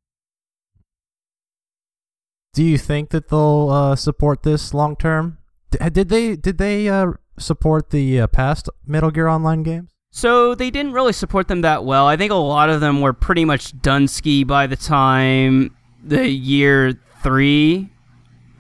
Do 2.55 2.63
you 2.63 2.79
think 2.79 3.11
that 3.11 3.29
they'll 3.31 3.69
uh, 3.71 3.97
support 3.97 4.45
this 4.45 4.73
long 4.73 4.95
term? 4.95 5.39
Did 5.71 6.09
they 6.09 6.37
did 6.37 6.59
they 6.59 6.89
uh, 6.89 7.15
support 7.37 7.91
the 7.91 8.21
uh, 8.21 8.27
past 8.29 8.71
Metal 8.87 9.11
Gear 9.11 9.27
Online 9.27 9.65
games? 9.65 9.91
So 10.17 10.55
they 10.55 10.71
didn't 10.71 10.93
really 10.93 11.13
support 11.13 11.49
them 11.49 11.63
that 11.63 11.85
well. 11.85 12.07
I 12.07 12.17
think 12.17 12.31
a 12.31 12.37
lot 12.37 12.71
of 12.71 12.81
them 12.81 13.01
were 13.01 13.13
pretty 13.13 13.45
much 13.45 13.77
done 13.83 14.07
ski 14.07 14.45
by 14.45 14.69
the 14.69 14.77
time 14.77 15.75
the 16.05 16.29
year 16.29 16.95
three 17.25 17.91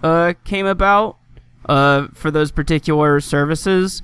uh, 0.02 0.34
came 0.42 0.66
about 0.66 1.16
uh, 1.68 2.08
for 2.12 2.32
those 2.32 2.50
particular 2.50 3.20
services. 3.20 4.02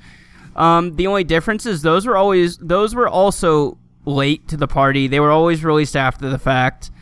Um, 0.54 0.94
the 0.94 1.08
only 1.08 1.24
difference 1.24 1.66
is 1.66 1.82
those 1.82 2.06
were 2.06 2.16
always 2.16 2.56
those 2.58 2.94
were 2.94 3.08
also 3.08 3.76
late 4.04 4.46
to 4.46 4.56
the 4.56 4.68
party. 4.68 5.08
They 5.08 5.18
were 5.18 5.32
always 5.32 5.64
released 5.64 5.96
after 5.96 6.30
the 6.30 6.38
fact. 6.38 6.92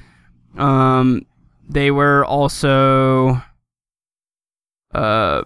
Um, 0.57 1.27
they 1.69 1.91
were 1.91 2.25
also 2.25 3.43
uh 4.95 5.43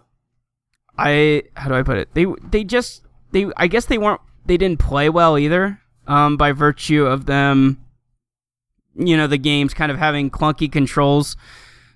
I 0.96 1.42
how 1.56 1.70
do 1.70 1.74
I 1.74 1.82
put 1.82 1.98
it? 1.98 2.14
They 2.14 2.26
they 2.52 2.62
just 2.62 3.02
they 3.32 3.46
I 3.56 3.66
guess 3.66 3.86
they 3.86 3.98
weren't 3.98 4.20
they 4.46 4.56
didn't 4.56 4.80
play 4.80 5.08
well 5.08 5.38
either. 5.38 5.80
Um, 6.06 6.36
by 6.36 6.52
virtue 6.52 7.06
of 7.06 7.26
them, 7.26 7.82
you 8.96 9.16
know, 9.16 9.26
the 9.26 9.38
games 9.38 9.72
kind 9.72 9.92
of 9.92 9.98
having 9.98 10.30
clunky 10.30 10.70
controls. 10.70 11.36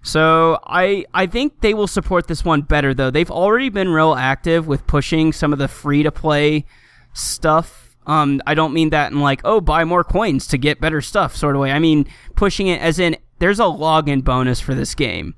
So 0.02 0.60
I 0.64 1.04
I 1.12 1.26
think 1.26 1.60
they 1.60 1.74
will 1.74 1.88
support 1.88 2.28
this 2.28 2.44
one 2.44 2.62
better 2.62 2.94
though. 2.94 3.10
They've 3.10 3.30
already 3.30 3.68
been 3.68 3.88
real 3.88 4.14
active 4.14 4.66
with 4.66 4.86
pushing 4.86 5.32
some 5.32 5.52
of 5.52 5.58
the 5.58 5.66
free 5.66 6.04
to 6.04 6.12
play 6.12 6.64
stuff. 7.12 7.96
Um, 8.06 8.40
I 8.46 8.54
don't 8.54 8.72
mean 8.72 8.90
that 8.90 9.10
in 9.10 9.20
like 9.20 9.40
oh 9.44 9.60
buy 9.60 9.82
more 9.82 10.04
coins 10.04 10.46
to 10.48 10.58
get 10.58 10.80
better 10.80 11.00
stuff 11.00 11.34
sort 11.34 11.56
of 11.56 11.60
way. 11.60 11.72
I 11.72 11.80
mean 11.80 12.06
pushing 12.36 12.68
it 12.68 12.80
as 12.80 13.00
in 13.00 13.16
there's 13.40 13.58
a 13.58 13.64
login 13.64 14.22
bonus 14.22 14.60
for 14.60 14.76
this 14.76 14.94
game. 14.94 15.34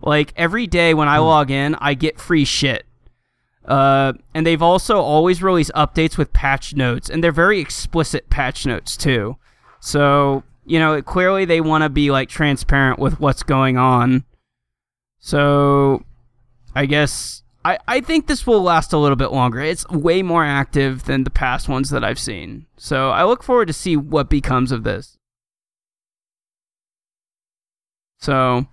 Like 0.00 0.32
every 0.36 0.66
day 0.66 0.94
when 0.94 1.08
I 1.08 1.18
log 1.18 1.50
in, 1.50 1.74
I 1.74 1.92
get 1.92 2.18
free 2.18 2.46
shit. 2.46 2.86
Uh, 3.68 4.14
and 4.34 4.46
they've 4.46 4.62
also 4.62 4.98
always 4.98 5.42
released 5.42 5.70
updates 5.76 6.16
with 6.16 6.32
patch 6.32 6.74
notes, 6.74 7.08
and 7.10 7.22
they're 7.22 7.30
very 7.30 7.60
explicit 7.60 8.30
patch 8.30 8.66
notes 8.66 8.96
too. 8.96 9.36
So 9.78 10.42
you 10.68 10.78
know, 10.78 11.00
clearly 11.02 11.44
they 11.44 11.60
want 11.60 11.82
to 11.82 11.88
be 11.88 12.10
like 12.10 12.28
transparent 12.28 12.98
with 12.98 13.20
what's 13.20 13.42
going 13.42 13.76
on. 13.76 14.24
So 15.18 16.04
I 16.74 16.86
guess 16.86 17.42
I 17.64 17.78
I 17.88 18.00
think 18.00 18.26
this 18.26 18.46
will 18.46 18.62
last 18.62 18.92
a 18.92 18.98
little 18.98 19.16
bit 19.16 19.32
longer. 19.32 19.60
It's 19.60 19.88
way 19.88 20.22
more 20.22 20.44
active 20.44 21.04
than 21.04 21.24
the 21.24 21.30
past 21.30 21.68
ones 21.68 21.90
that 21.90 22.04
I've 22.04 22.18
seen. 22.18 22.66
So 22.76 23.10
I 23.10 23.24
look 23.24 23.42
forward 23.42 23.66
to 23.68 23.72
see 23.72 23.96
what 23.96 24.28
becomes 24.28 24.72
of 24.72 24.84
this. 24.84 25.18
So 28.18 28.66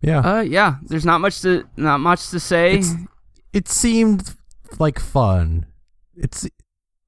Yeah, 0.00 0.18
uh 0.20 0.40
yeah, 0.42 0.76
there's 0.82 1.04
not 1.04 1.20
much 1.20 1.40
to 1.42 1.64
not 1.76 1.98
much 2.00 2.30
to 2.30 2.38
say. 2.40 2.74
It's- 2.74 2.94
it 3.52 3.66
seemed 3.68 4.34
like 4.78 4.98
fun. 4.98 5.66
It's 6.14 6.42
from 6.42 6.50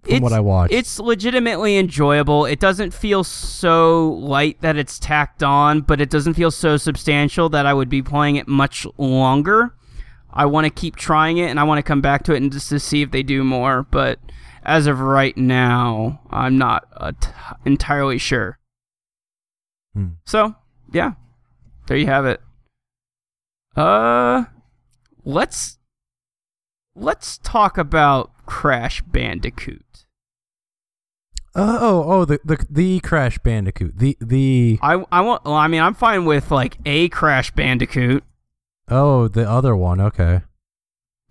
It's- 0.07 0.23
what 0.23 0.33
I 0.33 0.41
watched. 0.41 0.73
It's 0.73 0.99
legitimately 0.99 1.77
enjoyable. 1.77 2.47
It 2.47 2.59
doesn't 2.59 2.95
feel 2.95 3.23
so 3.23 4.09
light 4.13 4.61
that 4.63 4.77
it's 4.77 4.99
tacked 4.99 5.43
on, 5.43 5.83
but 5.83 6.01
it 6.01 6.09
doesn't 6.11 6.35
feel 6.35 6.51
so 6.51 6.77
substantial 6.79 7.49
that 7.51 7.67
I 7.67 7.75
would 7.75 7.91
be 7.91 8.03
playing 8.03 8.37
it 8.37 8.49
much 8.49 8.87
longer. 8.97 9.75
I 10.33 10.47
want 10.47 10.65
to 10.65 10.71
keep 10.71 10.97
trying 10.97 11.39
it, 11.39 11.51
and 11.51 11.61
I 11.61 11.65
want 11.65 11.79
to 11.79 11.83
come 11.83 12.01
back 12.01 12.23
to 12.25 12.33
it 12.35 12.39
and 12.39 12.51
just 12.53 12.69
to 12.71 12.81
see 12.81 13.03
if 13.03 13.11
they 13.11 13.23
do 13.23 13.45
more. 13.45 13.83
But 13.91 14.19
as 14.65 14.87
of 14.87 15.01
right 15.01 15.37
now, 15.37 16.21
I'm 16.31 16.57
not 16.57 16.87
uh, 16.97 17.13
t- 17.21 17.29
entirely 17.67 18.17
sure. 18.19 18.59
Hmm. 19.95 20.09
So 20.25 20.55
yeah, 20.93 21.13
there 21.87 21.97
you 21.99 22.07
have 22.07 22.25
it. 22.27 22.41
Uh, 23.77 24.45
let's 25.25 25.79
let's 26.95 27.39
talk 27.39 27.79
about 27.79 28.31
Crash 28.47 29.03
Bandicoot. 29.03 30.05
Uh, 31.55 31.79
oh 31.81 32.05
oh 32.07 32.25
the, 32.25 32.41
the 32.45 32.65
the 32.71 33.01
Crash 33.01 33.39
Bandicoot 33.39 33.99
the 33.99 34.17
the 34.21 34.79
I 34.83 35.05
I 35.11 35.21
want. 35.21 35.45
Well, 35.45 35.55
I 35.55 35.69
mean, 35.69 35.83
I'm 35.83 35.95
fine 35.95 36.25
with 36.25 36.51
like 36.51 36.79
a 36.87 37.09
Crash 37.09 37.51
Bandicoot. 37.53 38.25
oh 38.89 39.29
the 39.29 39.49
other 39.49 39.75
one. 39.75 40.01
Okay. 40.01 40.43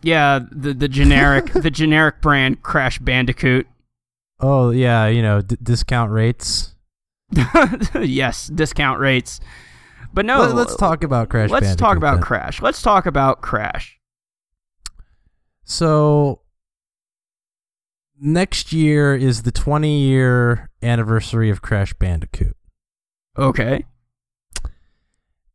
Yeah, 0.02 0.40
the 0.52 0.74
the 0.74 0.88
generic 0.88 1.52
the 1.54 1.72
generic 1.72 2.22
brand 2.22 2.62
Crash 2.64 3.00
Bandicoot. 3.00 3.68
Oh 4.40 4.72
yeah, 4.72 5.08
you 5.08 5.22
know 5.22 5.42
d- 5.42 5.58
discount 5.62 6.12
rates. 6.12 6.76
yes, 8.02 8.48
discount 8.48 9.00
rates. 9.00 9.40
But 10.14 10.26
no, 10.26 10.40
Let, 10.40 10.68
us 10.68 10.76
talk 10.76 11.04
about 11.04 11.30
Crash. 11.30 11.50
Let's 11.50 11.66
Bandicoot 11.68 11.80
talk 11.80 11.98
about 11.98 12.16
then. 12.16 12.24
Crash. 12.24 12.62
Let's 12.62 12.82
talk 12.82 13.06
about 13.06 13.42
Crash. 13.42 14.00
So 15.64 16.42
next 18.20 18.74
year 18.74 19.16
is 19.16 19.44
the 19.44 19.52
20 19.52 20.00
year 20.00 20.70
anniversary 20.82 21.50
of 21.50 21.62
Crash 21.62 21.94
Bandicoot. 21.94 22.56
Okay. 23.38 23.86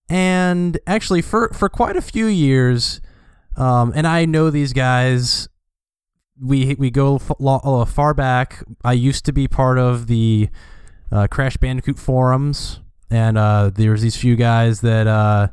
and 0.08 0.78
actually 0.86 1.20
for 1.22 1.48
for 1.52 1.68
quite 1.68 1.96
a 1.96 2.02
few 2.02 2.26
years 2.26 3.00
um 3.56 3.92
and 3.94 4.06
i 4.06 4.24
know 4.24 4.50
these 4.50 4.72
guys 4.72 5.48
we 6.40 6.74
we 6.78 6.90
go 6.90 7.18
far 7.18 8.14
back 8.14 8.62
i 8.84 8.92
used 8.92 9.24
to 9.24 9.32
be 9.32 9.48
part 9.48 9.78
of 9.78 10.06
the 10.06 10.48
uh, 11.10 11.26
crash 11.30 11.56
bandicoot 11.56 11.98
forums 11.98 12.80
and 13.14 13.38
uh 13.38 13.70
there's 13.74 14.02
these 14.02 14.16
few 14.16 14.36
guys 14.36 14.80
that 14.80 15.06
uh 15.06 15.48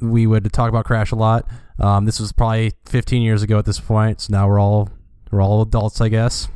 we 0.00 0.26
would 0.26 0.52
talk 0.52 0.68
about 0.68 0.84
crash 0.84 1.12
a 1.12 1.16
lot 1.16 1.46
um 1.78 2.04
this 2.04 2.20
was 2.20 2.32
probably 2.32 2.72
15 2.86 3.22
years 3.22 3.42
ago 3.42 3.58
at 3.58 3.64
this 3.64 3.80
point 3.80 4.20
so 4.20 4.32
now 4.32 4.48
we're 4.48 4.60
all 4.60 4.88
we're 5.30 5.42
all 5.42 5.62
adults 5.62 6.00
i 6.00 6.08
guess 6.08 6.48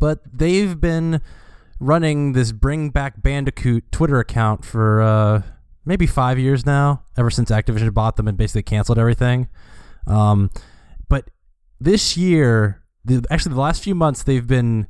but 0.00 0.20
they've 0.32 0.80
been 0.80 1.20
running 1.78 2.32
this 2.32 2.52
bring 2.52 2.90
back 2.90 3.22
bandicoot 3.22 3.90
twitter 3.92 4.18
account 4.18 4.64
for 4.64 5.00
uh 5.02 5.42
maybe 5.84 6.06
five 6.06 6.38
years 6.38 6.64
now, 6.64 7.02
ever 7.16 7.30
since 7.30 7.50
Activision 7.50 7.92
bought 7.92 8.16
them 8.16 8.28
and 8.28 8.36
basically 8.36 8.62
canceled 8.62 8.98
everything. 8.98 9.48
Um, 10.06 10.50
but 11.08 11.30
this 11.80 12.16
year, 12.16 12.82
the, 13.04 13.24
actually 13.30 13.54
the 13.54 13.60
last 13.60 13.82
few 13.82 13.94
months, 13.94 14.22
they've 14.22 14.46
been 14.46 14.86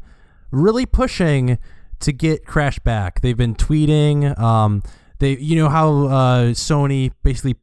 really 0.51 0.87
pushing 0.87 1.59
to 2.03 2.13
get 2.13 2.47
Crash 2.47 2.79
back. 2.81 3.21
They've 3.21 3.37
been 3.37 3.55
tweeting. 3.55 4.39
Um, 4.39 4.83
they, 5.19 5.37
you 5.39 5.57
know 5.57 5.69
how 5.69 5.89
uh, 6.07 6.45
Sony 6.53 7.13
basically 7.23 7.57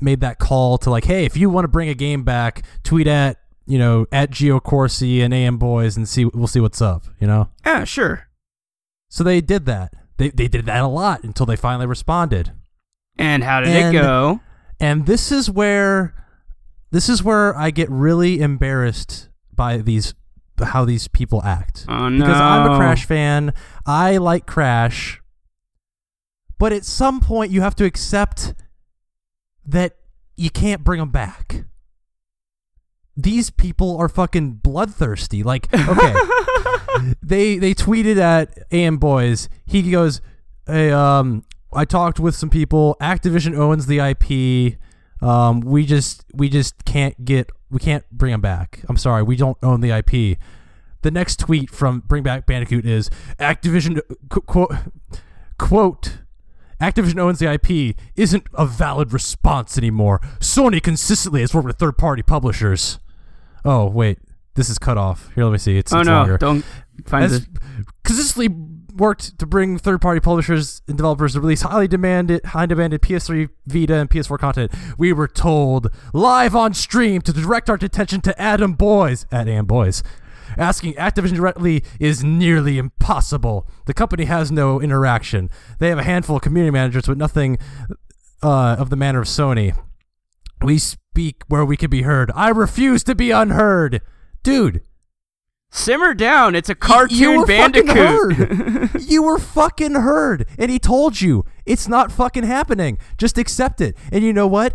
made 0.00 0.20
that 0.20 0.38
call 0.38 0.78
to 0.78 0.90
like, 0.90 1.04
hey, 1.04 1.24
if 1.24 1.36
you 1.36 1.50
want 1.50 1.64
to 1.64 1.68
bring 1.68 1.88
a 1.88 1.94
game 1.94 2.22
back, 2.24 2.64
tweet 2.84 3.06
at 3.06 3.38
you 3.66 3.78
know 3.78 4.06
at 4.12 4.30
Gio 4.30 4.62
Corsi 4.62 5.20
and 5.20 5.32
Adam 5.34 5.58
Boyes 5.58 5.96
and 5.96 6.08
see 6.08 6.24
we'll 6.26 6.46
see 6.46 6.60
what's 6.60 6.80
up. 6.82 7.04
You 7.20 7.26
know. 7.26 7.50
Yeah, 7.64 7.84
sure. 7.84 8.28
So 9.08 9.24
they 9.24 9.40
did 9.40 9.66
that. 9.66 9.92
They 10.18 10.30
they 10.30 10.48
did 10.48 10.66
that 10.66 10.82
a 10.82 10.88
lot 10.88 11.22
until 11.24 11.46
they 11.46 11.56
finally 11.56 11.86
responded. 11.86 12.52
And 13.16 13.42
how 13.44 13.60
did 13.60 13.70
And- 13.74 13.94
it 13.96 13.98
go? 14.00 14.40
And 14.80 15.06
this 15.06 15.32
is 15.32 15.50
where 15.50 16.14
this 16.90 17.08
is 17.08 17.22
where 17.22 17.56
I 17.56 17.70
get 17.70 17.90
really 17.90 18.40
embarrassed 18.40 19.28
by 19.54 19.78
these 19.78 20.14
how 20.66 20.84
these 20.84 21.08
people 21.08 21.42
act. 21.42 21.86
Oh 21.88 22.08
no. 22.08 22.24
Because 22.24 22.40
I'm 22.40 22.70
a 22.72 22.76
Crash 22.76 23.04
fan. 23.06 23.52
I 23.86 24.16
like 24.16 24.46
Crash. 24.46 25.20
But 26.58 26.72
at 26.72 26.84
some 26.84 27.20
point 27.20 27.52
you 27.52 27.60
have 27.60 27.76
to 27.76 27.84
accept 27.84 28.54
that 29.64 29.96
you 30.36 30.50
can't 30.50 30.84
bring 30.84 31.00
them 31.00 31.10
back. 31.10 31.64
These 33.16 33.50
people 33.50 33.96
are 33.98 34.08
fucking 34.08 34.54
bloodthirsty. 34.54 35.42
Like, 35.42 35.72
okay. 35.74 36.14
they 37.22 37.58
they 37.58 37.74
tweeted 37.74 38.16
at 38.16 38.56
Adam 38.72 38.98
Boyes. 38.98 39.48
He 39.66 39.90
goes, 39.90 40.20
"Hey, 40.66 40.92
um, 40.92 41.44
I 41.72 41.84
talked 41.84 42.20
with 42.20 42.36
some 42.36 42.48
people. 42.48 42.96
Activision 43.00 43.56
owns 43.56 43.86
the 43.86 43.98
IP. 43.98 44.78
Um, 45.20 45.60
we 45.60 45.84
just 45.84 46.24
we 46.34 46.48
just 46.48 46.84
can't 46.84 47.24
get 47.24 47.50
we 47.70 47.78
can't 47.78 48.04
bring 48.10 48.32
them 48.32 48.40
back. 48.40 48.80
I'm 48.88 48.96
sorry, 48.96 49.22
we 49.22 49.36
don't 49.36 49.58
own 49.62 49.80
the 49.80 49.90
IP." 49.90 50.38
The 51.02 51.12
next 51.12 51.38
tweet 51.38 51.70
from 51.70 52.00
Bring 52.00 52.24
Back 52.24 52.44
Bandicoot 52.44 52.84
is 52.84 53.08
Activision 53.38 54.00
qu- 54.28 54.40
quote 54.40 54.72
quote 55.56 56.18
Activision 56.80 57.18
owns 57.18 57.38
the 57.38 57.52
IP 57.52 57.96
isn't 58.16 58.44
a 58.54 58.66
valid 58.66 59.12
response 59.12 59.76
anymore. 59.78 60.20
Sony 60.40 60.82
consistently 60.82 61.40
has 61.40 61.52
worked 61.54 61.66
with 61.66 61.76
third 61.78 61.98
party 61.98 62.22
publishers. 62.22 62.98
Oh 63.64 63.86
wait, 63.88 64.18
this 64.54 64.68
is 64.68 64.78
cut 64.78 64.96
off. 64.98 65.30
Here, 65.34 65.44
let 65.44 65.52
me 65.52 65.58
see. 65.58 65.76
It's, 65.76 65.92
oh 65.92 66.00
it's 66.00 66.06
no! 66.08 66.18
longer 66.18 66.38
Don't 66.38 66.64
find 67.06 67.30
this. 67.30 67.46
consistently 68.04 68.54
worked 68.98 69.38
to 69.38 69.46
bring 69.46 69.78
third-party 69.78 70.20
publishers 70.20 70.82
and 70.86 70.96
developers 70.96 71.32
to 71.32 71.40
release 71.40 71.62
highly 71.62 71.88
demanded, 71.88 72.44
high-demanded 72.44 73.00
PS3, 73.00 73.48
Vita, 73.66 73.94
and 73.94 74.10
PS4 74.10 74.38
content. 74.38 74.72
We 74.98 75.12
were 75.12 75.28
told 75.28 75.90
live 76.12 76.54
on 76.54 76.74
stream 76.74 77.22
to 77.22 77.32
direct 77.32 77.70
our 77.70 77.76
attention 77.76 78.20
to 78.22 78.40
Adam 78.40 78.74
Boyes 78.74 79.26
at 79.32 79.48
Adam 79.48 79.66
Boyes. 79.66 80.02
Asking 80.56 80.94
Activision 80.94 81.36
directly 81.36 81.84
is 82.00 82.24
nearly 82.24 82.78
impossible. 82.78 83.68
The 83.86 83.94
company 83.94 84.24
has 84.24 84.50
no 84.50 84.80
interaction. 84.80 85.50
They 85.78 85.88
have 85.88 85.98
a 85.98 86.04
handful 86.04 86.36
of 86.36 86.42
community 86.42 86.70
managers, 86.70 87.06
but 87.06 87.18
nothing 87.18 87.58
uh, 88.42 88.76
of 88.78 88.90
the 88.90 88.96
manner 88.96 89.20
of 89.20 89.26
Sony. 89.26 89.76
We 90.62 90.78
speak 90.78 91.42
where 91.48 91.64
we 91.64 91.76
can 91.76 91.90
be 91.90 92.02
heard. 92.02 92.30
I 92.34 92.48
refuse 92.48 93.04
to 93.04 93.14
be 93.14 93.30
unheard. 93.30 94.00
Dude, 94.42 94.82
Simmer 95.70 96.14
down. 96.14 96.54
It's 96.54 96.68
a 96.68 96.72
you 96.72 96.76
cartoon 96.76 97.40
were 97.40 97.46
fucking 97.46 97.86
bandicoot. 97.86 98.36
heard. 98.36 99.02
you 99.08 99.22
were 99.22 99.38
fucking 99.38 99.94
heard. 99.94 100.46
And 100.58 100.70
he 100.70 100.78
told 100.78 101.20
you 101.20 101.44
it's 101.66 101.86
not 101.88 102.10
fucking 102.10 102.44
happening. 102.44 102.98
Just 103.18 103.36
accept 103.38 103.80
it. 103.80 103.96
And 104.10 104.24
you 104.24 104.32
know 104.32 104.46
what? 104.46 104.74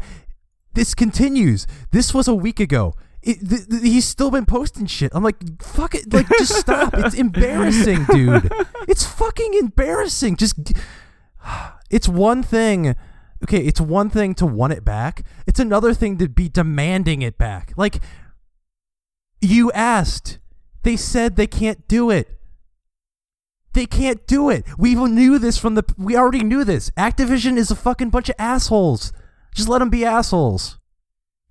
This 0.73 0.93
continues. 0.93 1.65
This 1.91 2.13
was 2.13 2.27
a 2.27 2.36
week 2.36 2.60
ago. 2.60 2.93
It, 3.21 3.39
th- 3.47 3.69
th- 3.69 3.82
he's 3.82 4.06
still 4.06 4.29
been 4.32 4.45
posting 4.45 4.86
shit. 4.86 5.12
I'm 5.15 5.23
like, 5.23 5.38
fuck 5.62 5.95
it. 5.95 6.12
Like, 6.13 6.27
just 6.38 6.56
stop. 6.56 6.93
It's 6.95 7.15
embarrassing, 7.25 8.06
dude. 8.12 8.51
It's 8.88 9.06
fucking 9.06 9.53
embarrassing. 9.56 10.38
Just. 10.38 10.56
It's 11.89 12.10
one 12.10 12.41
thing. 12.41 12.95
Okay, 13.43 13.60
it's 13.60 13.79
one 13.79 14.10
thing 14.10 14.34
to 14.36 14.47
want 14.47 14.73
it 14.73 14.84
back. 14.84 15.21
It's 15.45 15.60
another 15.60 15.93
thing 15.93 16.17
to 16.17 16.27
be 16.27 16.49
demanding 16.49 17.21
it 17.21 17.38
back. 17.38 17.71
Like, 17.77 18.01
you 19.41 19.71
asked. 19.73 20.39
They 20.83 20.95
said 20.97 21.35
they 21.35 21.47
can't 21.47 21.87
do 21.87 22.09
it. 22.09 22.39
They 23.73 23.85
can't 23.85 24.25
do 24.27 24.49
it. 24.49 24.65
We 24.77 24.93
knew 24.93 25.39
this 25.39 25.57
from 25.57 25.75
the. 25.75 25.83
We 25.97 26.15
already 26.15 26.43
knew 26.43 26.63
this. 26.63 26.91
Activision 26.91 27.57
is 27.57 27.71
a 27.71 27.75
fucking 27.75 28.11
bunch 28.11 28.29
of 28.29 28.35
assholes. 28.37 29.11
Just 29.55 29.67
let 29.67 29.79
them 29.79 29.89
be 29.89 30.05
assholes. 30.05 30.77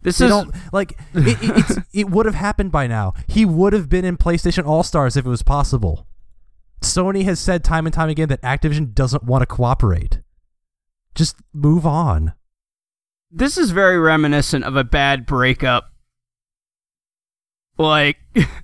This 0.03 0.19
They 0.19 0.27
is 0.27 0.45
like. 0.73 0.93
It, 1.15 1.43
it, 1.43 1.59
it's, 1.59 1.79
it 1.93 2.11
would 2.11 2.27
have 2.27 2.37
happened 2.37 2.71
by 2.71 2.87
now. 2.87 3.15
He 3.27 3.45
would 3.45 3.73
have 3.73 3.89
been 3.89 4.05
in 4.05 4.17
PlayStation 4.17 4.65
All 4.67 4.83
Stars 4.83 5.17
if 5.17 5.27
it 5.27 5.29
was 5.29 5.43
possible. 5.43 6.07
Sony 6.81 7.25
has 7.25 7.41
said 7.41 7.65
time 7.65 7.87
and 7.87 7.95
time 7.95 8.09
again 8.09 8.29
that 8.29 8.43
Activision 8.43 8.93
doesn't 8.95 9.25
want 9.25 9.43
to 9.43 9.47
cooperate. 9.47 10.21
Just 11.15 11.37
move 11.53 11.87
on. 11.87 12.33
this 13.31 13.57
is 13.57 13.71
very 13.71 13.99
reminiscent 13.99 14.65
of 14.65 14.77
a 14.77 14.85
bad 14.85 15.25
breakup. 15.27 15.93
Like, 17.79 18.17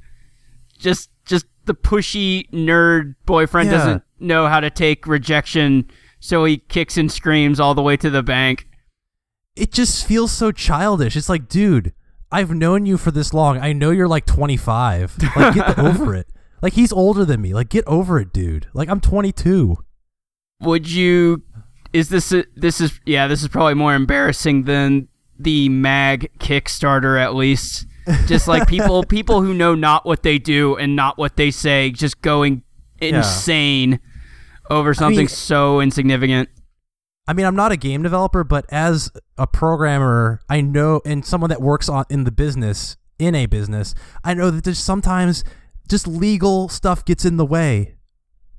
just 0.78 1.10
just 1.26 1.46
the 1.66 1.74
pushy 1.74 2.48
nerd 2.50 3.14
boyfriend 3.26 3.70
Yeah. 3.70 3.76
doesn't 3.78 4.02
know 4.20 4.46
how 4.48 4.60
to 4.60 4.70
take 4.70 5.06
rejection, 5.06 5.90
so 6.20 6.44
he 6.44 6.58
kicks 6.58 6.96
and 6.96 7.10
screams 7.12 7.60
all 7.60 7.74
the 7.74 7.82
way 7.82 7.96
to 7.98 8.10
the 8.10 8.22
bank. 8.22 8.66
it 9.56 9.72
just 9.72 10.06
feels 10.06 10.30
so 10.30 10.52
childish. 10.52 11.16
It's 11.16 11.28
like, 11.28 11.48
dude, 11.48 11.92
I've 12.30 12.50
known 12.52 12.86
you 12.86 12.96
for 12.96 13.10
this 13.10 13.34
long. 13.34 13.58
I 13.58 13.72
know 13.72 13.90
you're 13.90 14.06
like 14.06 14.24
25. 14.24 15.16
Like, 15.34 15.54
get 15.54 15.78
over 15.80 16.14
it. 16.14 16.28
Like, 16.62 16.74
he's 16.74 16.92
older 16.92 17.24
than 17.24 17.40
me. 17.40 17.52
Like, 17.54 17.68
get 17.68 17.84
over 17.88 18.20
it, 18.20 18.32
dude. 18.32 18.68
Like, 18.72 18.88
I'm 18.88 19.00
22. 19.00 19.76
Would 20.60 20.88
you? 20.88 21.42
Is 21.92 22.08
this 22.08 22.30
a, 22.32 22.44
this 22.54 22.80
is 22.80 23.00
yeah? 23.04 23.26
This 23.26 23.42
is 23.42 23.48
probably 23.48 23.74
more 23.74 23.94
embarrassing 23.94 24.62
than 24.64 25.08
the 25.40 25.68
Mag 25.70 26.30
Kickstarter, 26.38 27.20
at 27.20 27.34
least. 27.34 27.86
Just 28.26 28.48
like 28.48 28.68
people 28.68 29.02
people 29.04 29.42
who 29.42 29.54
know 29.54 29.74
not 29.74 30.04
what 30.06 30.22
they 30.22 30.38
do 30.38 30.76
and 30.76 30.96
not 30.96 31.18
what 31.18 31.36
they 31.36 31.50
say, 31.50 31.90
just 31.90 32.20
going 32.22 32.62
insane 33.00 34.00
over 34.70 34.94
something 34.94 35.18
mean- 35.18 35.28
so 35.28 35.80
insignificant. 35.80 36.48
I 37.26 37.34
mean, 37.34 37.44
I'm 37.44 37.56
not 37.56 37.72
a 37.72 37.76
game 37.76 38.02
developer, 38.02 38.42
but 38.42 38.64
as 38.70 39.10
a 39.36 39.46
programmer, 39.46 40.40
I 40.48 40.62
know, 40.62 41.02
and 41.04 41.24
someone 41.26 41.50
that 41.50 41.60
works 41.60 41.86
on 41.86 42.06
in 42.08 42.24
the 42.24 42.30
business, 42.32 42.96
in 43.18 43.34
a 43.34 43.44
business, 43.44 43.94
I 44.24 44.32
know 44.32 44.50
that 44.50 44.64
there's 44.64 44.78
sometimes 44.78 45.44
just 45.90 46.06
legal 46.06 46.70
stuff 46.70 47.04
gets 47.04 47.26
in 47.26 47.36
the 47.36 47.44
way. 47.44 47.96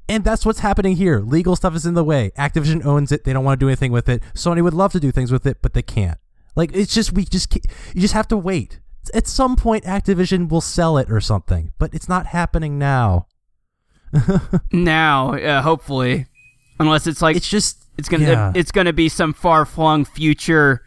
And 0.07 0.23
that's 0.23 0.45
what's 0.45 0.59
happening 0.59 0.97
here. 0.97 1.19
Legal 1.19 1.55
stuff 1.55 1.75
is 1.75 1.85
in 1.85 1.95
the 1.95 2.03
way. 2.03 2.31
Activision 2.37 2.85
owns 2.85 3.11
it. 3.11 3.23
They 3.23 3.33
don't 3.33 3.43
want 3.43 3.59
to 3.59 3.63
do 3.63 3.69
anything 3.69 3.91
with 3.91 4.07
it. 4.07 4.21
Sony 4.35 4.63
would 4.63 4.73
love 4.73 4.91
to 4.91 4.99
do 4.99 5.11
things 5.11 5.31
with 5.31 5.47
it, 5.47 5.57
but 5.61 5.73
they 5.73 5.83
can't. 5.83 6.19
Like 6.55 6.71
it's 6.73 6.93
just 6.93 7.13
we 7.13 7.25
just 7.25 7.53
you 7.55 8.01
just 8.01 8.13
have 8.13 8.27
to 8.29 8.37
wait. 8.37 8.79
At 9.13 9.27
some 9.27 9.55
point, 9.55 9.85
Activision 9.85 10.49
will 10.49 10.61
sell 10.61 10.97
it 10.97 11.09
or 11.11 11.19
something, 11.21 11.71
but 11.79 11.93
it's 11.93 12.07
not 12.09 12.27
happening 12.27 12.77
now. 12.77 13.27
Now, 14.71 15.33
uh, 15.35 15.61
hopefully, 15.61 16.25
unless 16.79 17.07
it's 17.07 17.21
like 17.21 17.35
It's 17.35 17.49
just 17.49 17.85
It's 17.97 18.09
gonna 18.09 18.25
yeah. 18.25 18.51
it's 18.55 18.71
gonna 18.71 18.93
be 18.93 19.09
some 19.09 19.33
far 19.33 19.65
flung 19.65 20.05
future 20.05 20.83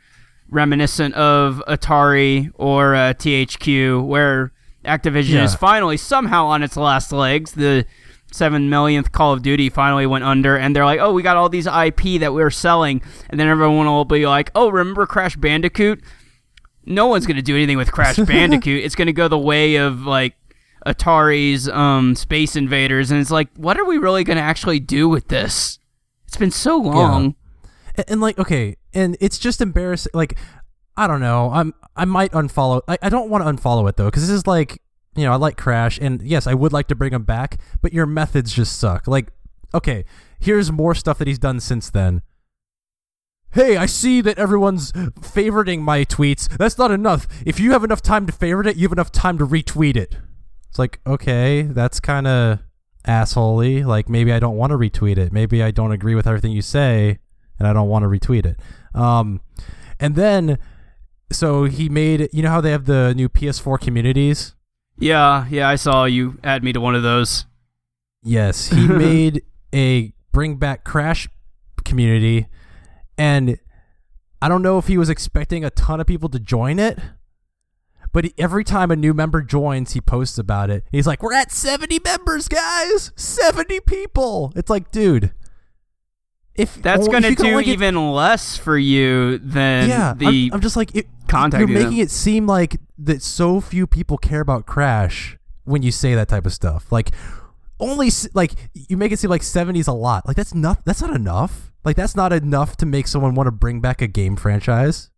reminiscent 0.51 1.15
of 1.15 1.63
Atari 1.69 2.51
or 2.55 2.95
uh, 2.95 3.15
THQ, 3.15 4.05
where 4.07 4.53
Activision 4.85 5.31
Yeah. 5.35 5.45
is 5.45 5.55
finally 5.55 5.97
somehow 5.97 6.47
on 6.47 6.63
its 6.63 6.77
last 6.77 7.13
legs. 7.13 7.53
The 7.53 7.87
seven 8.33 8.69
millionth 8.71 9.13
Call 9.13 9.33
of 9.33 9.43
Duty 9.43 9.69
finally 9.71 10.07
went 10.07 10.25
under, 10.25 10.57
and 10.57 10.75
they're 10.75 10.85
like, 10.85 11.01
"Oh, 11.01 11.13
we 11.13 11.23
got 11.23 11.37
all 11.37 11.49
these 11.49 11.67
IP 11.67 12.19
that 12.21 12.33
we 12.35 12.43
are 12.43 12.51
selling," 12.51 13.03
and 13.31 13.39
then 13.39 13.47
everyone 13.49 13.87
will 13.87 14.05
be 14.05 14.27
like, 14.27 14.51
"Oh, 14.55 14.71
remember 14.71 15.07
Crash 15.07 15.37
Bandicoot?" 15.37 16.03
No 16.85 17.07
one's 17.07 17.27
gonna 17.27 17.43
do 17.43 17.57
anything 17.57 17.77
with 17.77 17.93
Crash 17.93 18.17
Bandicoot. 18.27 18.85
It's 18.85 18.95
gonna 18.95 19.13
go 19.13 19.29
the 19.29 19.39
way 19.39 19.77
of 19.77 20.03
like 20.03 20.35
Atari's 20.87 21.69
um, 21.69 22.15
Space 22.17 22.57
Invaders, 22.57 23.11
and 23.11 23.21
it's 23.21 23.31
like, 23.31 23.49
what 23.57 23.79
are 23.79 23.85
we 23.85 23.99
really 23.99 24.25
going 24.25 24.37
to 24.37 24.43
actually 24.43 24.81
do 24.81 25.09
with 25.09 25.29
this? 25.29 25.79
It's 26.27 26.37
been 26.37 26.51
so 26.51 26.77
long. 26.77 27.37
and, 27.97 28.05
and 28.09 28.21
like 28.21 28.39
okay 28.39 28.77
and 28.95 29.17
it's 29.21 29.39
just 29.39 29.61
embarrassing 29.61 30.11
like 30.15 30.39
i 30.97 31.07
don't 31.07 31.21
know 31.21 31.51
i'm 31.53 31.75
i 31.97 32.05
might 32.05 32.33
unfollow 32.33 32.81
i, 32.89 32.97
I 33.03 33.09
don't 33.09 33.29
want 33.29 33.45
to 33.45 33.53
unfollow 33.53 33.89
it 33.89 33.97
though 33.97 34.07
because 34.07 34.23
this 34.23 34.31
is 34.35 34.47
like 34.47 34.81
you 35.15 35.25
know 35.25 35.33
i 35.33 35.37
like 35.37 35.57
crash 35.57 35.99
and 36.01 36.23
yes 36.23 36.47
i 36.47 36.55
would 36.55 36.73
like 36.73 36.89
to 36.89 36.95
bring 36.95 37.13
him 37.13 37.25
back 37.25 37.59
but 37.83 37.93
your 37.93 38.07
methods 38.07 38.53
just 38.53 38.79
suck 38.79 39.07
like 39.07 39.29
okay 39.75 40.05
here's 40.41 40.73
more 40.73 40.95
stuff 40.95 41.19
that 41.19 41.29
he's 41.29 41.39
done 41.39 41.61
since 41.61 41.91
then 41.91 42.23
Hey, 43.53 43.77
I 43.77 43.87
see 43.87 44.21
that 44.23 44.39
everyone's 44.39 44.93
favoriting 44.93 45.81
my 45.81 46.05
tweets. 46.05 46.49
That's 46.57 46.79
not 46.79 46.91
enough. 46.91 47.27
If 47.45 47.61
you 47.61 47.73
have 47.73 47.85
enough 47.85 48.03
time 48.03 48.27
to 48.27 48.33
favorite 48.33 48.67
it, 48.67 48.77
you 48.77 48.85
have 48.85 48.93
enough 48.93 49.13
time 49.13 49.39
to 49.39 49.47
retweet 49.47 49.97
it. 49.97 50.17
It's 50.71 50.79
like, 50.79 51.01
okay, 51.07 51.63
that's 51.63 52.01
kind 52.01 52.27
of 52.27 52.61
assholey. 53.07 53.85
Like 53.85 54.09
maybe 54.09 54.33
I 54.33 54.39
don't 54.39 54.57
want 54.57 54.71
to 54.71 54.79
retweet 54.79 55.19
it. 55.19 55.33
Maybe 55.33 55.63
I 55.63 55.71
don't 55.71 55.93
agree 55.93 56.15
with 56.15 56.27
everything 56.27 56.53
you 56.53 56.63
say, 56.63 57.19
and 57.59 57.69
I 57.69 57.73
don't 57.73 57.89
want 57.89 58.05
to 58.05 58.09
retweet 58.09 58.47
it. 58.47 58.59
Um, 58.95 59.41
and 60.01 60.15
then, 60.15 60.59
so 61.31 61.65
he 61.65 61.89
made. 61.89 62.29
You 62.33 62.43
know 62.43 62.51
how 62.51 62.61
they 62.61 62.71
have 62.71 62.87
the 62.87 63.15
new 63.15 63.29
PS4 63.29 63.81
communities? 63.81 64.55
Yeah, 64.99 65.47
yeah, 65.51 65.69
I 65.69 65.77
saw 65.77 66.05
you 66.05 66.39
add 66.45 66.63
me 66.63 66.73
to 66.73 66.81
one 66.81 66.95
of 66.95 67.03
those. 67.03 67.47
Yes, 68.23 68.69
he 68.69 68.87
made 68.89 69.43
a 69.75 70.13
bring 70.33 70.57
back 70.57 70.85
Crash 70.85 71.29
community, 71.85 72.47
and 73.19 73.59
I 74.41 74.49
don't 74.49 74.63
know 74.63 74.79
if 74.79 74.87
he 74.89 74.99
was 74.99 75.09
expecting 75.09 75.65
a 75.65 75.71
ton 75.71 76.01
of 76.01 76.07
people 76.07 76.29
to 76.31 76.39
join 76.39 76.79
it. 76.79 76.99
But 78.13 78.25
he- 78.25 78.35
every 78.37 78.63
time 78.65 78.91
a 78.91 78.97
new 78.97 79.15
member 79.15 79.41
joins, 79.41 79.93
he 79.93 80.01
posts 80.03 80.37
about 80.37 80.69
it. 80.69 80.85
He's 80.93 81.07
like, 81.07 81.23
"We're 81.23 81.33
at 81.33 81.51
70 81.51 81.99
members, 82.05 82.47
guys! 82.47 83.11
70 83.17 83.81
people!" 83.81 84.53
It's 84.55 84.69
like, 84.69 84.91
dude, 84.91 85.33
if 86.55 86.83
That's 86.83 87.09
going 87.09 87.23
to 87.23 87.35
do 87.35 87.61
get- 87.63 87.69
even 87.69 88.13
less 88.13 88.59
for 88.59 88.77
you 88.77 89.39
than 89.39 89.89
yeah, 89.89 90.13
the. 90.15 90.27
I'm, 90.27 90.55
I'm 90.55 90.61
just 90.61 90.77
like 90.77 90.95
it, 90.95 91.07
contacting 91.29 91.69
You're 91.69 91.79
making 91.79 91.97
them. 91.99 92.05
it 92.05 92.11
seem 92.11 92.47
like 92.47 92.77
that 92.99 93.23
so 93.23 93.61
few 93.63 93.87
people 93.87 94.19
care 94.19 94.43
about 94.43 94.67
Crash 94.67 95.39
when 95.65 95.83
you 95.83 95.91
say 95.91 96.15
that 96.15 96.29
type 96.29 96.45
of 96.45 96.53
stuff. 96.53 96.93
Like 96.93 97.13
only 97.83 98.11
like 98.33 98.53
you 98.75 98.97
make 98.97 99.13
it 99.13 99.19
seem 99.19 99.31
like 99.31 99.43
70's 99.43 99.89
a 99.89 99.93
lot. 99.93 100.27
Like 100.27 100.37
that's 100.37 100.55
not 100.55 100.85
that's 100.85 101.03
not 101.03 101.15
enough. 101.15 101.73
Like 101.85 101.97
that's 101.97 102.15
not 102.15 102.33
enough 102.33 102.77
to 102.79 102.87
make 102.87 103.09
someone 103.09 103.35
want 103.35 103.49
to 103.49 103.53
bring 103.53 103.81
back 103.81 104.01
a 104.01 104.07
game 104.07 104.37
franchise. 104.37 105.11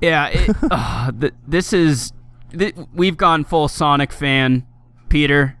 Yeah, 0.00 0.28
it, 0.28 0.56
uh, 0.70 1.12
th- 1.12 1.34
this 1.46 1.72
is. 1.72 2.12
Th- 2.56 2.74
we've 2.94 3.16
gone 3.16 3.44
full 3.44 3.68
Sonic 3.68 4.12
fan, 4.12 4.66
Peter. 5.08 5.56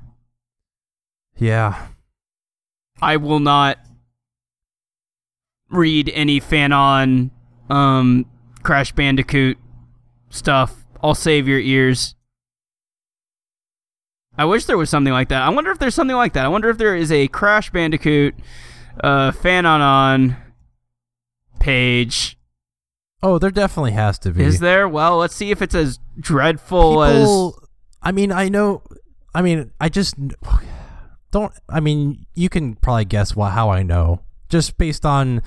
Yeah. 1.36 1.88
I 3.02 3.16
will 3.16 3.40
not 3.40 3.78
read 5.70 6.10
any 6.14 6.40
fan 6.40 6.72
on 6.72 7.30
um, 7.68 8.26
Crash 8.62 8.92
Bandicoot 8.92 9.56
stuff. 10.30 10.84
I'll 11.02 11.14
save 11.14 11.48
your 11.48 11.60
ears. 11.60 12.14
I 14.40 14.46
wish 14.46 14.64
there 14.64 14.78
was 14.78 14.88
something 14.88 15.12
like 15.12 15.28
that. 15.28 15.42
I 15.42 15.50
wonder 15.50 15.70
if 15.70 15.78
there's 15.78 15.94
something 15.94 16.16
like 16.16 16.32
that. 16.32 16.46
I 16.46 16.48
wonder 16.48 16.70
if 16.70 16.78
there 16.78 16.96
is 16.96 17.12
a 17.12 17.28
Crash 17.28 17.68
Bandicoot 17.68 18.34
uh, 19.04 19.32
fan 19.32 19.66
on 19.66 19.82
on 19.82 20.36
page. 21.58 22.38
Oh, 23.22 23.38
there 23.38 23.50
definitely 23.50 23.92
has 23.92 24.18
to 24.20 24.30
be. 24.30 24.42
Is 24.42 24.60
there? 24.60 24.88
Well, 24.88 25.18
let's 25.18 25.36
see 25.36 25.50
if 25.50 25.60
it's 25.60 25.74
as 25.74 25.98
dreadful 26.18 27.02
as. 27.02 27.52
I 28.02 28.12
mean, 28.12 28.32
I 28.32 28.48
know. 28.48 28.82
I 29.34 29.42
mean, 29.42 29.72
I 29.78 29.90
just 29.90 30.14
don't. 31.30 31.52
I 31.68 31.80
mean, 31.80 32.24
you 32.34 32.48
can 32.48 32.76
probably 32.76 33.04
guess 33.04 33.36
why, 33.36 33.50
how 33.50 33.68
I 33.68 33.82
know, 33.82 34.22
just 34.48 34.78
based 34.78 35.04
on 35.04 35.42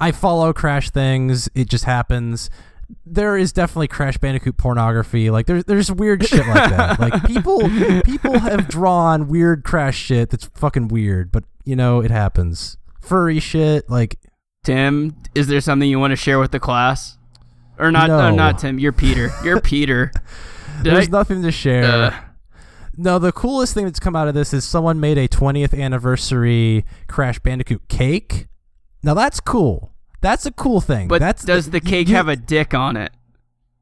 I 0.00 0.12
follow 0.12 0.52
Crash 0.52 0.90
things. 0.90 1.48
It 1.56 1.68
just 1.68 1.82
happens. 1.82 2.48
There 3.04 3.36
is 3.36 3.52
definitely 3.52 3.88
Crash 3.88 4.16
Bandicoot 4.18 4.56
pornography. 4.56 5.30
Like 5.30 5.46
there's 5.46 5.64
there's 5.64 5.90
weird 5.90 6.24
shit 6.26 6.46
like 6.46 6.70
that. 6.70 6.98
Like 7.00 7.24
people 7.24 7.60
people 8.04 8.38
have 8.38 8.68
drawn 8.68 9.28
weird 9.28 9.64
Crash 9.64 9.96
shit 9.98 10.30
that's 10.30 10.46
fucking 10.54 10.88
weird, 10.88 11.32
but 11.32 11.44
you 11.64 11.74
know 11.76 12.00
it 12.00 12.10
happens. 12.10 12.76
Furry 13.00 13.40
shit, 13.40 13.88
like 13.90 14.18
Tim, 14.64 15.16
is 15.34 15.46
there 15.48 15.60
something 15.60 15.88
you 15.88 15.98
want 15.98 16.12
to 16.12 16.16
share 16.16 16.38
with 16.38 16.50
the 16.52 16.60
class? 16.60 17.18
Or 17.78 17.90
not? 17.92 18.08
No. 18.08 18.30
No, 18.30 18.34
not 18.34 18.58
Tim. 18.58 18.78
You're 18.78 18.92
Peter. 18.92 19.30
You're 19.44 19.60
Peter. 19.60 20.10
Did 20.82 20.94
there's 20.94 21.08
I- 21.08 21.10
nothing 21.10 21.42
to 21.42 21.52
share. 21.52 21.84
Uh, 21.84 22.14
No, 22.96 23.18
the 23.18 23.32
coolest 23.32 23.74
thing 23.74 23.84
that's 23.84 24.00
come 24.00 24.16
out 24.16 24.26
of 24.28 24.34
this 24.34 24.54
is 24.54 24.64
someone 24.64 24.98
made 25.00 25.18
a 25.18 25.28
20th 25.28 25.78
anniversary 25.78 26.84
Crash 27.08 27.38
Bandicoot 27.40 27.88
cake. 27.88 28.46
Now 29.02 29.12
that's 29.14 29.38
cool. 29.40 29.92
That's 30.20 30.46
a 30.46 30.50
cool 30.52 30.80
thing. 30.80 31.08
but 31.08 31.20
that's 31.20 31.44
does 31.44 31.70
the 31.70 31.80
cake 31.80 32.08
you- 32.08 32.14
have 32.16 32.28
a 32.28 32.36
dick 32.36 32.74
on 32.74 32.96
it? 32.96 33.12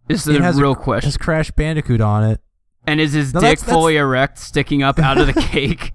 Is 0.08 0.24
the 0.24 0.36
a- 0.36 0.52
real 0.52 0.72
It 0.72 0.78
question. 0.78 1.06
has 1.08 1.16
Crash 1.16 1.50
Bandicoot 1.52 2.00
on 2.00 2.24
it. 2.24 2.40
and 2.86 3.00
is 3.00 3.12
his 3.14 3.32
No, 3.32 3.40
dick 3.40 3.48
that's- 3.48 3.60
that's- 3.62 3.74
fully 3.74 3.96
erect, 3.96 4.38
sticking 4.38 4.82
up 4.82 4.98
out 4.98 5.16
of 5.18 5.26
the 5.26 5.32
cake? 5.40 5.94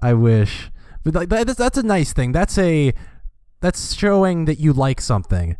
I 0.00 0.14
wish, 0.14 0.70
but 1.04 1.14
like 1.14 1.28
that's, 1.28 1.54
that's 1.54 1.78
a 1.78 1.82
nice 1.82 2.12
thing. 2.12 2.32
That's 2.32 2.56
a 2.58 2.92
that's 3.60 3.94
showing 3.94 4.44
that 4.46 4.58
you 4.60 4.72
like 4.72 5.00
something. 5.00 5.56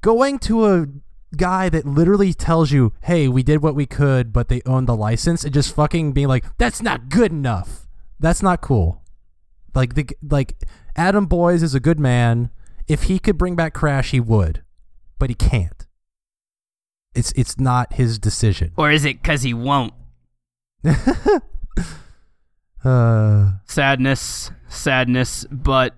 Going 0.00 0.38
to 0.40 0.66
a 0.66 0.86
guy 1.36 1.68
that 1.68 1.84
literally 1.86 2.32
tells 2.32 2.70
you, 2.72 2.92
"Hey, 3.02 3.28
we 3.28 3.42
did 3.42 3.62
what 3.62 3.74
we 3.74 3.86
could, 3.86 4.32
but 4.32 4.48
they 4.48 4.62
own 4.66 4.86
the 4.86 4.96
license," 4.96 5.44
and 5.44 5.52
just 5.54 5.74
fucking 5.74 6.12
being 6.12 6.28
like, 6.28 6.44
"That's 6.58 6.80
not 6.82 7.08
good 7.08 7.30
enough." 7.32 7.86
That's 8.18 8.42
not 8.42 8.60
cool. 8.60 9.02
Like 9.74 9.94
the 9.94 10.08
like 10.28 10.62
Adam 10.96 11.26
Boyes 11.26 11.62
is 11.62 11.74
a 11.74 11.80
good 11.80 12.00
man. 12.00 12.50
If 12.90 13.04
he 13.04 13.20
could 13.20 13.38
bring 13.38 13.54
back 13.54 13.72
Crash, 13.72 14.10
he 14.10 14.18
would, 14.18 14.64
but 15.18 15.30
he 15.30 15.34
can't. 15.34 15.86
It's 17.14 17.30
it's 17.36 17.58
not 17.58 17.92
his 17.92 18.18
decision. 18.18 18.72
or 18.76 18.90
is 18.90 19.04
it 19.04 19.22
because 19.22 19.42
he 19.42 19.54
won't? 19.54 19.94
Uh, 22.82 23.52
Sadness, 23.66 24.50
sadness, 24.68 25.44
but 25.50 25.94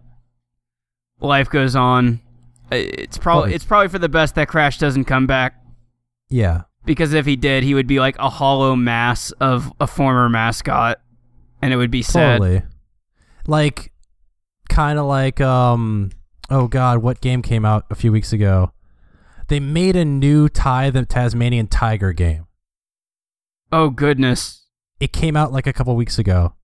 life 1.21 1.49
goes 1.49 1.77
on. 1.77 2.21
It's 2.73 3.19
probably 3.19 3.43
Probably. 3.43 3.55
it's 3.55 3.65
probably 3.65 3.89
for 3.89 3.99
the 4.01 4.09
best 4.09 4.35
that 4.35 4.49
Crash 4.49 4.79
doesn't 4.79 5.05
come 5.05 5.29
back 5.29 5.63
yeah. 6.29 6.63
because 6.85 7.13
if 7.13 7.25
he 7.25 7.37
did, 7.37 7.63
he 7.63 7.75
would 7.75 7.87
be 7.87 8.01
like 8.01 8.19
a 8.19 8.29
hollow 8.29 8.75
mass 8.75 9.31
of 9.33 9.73
a 9.79 9.87
former 9.87 10.29
mascot, 10.29 11.01
and 11.61 11.73
it 11.73 11.77
would 11.77 11.93
be 11.93 12.03
sad. 12.03 12.39
Totally. 12.39 12.63
Like, 13.47 13.93
kind 14.69 14.99
of 14.99 15.07
like, 15.07 15.41
um, 15.41 16.11
oh 16.53 16.69
god, 16.69 16.99
what 16.99 17.21
game 17.21 17.43
came 17.43 17.65
out 17.65 17.87
a 17.91 17.95
few 17.95 18.13
weeks 18.13 18.33
ago? 18.33 18.73
They 19.49 19.59
made 19.59 19.97
a 19.97 20.05
new 20.05 20.49
Ty 20.49 20.91
the 20.91 21.05
Tasmanian 21.05 21.67
Tiger 21.67 22.13
game. 22.13 22.47
Oh 23.73 23.91
goodness. 23.91 24.67
It 25.01 25.13
came 25.13 25.37
out 25.37 25.53
like 25.53 25.67
a 25.67 25.73
couple 25.73 25.97
weeks 25.97 26.19
ago. 26.19 26.55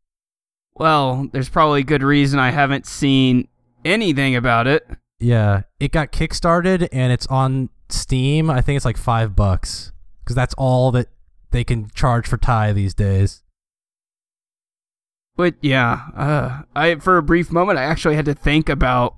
Well, 0.75 1.29
there's 1.33 1.49
probably 1.49 1.83
good 1.83 2.03
reason 2.03 2.39
I 2.39 2.51
haven't 2.51 2.87
seen 2.87 3.49
anything 3.85 4.37
about 4.37 4.67
it. 4.67 4.87
Yeah, 5.19 5.63
it 5.81 5.91
got 5.91 6.13
kickstarted 6.13 6.89
and 6.93 7.13
it's 7.13 7.27
on 7.27 7.71
Steam. 7.89 8.49
I 8.51 8.61
think 8.61 8.77
it's 8.77 8.85
like 8.85 8.97
five 8.97 9.35
bucks 9.35 9.93
because 10.21 10.37
that's 10.37 10.55
all 10.55 10.93
that 10.93 11.09
they 11.51 11.65
can 11.65 11.91
charge 11.95 12.29
for 12.29 12.37
Ty 12.37 12.75
these 12.75 12.95
days. 12.95 13.43
But 15.37 15.55
yeah, 15.63 16.03
uh, 16.17 16.63
I 16.77 16.97
for 16.97 17.17
a 17.17 17.23
brief 17.23 17.51
moment 17.51 17.79
I 17.79 17.85
actually 17.85 18.17
had 18.17 18.27
to 18.27 18.35
think 18.35 18.69
about 18.69 19.17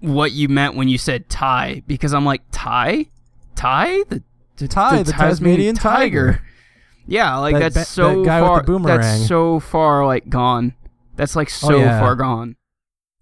what 0.00 0.32
you 0.32 0.48
meant 0.48 0.74
when 0.74 0.88
you 0.88 0.98
said 0.98 1.28
Thai 1.28 1.82
because 1.86 2.12
I'm 2.14 2.24
like 2.24 2.42
Thai, 2.52 3.06
Thai, 3.56 4.02
the, 4.08 4.22
the 4.56 4.68
Ty, 4.68 5.02
the 5.02 5.12
Tasmanian 5.12 5.74
tiger. 5.76 6.42
Yeah, 7.06 7.36
like 7.36 7.54
That 7.58 7.74
that's 7.74 7.90
so 7.90 8.24
that 8.24 8.40
far. 8.40 8.62
the. 8.62 8.78
That's 8.82 9.26
so 9.28 9.60
far 9.60 10.06
like 10.06 10.28
gone. 10.28 10.74
That's 11.16 11.36
like 11.36 11.50
so 11.50 11.74
Oh, 11.74 11.78
yeah. 11.78 12.00
far 12.00 12.16
gone. 12.16 12.56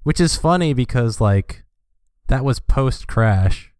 Which 0.05 0.21
is 0.21 0.37
funny 0.37 0.73
because 0.73 1.21
like 1.21 1.65
that 2.29 2.45
was 2.45 2.61
post 2.61 3.07
Crash. 3.09 3.73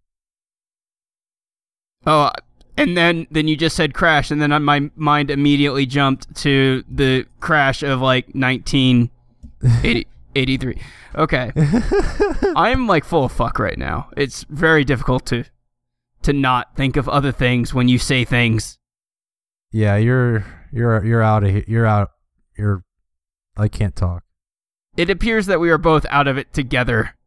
Oh, 2.05 2.23
uh, 2.23 2.33
and 2.77 2.97
then 2.97 3.27
then 3.31 3.47
you 3.47 3.57
just 3.57 3.77
said 3.77 3.95
crash, 3.95 4.31
and 4.31 4.43
then 4.43 4.51
my 4.65 4.91
mind 4.97 5.31
immediately 5.31 5.87
jumped 5.87 6.35
to 6.37 6.83
the 6.91 7.27
crash 7.39 7.83
of 7.83 8.01
like 8.01 8.35
1983. 10.35 10.81
Okay, 11.15 11.53
I'm 12.57 12.87
like 12.87 13.05
full 13.05 13.25
of 13.25 13.33
fuck 13.33 13.59
right 13.59 13.79
now. 13.79 14.09
It's 14.17 14.45
very 14.49 14.85
difficult 14.85 15.27
to 15.27 15.45
to 16.23 16.33
not 16.33 16.77
think 16.77 16.97
of 16.97 17.09
other 17.09 17.33
things 17.33 17.75
when 17.75 17.89
you 17.89 17.99
say 17.99 18.25
things. 18.25 18.79
Yeah, 19.71 19.97
you're 19.97 20.45
you're 20.73 21.05
you're 21.05 21.23
out 21.23 21.45
of 21.45 21.51
here. 21.51 21.65
You're 21.67 21.87
out. 21.87 22.11
You're. 22.57 22.85
I 23.57 23.69
can't 23.69 23.95
talk. 23.95 24.25
It 24.97 25.11
appears 25.11 25.47
that 25.47 25.61
we 25.61 25.71
are 25.71 25.79
both 25.79 26.07
out 26.11 26.29
of 26.29 26.39
it 26.39 26.53
together. 26.53 27.17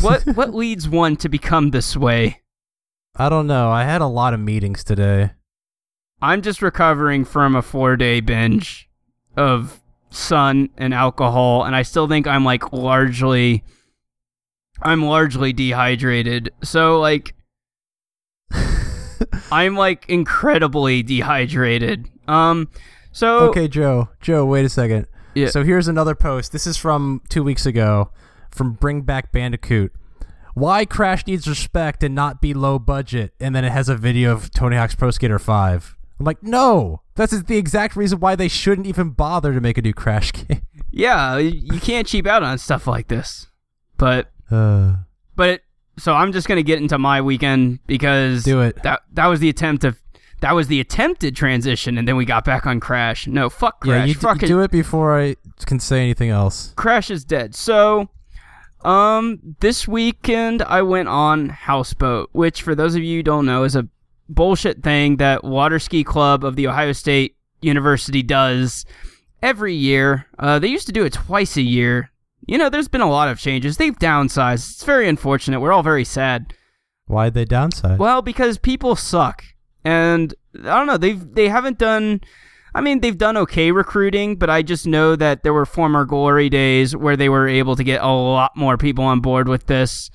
What 0.00 0.24
what 0.34 0.52
leads 0.52 0.88
one 0.88 1.16
to 1.18 1.28
become 1.28 1.70
this 1.70 1.96
way? 1.96 2.42
I 3.14 3.28
don't 3.28 3.46
know. 3.46 3.70
I 3.70 3.84
had 3.84 4.00
a 4.00 4.06
lot 4.06 4.34
of 4.34 4.40
meetings 4.40 4.82
today. 4.82 5.30
I'm 6.20 6.42
just 6.42 6.62
recovering 6.62 7.24
from 7.24 7.54
a 7.54 7.62
four 7.62 7.96
day 7.96 8.20
binge 8.20 8.88
of 9.36 9.80
sun 10.10 10.70
and 10.76 10.94
alcohol, 10.94 11.64
and 11.64 11.74
I 11.76 11.82
still 11.82 12.08
think 12.08 12.26
I'm 12.26 12.44
like 12.44 12.72
largely, 12.72 13.64
I'm 14.82 15.04
largely 15.04 15.52
dehydrated. 15.52 16.50
So 16.62 16.98
like, 17.00 17.34
I'm 19.52 19.76
like 19.76 20.08
incredibly 20.08 21.02
dehydrated. 21.02 22.08
Um, 22.26 22.68
so 23.12 23.50
Okay, 23.50 23.68
Joe. 23.68 24.08
Joe, 24.20 24.44
wait 24.44 24.64
a 24.64 24.68
second. 24.68 25.06
Yeah. 25.34 25.48
So 25.48 25.62
here's 25.64 25.88
another 25.88 26.14
post. 26.14 26.52
This 26.52 26.66
is 26.66 26.76
from 26.76 27.22
two 27.28 27.42
weeks 27.42 27.66
ago 27.66 28.10
from 28.50 28.72
Bring 28.72 29.02
Back 29.02 29.32
Bandicoot. 29.32 29.92
Why 30.54 30.84
Crash 30.84 31.26
needs 31.26 31.46
respect 31.46 32.02
and 32.02 32.14
not 32.14 32.40
be 32.40 32.52
low 32.52 32.80
budget, 32.80 33.32
and 33.38 33.54
then 33.54 33.64
it 33.64 33.70
has 33.70 33.88
a 33.88 33.94
video 33.94 34.32
of 34.32 34.50
Tony 34.50 34.76
Hawk's 34.76 34.96
Pro 34.96 35.12
Skater 35.12 35.38
5. 35.38 35.96
I'm 36.18 36.24
like, 36.24 36.42
no, 36.42 37.02
that's 37.14 37.42
the 37.42 37.56
exact 37.56 37.94
reason 37.96 38.18
why 38.20 38.34
they 38.34 38.48
shouldn't 38.48 38.86
even 38.86 39.10
bother 39.10 39.52
to 39.52 39.60
make 39.60 39.78
a 39.78 39.82
new 39.82 39.94
Crash 39.94 40.32
game. 40.32 40.62
yeah, 40.90 41.36
you 41.38 41.78
can't 41.80 42.06
cheap 42.06 42.26
out 42.26 42.42
on 42.42 42.58
stuff 42.58 42.86
like 42.86 43.08
this. 43.08 43.46
But 43.96 44.30
Uh, 44.50 44.96
but 45.36 45.62
so 45.98 46.14
I'm 46.14 46.32
just 46.32 46.48
gonna 46.48 46.62
get 46.62 46.80
into 46.80 46.98
my 46.98 47.20
weekend 47.20 47.80
because 47.86 48.44
Do 48.44 48.60
it. 48.62 48.82
That 48.82 49.02
that 49.12 49.26
was 49.26 49.40
the 49.40 49.48
attempt 49.48 49.84
of 49.84 50.00
that 50.40 50.54
was 50.54 50.68
the 50.68 50.78
attempted 50.80 51.34
transition, 51.34 51.98
and 51.98 52.06
then 52.06 52.16
we 52.16 52.24
got 52.24 52.44
back 52.44 52.66
on 52.66 52.78
Crash. 52.78 53.26
No, 53.26 53.50
fuck 53.50 53.80
Crash. 53.80 53.90
yeah, 53.90 54.04
you, 54.04 54.14
d- 54.14 54.42
you 54.42 54.48
do 54.48 54.60
it 54.60 54.70
before 54.70 55.20
I 55.20 55.34
can 55.66 55.80
say 55.80 56.00
anything 56.00 56.30
else. 56.30 56.72
Crash 56.76 57.10
is 57.10 57.24
dead. 57.24 57.56
So, 57.56 58.08
um, 58.84 59.56
this 59.58 59.88
weekend 59.88 60.62
I 60.62 60.82
went 60.82 61.08
on 61.08 61.48
Houseboat, 61.48 62.30
which 62.32 62.62
for 62.62 62.76
those 62.76 62.94
of 62.94 63.02
you 63.02 63.16
who 63.16 63.22
don't 63.24 63.46
know 63.46 63.64
is 63.64 63.74
a 63.74 63.88
bullshit 64.28 64.82
thing 64.82 65.16
that 65.16 65.44
Water 65.44 65.78
Ski 65.78 66.04
Club 66.04 66.44
of 66.44 66.56
the 66.56 66.66
Ohio 66.66 66.92
State 66.92 67.36
University 67.60 68.22
does 68.22 68.84
every 69.42 69.74
year. 69.74 70.26
Uh, 70.38 70.58
they 70.58 70.68
used 70.68 70.86
to 70.86 70.92
do 70.92 71.04
it 71.04 71.12
twice 71.12 71.56
a 71.56 71.62
year. 71.62 72.10
You 72.46 72.58
know, 72.58 72.68
there's 72.68 72.88
been 72.88 73.00
a 73.00 73.10
lot 73.10 73.28
of 73.28 73.38
changes. 73.38 73.76
They've 73.76 73.98
downsized. 73.98 74.70
It's 74.72 74.84
very 74.84 75.08
unfortunate. 75.08 75.60
We're 75.60 75.72
all 75.72 75.82
very 75.82 76.04
sad. 76.04 76.54
Why'd 77.06 77.34
they 77.34 77.44
downsize? 77.44 77.98
Well, 77.98 78.22
because 78.22 78.58
people 78.58 78.94
suck, 78.94 79.42
and 79.84 80.34
I 80.54 80.78
don't 80.78 80.86
know. 80.86 80.98
They've 80.98 81.34
they 81.34 81.48
haven't 81.48 81.78
done. 81.78 82.20
I 82.74 82.82
mean, 82.82 83.00
they've 83.00 83.16
done 83.16 83.36
okay 83.38 83.72
recruiting, 83.72 84.36
but 84.36 84.50
I 84.50 84.62
just 84.62 84.86
know 84.86 85.16
that 85.16 85.42
there 85.42 85.54
were 85.54 85.66
former 85.66 86.04
glory 86.04 86.50
days 86.50 86.94
where 86.94 87.16
they 87.16 87.30
were 87.30 87.48
able 87.48 87.76
to 87.76 87.84
get 87.84 88.02
a 88.02 88.08
lot 88.08 88.56
more 88.56 88.76
people 88.76 89.04
on 89.04 89.20
board 89.20 89.48
with 89.48 89.66
this. 89.66 90.10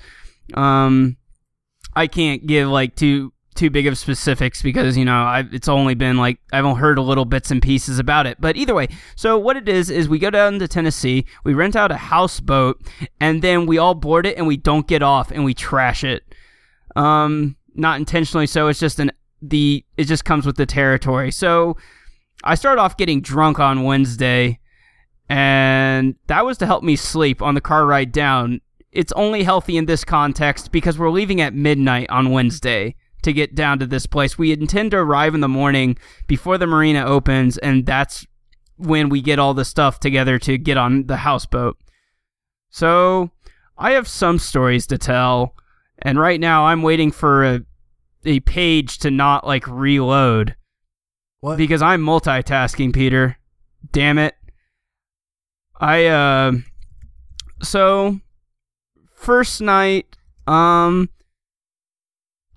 Um, 0.53 1.17
I 1.95 2.07
can't 2.07 2.45
give 2.45 2.69
like 2.69 2.95
too 2.95 3.32
too 3.53 3.69
big 3.69 3.87
of 3.87 3.97
specifics 3.97 4.61
because 4.61 4.97
you 4.97 5.05
know 5.05 5.23
I, 5.23 5.45
it's 5.51 5.67
only 5.67 5.95
been 5.95 6.17
like 6.17 6.39
I've 6.51 6.77
heard 6.77 6.97
a 6.97 7.01
little 7.01 7.25
bits 7.25 7.51
and 7.51 7.61
pieces 7.61 7.99
about 7.99 8.25
it. 8.25 8.39
But 8.39 8.57
either 8.57 8.75
way, 8.75 8.87
so 9.15 9.37
what 9.37 9.55
it 9.57 9.69
is 9.69 9.89
is 9.89 10.09
we 10.09 10.19
go 10.19 10.29
down 10.29 10.59
to 10.59 10.67
Tennessee, 10.67 11.25
we 11.43 11.53
rent 11.53 11.75
out 11.75 11.91
a 11.91 11.97
houseboat, 11.97 12.81
and 13.19 13.41
then 13.41 13.65
we 13.65 13.77
all 13.77 13.93
board 13.95 14.25
it 14.25 14.37
and 14.37 14.47
we 14.47 14.57
don't 14.57 14.87
get 14.87 15.01
off 15.01 15.31
and 15.31 15.45
we 15.45 15.53
trash 15.53 16.03
it. 16.03 16.23
Um, 16.95 17.55
not 17.75 17.99
intentionally 17.99 18.47
so. 18.47 18.67
It's 18.67 18.79
just 18.79 18.99
an 18.99 19.11
the 19.41 19.83
it 19.97 20.05
just 20.05 20.25
comes 20.25 20.45
with 20.45 20.57
the 20.57 20.65
territory. 20.65 21.31
So 21.31 21.77
I 22.43 22.55
started 22.55 22.81
off 22.81 22.97
getting 22.97 23.21
drunk 23.21 23.59
on 23.59 23.83
Wednesday, 23.83 24.59
and 25.29 26.15
that 26.27 26.45
was 26.45 26.57
to 26.59 26.65
help 26.65 26.83
me 26.83 26.95
sleep 26.95 27.41
on 27.41 27.55
the 27.55 27.61
car 27.61 27.85
ride 27.85 28.11
down. 28.11 28.61
It's 28.91 29.11
only 29.13 29.43
healthy 29.43 29.77
in 29.77 29.85
this 29.85 30.03
context 30.03 30.71
because 30.71 30.99
we're 30.99 31.09
leaving 31.09 31.41
at 31.41 31.53
midnight 31.53 32.09
on 32.09 32.29
Wednesday 32.29 32.95
to 33.23 33.33
get 33.33 33.55
down 33.55 33.79
to 33.79 33.85
this 33.85 34.05
place. 34.05 34.37
We 34.37 34.51
intend 34.51 34.91
to 34.91 34.97
arrive 34.97 35.33
in 35.33 35.41
the 35.41 35.47
morning 35.47 35.97
before 36.27 36.57
the 36.57 36.67
marina 36.67 37.05
opens, 37.05 37.57
and 37.57 37.85
that's 37.85 38.25
when 38.77 39.09
we 39.09 39.21
get 39.21 39.39
all 39.39 39.53
the 39.53 39.65
stuff 39.65 39.99
together 39.99 40.39
to 40.39 40.57
get 40.57 40.77
on 40.77 41.07
the 41.07 41.17
houseboat. 41.17 41.77
So 42.69 43.31
I 43.77 43.91
have 43.91 44.07
some 44.07 44.39
stories 44.39 44.87
to 44.87 44.97
tell, 44.97 45.55
and 45.99 46.19
right 46.19 46.39
now 46.39 46.65
I'm 46.65 46.81
waiting 46.81 47.11
for 47.11 47.43
a 47.43 47.61
a 48.25 48.39
page 48.41 48.99
to 48.99 49.11
not 49.11 49.45
like 49.45 49.67
reload 49.67 50.55
what? 51.41 51.57
because 51.57 51.81
I'm 51.81 52.01
multitasking, 52.01 52.93
Peter. 52.93 53.37
Damn 53.91 54.17
it. 54.17 54.35
I 55.79 56.05
uh 56.05 56.53
so 57.61 58.19
first 59.15 59.61
night 59.61 60.15
um 60.47 61.09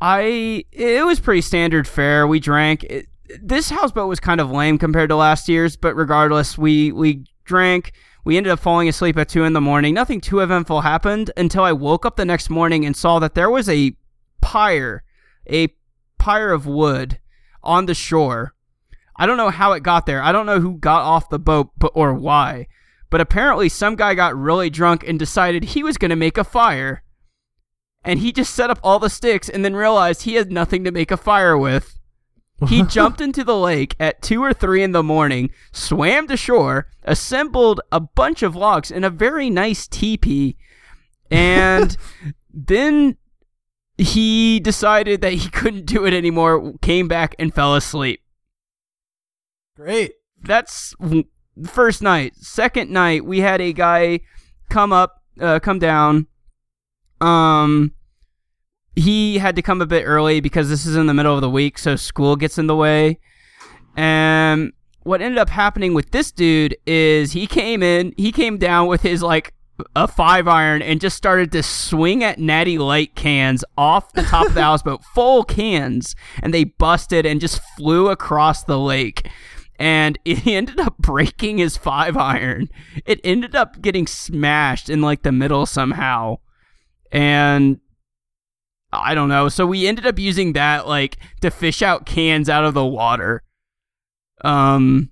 I 0.01 0.65
it 0.73 1.05
was 1.05 1.21
pretty 1.21 1.41
standard 1.41 1.89
fare. 1.89 2.27
We 2.27 2.41
drank. 2.41 2.85
It, 2.85 3.07
this 3.43 3.71
houseboat 3.71 4.09
was 4.09 4.21
kind 4.21 4.41
of 4.41 4.51
lame 4.51 4.79
compared 4.79 5.11
to 5.11 5.17
last 5.17 5.49
year's, 5.49 5.77
but 5.77 5.95
regardless, 5.97 6.59
we 6.59 6.93
we 6.93 7.25
drank. 7.45 7.93
We 8.25 8.37
ended 8.37 8.53
up 8.53 8.59
falling 8.59 8.89
asleep 8.89 9.17
at 9.19 9.29
two 9.29 9.45
in 9.45 9.53
the 9.53 9.61
morning. 9.61 9.95
Nothing 9.95 10.21
too 10.21 10.41
eventful 10.41 10.81
happened 10.81 11.31
until 11.37 11.63
I 11.63 11.73
woke 11.73 12.05
up 12.05 12.17
the 12.17 12.25
next 12.25 12.51
morning 12.51 12.85
and 12.85 12.97
saw 12.97 13.21
that 13.21 13.35
there 13.35 13.51
was 13.51 13.69
a 13.69 13.93
pyre, 14.41 15.05
a 15.49 15.69
pyre 16.19 16.51
of 16.53 16.67
wood 16.67 17.21
on 17.63 17.87
the 17.87 17.95
shore. 17.95 18.53
I 19.15 19.27
don't 19.27 19.37
know 19.37 19.51
how 19.51 19.73
it 19.73 19.85
got 19.85 20.07
there. 20.07 20.23
I 20.23 20.33
don't 20.33 20.45
know 20.45 20.59
who 20.61 20.77
got 20.77 21.03
off 21.03 21.31
the 21.31 21.39
boat, 21.39 21.71
but 21.79 21.93
or 21.95 22.13
why. 22.15 22.67
But 23.11 23.21
apparently, 23.21 23.69
some 23.69 23.95
guy 23.95 24.15
got 24.15 24.37
really 24.37 24.71
drunk 24.71 25.07
and 25.07 25.19
decided 25.19 25.63
he 25.63 25.83
was 25.83 25.97
going 25.97 26.11
to 26.11 26.17
make 26.17 26.37
a 26.37 26.45
fire 26.45 27.03
and 28.07 28.21
he 28.21 28.33
just 28.33 28.55
set 28.55 28.71
up 28.71 28.79
all 28.83 29.01
the 29.01 29.11
sticks 29.11 29.49
and 29.49 29.65
then 29.65 29.75
realized 29.75 30.23
he 30.23 30.35
had 30.35 30.51
nothing 30.51 30.85
to 30.85 30.93
make 30.93 31.11
a 31.11 31.17
fire 31.17 31.59
with. 31.59 31.99
He 32.69 32.83
jumped 32.87 33.21
into 33.21 33.43
the 33.43 33.57
lake 33.57 33.97
at 33.99 34.23
2 34.23 34.43
or 34.43 34.55
3 34.55 34.85
in 34.85 34.93
the 34.93 35.03
morning, 35.03 35.51
swam 35.73 36.29
to 36.29 36.37
shore, 36.37 36.87
assembled 37.03 37.81
a 37.91 37.99
bunch 37.99 38.43
of 38.45 38.55
logs 38.55 38.93
in 38.93 39.03
a 39.03 39.11
very 39.11 39.51
nice 39.51 39.89
teepee, 39.89 40.57
and 41.31 41.97
then 42.55 43.17
he 43.99 44.61
decided 44.61 45.21
that 45.23 45.33
he 45.33 45.51
couldn't 45.51 45.87
do 45.87 46.07
it 46.07 46.15
anymore, 46.15 46.75
came 46.81 47.09
back 47.09 47.35
and 47.41 47.53
fell 47.53 47.75
asleep. 47.75 48.23
Great. 49.75 50.13
That's 50.43 50.95
first 51.65 52.03
night. 52.03 52.37
Second 52.37 52.91
night, 52.91 53.25
we 53.25 53.41
had 53.41 53.61
a 53.61 53.73
guy 53.73 54.21
come 54.71 54.93
up, 54.93 55.23
uh, 55.41 55.59
come 55.59 55.81
down. 55.81 56.29
Um, 57.21 57.93
he 58.97 59.39
had 59.39 59.55
to 59.57 59.63
come 59.63 59.83
a 59.83 59.87
bit 59.87 60.05
early 60.05 60.41
because 60.41 60.71
this 60.71 60.87
is 60.87 60.97
in 60.97 61.07
the 61.07 61.15
middle 61.15 61.35
of 61.35 61.43
the 61.43 61.51
week, 61.51 61.79
so 61.79 61.95
school 61.97 62.35
gets 62.35 62.59
in 62.59 62.67
the 62.67 62.75
way. 62.75 63.21
And 63.95 64.73
what 65.03 65.21
ended 65.21 65.39
up 65.39 65.51
happening 65.51 65.95
with 65.95 66.11
this 66.11 66.33
dude 66.33 66.77
is 66.87 67.33
he 67.33 67.47
came 67.47 67.83
in, 67.83 68.15
he 68.17 68.33
came 68.33 68.59
down 68.59 68.89
with 68.89 69.03
his 69.03 69.23
like 69.23 69.55
a 69.95 70.09
five 70.09 70.49
iron 70.49 70.81
and 70.81 71.01
just 71.01 71.17
started 71.17 71.53
to 71.53 71.63
swing 71.63 72.25
at 72.25 72.39
Natty 72.39 72.79
Light 72.79 73.15
cans 73.15 73.63
off 73.77 74.13
the 74.15 74.23
top 74.23 74.47
of 74.47 74.55
the 74.55 74.63
houseboat, 74.65 75.05
full 75.15 75.45
cans, 75.45 76.17
and 76.43 76.53
they 76.53 76.65
busted 76.65 77.27
and 77.27 77.41
just 77.41 77.61
flew 77.77 78.09
across 78.09 78.65
the 78.65 78.79
lake. 78.79 79.29
And 79.79 80.19
he 80.25 80.55
ended 80.55 80.81
up 80.81 80.97
breaking 80.99 81.59
his 81.59 81.77
five 81.77 82.17
iron. 82.17 82.71
It 83.05 83.21
ended 83.23 83.55
up 83.55 83.83
getting 83.83 84.07
smashed 84.07 84.89
in 84.89 85.03
like 85.03 85.23
the 85.23 85.33
middle 85.33 85.67
somehow. 85.67 86.39
And 87.13 87.81
I 88.93 89.15
don't 89.15 89.29
know. 89.29 89.49
So 89.49 89.67
we 89.67 89.87
ended 89.87 90.07
up 90.07 90.19
using 90.19 90.53
that 90.53 90.87
like 90.87 91.19
to 91.41 91.51
fish 91.51 91.83
out 91.83 92.07
cans 92.07 92.49
out 92.49 92.65
of 92.65 92.75
the 92.75 92.87
water. 92.87 93.43
Um 94.45 95.11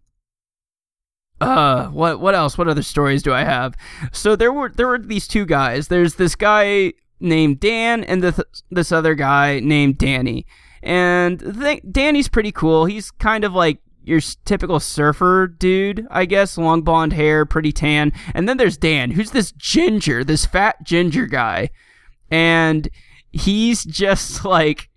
uh 1.41 1.87
what 1.87 2.21
what 2.21 2.35
else? 2.35 2.57
What 2.57 2.69
other 2.69 2.83
stories 2.83 3.23
do 3.23 3.33
I 3.33 3.45
have? 3.45 3.75
So 4.13 4.37
there 4.37 4.53
were 4.53 4.71
there 4.71 4.87
were 4.87 4.99
these 4.99 5.27
two 5.27 5.45
guys. 5.45 5.89
There's 5.89 6.15
this 6.15 6.35
guy 6.35 6.93
named 7.21 7.61
Dan 7.61 8.05
and 8.05 8.23
this 8.23 8.41
this 8.71 8.93
other 8.93 9.15
guy 9.15 9.61
named 9.61 9.99
Danny. 9.99 10.47
And 10.83 11.41
th- 11.61 11.83
Danny's 11.91 12.29
pretty 12.29 12.53
cool. 12.53 12.85
He's 12.85 13.11
kind 13.11 13.45
of 13.45 13.55
like 13.55 13.79
your 14.05 14.21
typical 14.45 14.79
surfer 14.81 15.47
dude, 15.47 16.07
I 16.11 16.27
guess, 16.27 16.59
long 16.59 16.83
blonde 16.83 17.15
hair, 17.15 17.47
pretty 17.47 17.73
tan. 17.73 18.13
And 18.35 18.47
then 18.47 18.59
there's 18.59 18.77
Dan, 18.77 19.13
who's 19.13 19.31
this 19.31 19.53
ginger, 19.53 20.23
this 20.23 20.45
fat 20.45 20.85
ginger 20.85 21.25
guy. 21.25 21.71
And 22.31 22.89
he's 23.35 23.85
just 23.85 24.45
like 24.45 24.89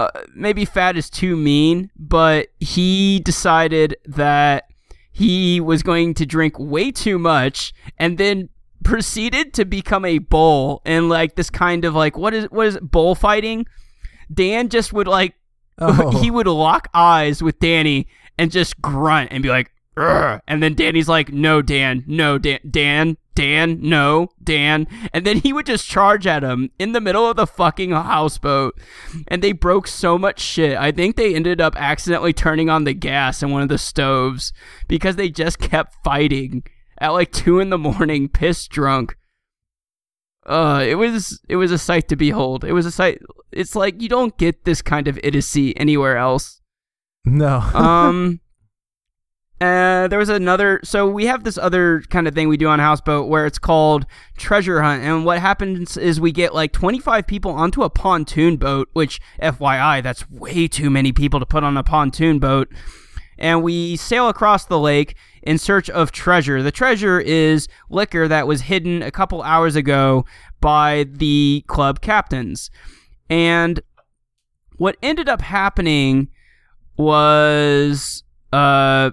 uh, 0.00 0.08
maybe 0.34 0.64
fat 0.64 0.96
is 0.96 1.10
too 1.10 1.36
mean, 1.36 1.90
but 1.98 2.48
he 2.60 3.20
decided 3.20 3.96
that 4.06 4.64
he 5.10 5.60
was 5.60 5.82
going 5.82 6.14
to 6.14 6.24
drink 6.24 6.54
way 6.58 6.92
too 6.92 7.18
much 7.18 7.72
and 7.98 8.16
then 8.18 8.48
proceeded 8.84 9.52
to 9.54 9.64
become 9.64 10.04
a 10.04 10.18
bull 10.18 10.80
and 10.86 11.08
like 11.08 11.34
this 11.34 11.50
kind 11.50 11.84
of 11.84 11.94
like 11.94 12.16
what 12.16 12.32
is 12.32 12.44
what 12.50 12.66
is 12.68 12.76
it, 12.76 12.90
bullfighting? 12.90 13.66
Dan 14.32 14.68
just 14.68 14.92
would 14.92 15.08
like 15.08 15.34
Oh. 15.80 16.10
he 16.20 16.30
would 16.30 16.46
lock 16.48 16.88
eyes 16.94 17.42
with 17.42 17.58
Danny 17.60 18.06
and 18.36 18.50
just 18.50 18.80
grunt 18.82 19.30
and 19.32 19.42
be 19.42 19.48
like, 19.48 19.70
"Urgh." 19.96 20.40
and 20.48 20.60
then 20.62 20.74
Danny's 20.74 21.08
like, 21.08 21.32
"No, 21.32 21.62
Dan, 21.62 22.02
no, 22.06 22.36
Dan, 22.38 22.58
Dan, 22.68 23.16
Dan, 23.38 23.78
no, 23.80 24.30
Dan. 24.42 24.88
And 25.14 25.24
then 25.24 25.36
he 25.36 25.52
would 25.52 25.66
just 25.66 25.86
charge 25.86 26.26
at 26.26 26.42
him 26.42 26.70
in 26.76 26.90
the 26.90 27.00
middle 27.00 27.30
of 27.30 27.36
the 27.36 27.46
fucking 27.46 27.92
houseboat. 27.92 28.76
And 29.28 29.40
they 29.40 29.52
broke 29.52 29.86
so 29.86 30.18
much 30.18 30.40
shit. 30.40 30.76
I 30.76 30.90
think 30.90 31.14
they 31.14 31.36
ended 31.36 31.60
up 31.60 31.76
accidentally 31.76 32.32
turning 32.32 32.68
on 32.68 32.82
the 32.82 32.94
gas 32.94 33.40
in 33.40 33.52
one 33.52 33.62
of 33.62 33.68
the 33.68 33.78
stoves 33.78 34.52
because 34.88 35.14
they 35.14 35.28
just 35.28 35.60
kept 35.60 35.94
fighting 36.02 36.64
at 37.00 37.10
like 37.10 37.30
two 37.30 37.60
in 37.60 37.70
the 37.70 37.78
morning, 37.78 38.28
pissed 38.28 38.70
drunk. 38.72 39.16
Uh, 40.44 40.84
it 40.84 40.96
was 40.96 41.40
it 41.48 41.54
was 41.54 41.70
a 41.70 41.78
sight 41.78 42.08
to 42.08 42.16
behold. 42.16 42.64
It 42.64 42.72
was 42.72 42.86
a 42.86 42.90
sight. 42.90 43.20
It's 43.52 43.76
like 43.76 44.02
you 44.02 44.08
don't 44.08 44.36
get 44.36 44.64
this 44.64 44.82
kind 44.82 45.06
of 45.06 45.16
idiocy 45.22 45.76
anywhere 45.76 46.16
else. 46.16 46.60
No. 47.24 47.58
Um, 47.58 48.40
uh, 49.60 50.06
there 50.06 50.18
was 50.18 50.28
another. 50.28 50.80
So 50.84 51.08
we 51.08 51.26
have 51.26 51.42
this 51.42 51.58
other 51.58 52.02
kind 52.10 52.28
of 52.28 52.34
thing 52.34 52.48
we 52.48 52.56
do 52.56 52.68
on 52.68 52.78
Houseboat 52.78 53.28
where 53.28 53.44
it's 53.44 53.58
called 53.58 54.06
treasure 54.36 54.82
hunt, 54.82 55.02
and 55.02 55.24
what 55.24 55.40
happens 55.40 55.96
is 55.96 56.20
we 56.20 56.30
get 56.30 56.54
like 56.54 56.72
25 56.72 57.26
people 57.26 57.50
onto 57.50 57.82
a 57.82 57.90
pontoon 57.90 58.56
boat. 58.56 58.88
Which, 58.92 59.20
FYI, 59.42 60.02
that's 60.02 60.30
way 60.30 60.68
too 60.68 60.90
many 60.90 61.12
people 61.12 61.40
to 61.40 61.46
put 61.46 61.64
on 61.64 61.76
a 61.76 61.82
pontoon 61.82 62.38
boat. 62.38 62.68
And 63.36 63.62
we 63.62 63.96
sail 63.96 64.28
across 64.28 64.64
the 64.64 64.78
lake 64.78 65.16
in 65.42 65.58
search 65.58 65.88
of 65.90 66.12
treasure. 66.12 66.62
The 66.62 66.72
treasure 66.72 67.20
is 67.20 67.68
liquor 67.88 68.28
that 68.28 68.46
was 68.46 68.62
hidden 68.62 69.02
a 69.02 69.10
couple 69.10 69.42
hours 69.42 69.76
ago 69.76 70.24
by 70.60 71.06
the 71.10 71.64
club 71.66 72.00
captains. 72.00 72.70
And 73.30 73.80
what 74.76 74.96
ended 75.02 75.28
up 75.28 75.40
happening 75.40 76.28
was 76.96 78.24
uh 78.52 79.10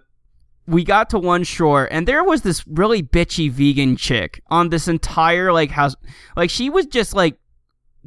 we 0.68 0.84
got 0.84 1.10
to 1.12 1.20
one 1.20 1.44
shore 1.44 1.88
and 1.92 2.08
there 2.08 2.24
was 2.24 2.42
this 2.42 2.66
really 2.68 3.04
bitchy 3.04 3.52
vegan 3.52 3.96
chick 3.96 4.42
on 4.48 4.70
this 4.70 4.88
entire 4.88 5.54
like 5.54 5.70
house 5.72 5.96
like 6.36 6.50
she 6.50 6.70
was 6.70 6.86
just 6.88 7.14
like 7.14 7.38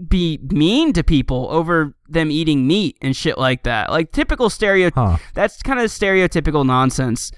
be 0.06 0.38
mean 0.50 0.92
to 0.92 1.02
people 1.02 1.48
over 1.50 1.94
them 2.08 2.30
eating 2.30 2.66
meat 2.66 2.96
and 3.02 3.16
shit 3.16 3.36
like 3.38 3.64
that. 3.64 3.90
Like 3.90 4.12
typical 4.12 4.50
stereo 4.50 4.90
Huh. 4.94 5.18
that's 5.34 5.62
kind 5.62 5.80
of 5.80 5.86
stereotypical 5.86 6.64
nonsense 6.64 7.32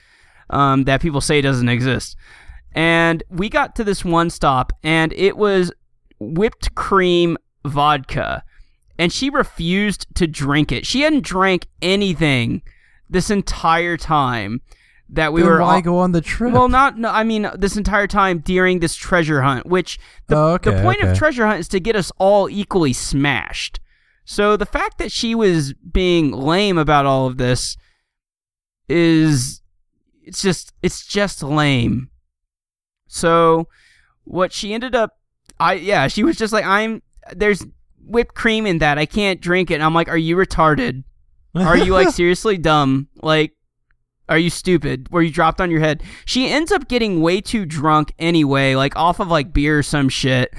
um, 0.50 0.84
that 0.84 1.00
people 1.00 1.20
say 1.20 1.40
doesn't 1.40 1.68
exist. 1.68 2.16
And 2.72 3.22
we 3.30 3.48
got 3.48 3.74
to 3.76 3.84
this 3.84 4.04
one 4.04 4.30
stop 4.30 4.72
and 4.82 5.12
it 5.14 5.36
was 5.36 5.72
whipped 6.18 6.74
cream 6.74 7.38
vodka 7.64 8.44
and 8.98 9.12
she 9.12 9.30
refused 9.30 10.06
to 10.16 10.26
drink 10.26 10.70
it. 10.70 10.86
She 10.86 11.00
hadn't 11.00 11.24
drank 11.24 11.66
anything 11.80 12.62
this 13.08 13.30
entire 13.30 13.96
time 13.96 14.60
that 15.12 15.32
we 15.32 15.40
Then 15.42 15.50
were 15.50 15.60
why 15.60 15.76
on- 15.76 15.82
go 15.82 15.98
on 15.98 16.12
the 16.12 16.20
trip? 16.20 16.52
well, 16.52 16.68
not 16.68 16.96
no. 16.98 17.10
I 17.10 17.24
mean, 17.24 17.48
this 17.58 17.76
entire 17.76 18.06
time 18.06 18.38
during 18.38 18.78
this 18.80 18.94
treasure 18.94 19.42
hunt, 19.42 19.66
which 19.66 19.98
the 20.28 20.36
Oh, 20.36 20.48
okay, 20.54 20.74
the 20.74 20.82
point 20.82 21.00
of 21.02 21.16
treasure 21.16 21.46
hunt 21.46 21.60
is 21.60 21.68
to 21.68 21.80
get 21.80 21.96
us 21.96 22.12
all 22.18 22.48
equally 22.48 22.92
smashed. 22.92 23.80
So 24.24 24.56
the 24.56 24.66
fact 24.66 24.98
that 24.98 25.10
she 25.10 25.34
was 25.34 25.72
being 25.74 26.30
lame 26.32 26.78
about 26.78 27.06
all 27.06 27.26
of 27.26 27.36
this 27.38 27.76
is 28.88 29.62
it's 30.22 30.42
just 30.42 30.72
it's 30.82 31.04
just 31.06 31.42
lame. 31.42 32.10
So 33.08 33.68
what 34.24 34.52
she 34.52 34.72
ended 34.74 34.94
up 34.94 35.16
I 35.58 35.74
yeah, 35.74 36.08
she 36.08 36.22
was 36.24 36.36
just 36.36 36.52
like 36.52 36.64
I'm 36.64 37.02
there's 37.34 37.64
whipped 38.04 38.34
cream 38.34 38.66
in 38.66 38.78
that. 38.78 38.98
I 38.98 39.06
can't 39.06 39.40
drink 39.40 39.70
it. 39.70 39.74
And 39.74 39.82
I'm 39.82 39.94
like, 39.94 40.08
"Are 40.08 40.16
you 40.16 40.36
retarded? 40.36 41.04
Are 41.54 41.76
you 41.76 41.92
like 41.92 42.08
seriously 42.14 42.58
dumb? 42.58 43.08
Like 43.22 43.52
are 44.30 44.38
you 44.38 44.48
stupid? 44.48 45.10
Were 45.10 45.22
you 45.22 45.32
dropped 45.32 45.60
on 45.60 45.72
your 45.72 45.80
head? 45.80 46.04
She 46.24 46.48
ends 46.48 46.70
up 46.70 46.88
getting 46.88 47.20
way 47.20 47.40
too 47.40 47.66
drunk 47.66 48.14
anyway, 48.18 48.76
like 48.76 48.94
off 48.96 49.18
of 49.18 49.28
like 49.28 49.52
beer 49.52 49.80
or 49.80 49.82
some 49.82 50.08
shit. 50.08 50.54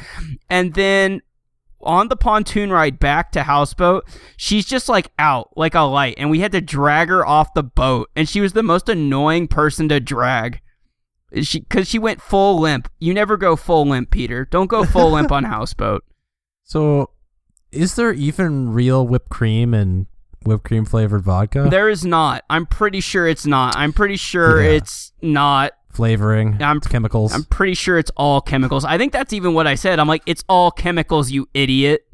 And 0.49 0.73
then 0.73 1.21
on 1.79 2.09
the 2.09 2.17
pontoon 2.17 2.69
ride 2.69 2.99
back 2.99 3.31
to 3.31 3.43
houseboat, 3.43 4.07
she's 4.35 4.65
just 4.65 4.89
like 4.89 5.09
out 5.17 5.51
like 5.55 5.73
a 5.73 5.81
light, 5.81 6.15
and 6.17 6.29
we 6.29 6.41
had 6.41 6.51
to 6.51 6.61
drag 6.61 7.07
her 7.07 7.25
off 7.25 7.53
the 7.53 7.63
boat. 7.63 8.09
And 8.13 8.27
she 8.27 8.41
was 8.41 8.51
the 8.53 8.61
most 8.61 8.89
annoying 8.89 9.47
person 9.47 9.87
to 9.89 10.01
drag. 10.01 10.59
She 11.41 11.61
because 11.61 11.87
she 11.87 11.97
went 11.97 12.21
full 12.21 12.59
limp. 12.59 12.89
You 12.99 13.13
never 13.13 13.37
go 13.37 13.55
full 13.55 13.87
limp, 13.87 14.11
Peter. 14.11 14.43
Don't 14.43 14.67
go 14.67 14.83
full 14.83 15.11
limp 15.11 15.31
on 15.31 15.43
houseboat. 15.45 16.03
So, 16.65 17.11
is 17.71 17.95
there 17.95 18.11
even 18.11 18.73
real 18.73 19.07
whipped 19.07 19.29
cream 19.29 19.73
and 19.73 20.07
whipped 20.43 20.63
cream 20.63 20.85
flavored 20.85 21.21
vodka 21.23 21.67
There 21.69 21.89
is 21.89 22.03
not. 22.05 22.43
I'm 22.49 22.65
pretty 22.65 22.99
sure 22.99 23.27
it's 23.27 23.45
not. 23.45 23.75
I'm 23.75 23.93
pretty 23.93 24.17
sure 24.17 24.61
Yeah. 24.61 24.71
it's 24.71 25.11
not. 25.21 25.73
flavoring? 25.91 26.61
I'm- 26.61 26.77
it's 26.77 26.87
chemicals. 26.87 27.33
I'm 27.33 27.43
pretty 27.43 27.73
sure 27.73 27.97
it's 27.97 28.11
all 28.15 28.39
chemicals. 28.41 28.85
I 28.85 28.97
think 28.97 29.11
that's 29.11 29.33
even 29.33 29.53
what 29.53 29.67
I 29.67 29.75
said. 29.75 29.99
I'm 29.99 30.07
like, 30.07 30.23
it's 30.25 30.43
all 30.47 30.71
chemicals, 30.71 31.31
you 31.31 31.49
idiot. 31.53 32.07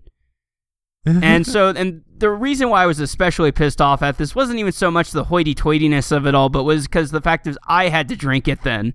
and 1.05 1.45
so, 1.45 1.69
and 1.69 2.01
the 2.17 2.29
reason 2.31 2.69
why 2.69 2.81
I 2.81 2.85
was 2.87 2.99
especially 2.99 3.51
pissed 3.51 3.79
off 3.79 4.01
at 4.01 4.17
this 4.17 4.33
wasn't 4.35 4.57
even 4.59 4.71
so 4.71 4.89
much 4.89 5.11
the 5.11 5.25
hoity-toityness 5.25 6.11
of 6.11 6.25
it 6.25 6.33
all, 6.33 6.49
but 6.49 6.63
was 6.63 6.87
because 6.87 7.11
the 7.11 7.21
fact 7.21 7.45
is 7.45 7.55
I 7.67 7.89
had 7.89 8.09
to 8.09 8.15
drink 8.15 8.47
it 8.47 8.63
then, 8.63 8.93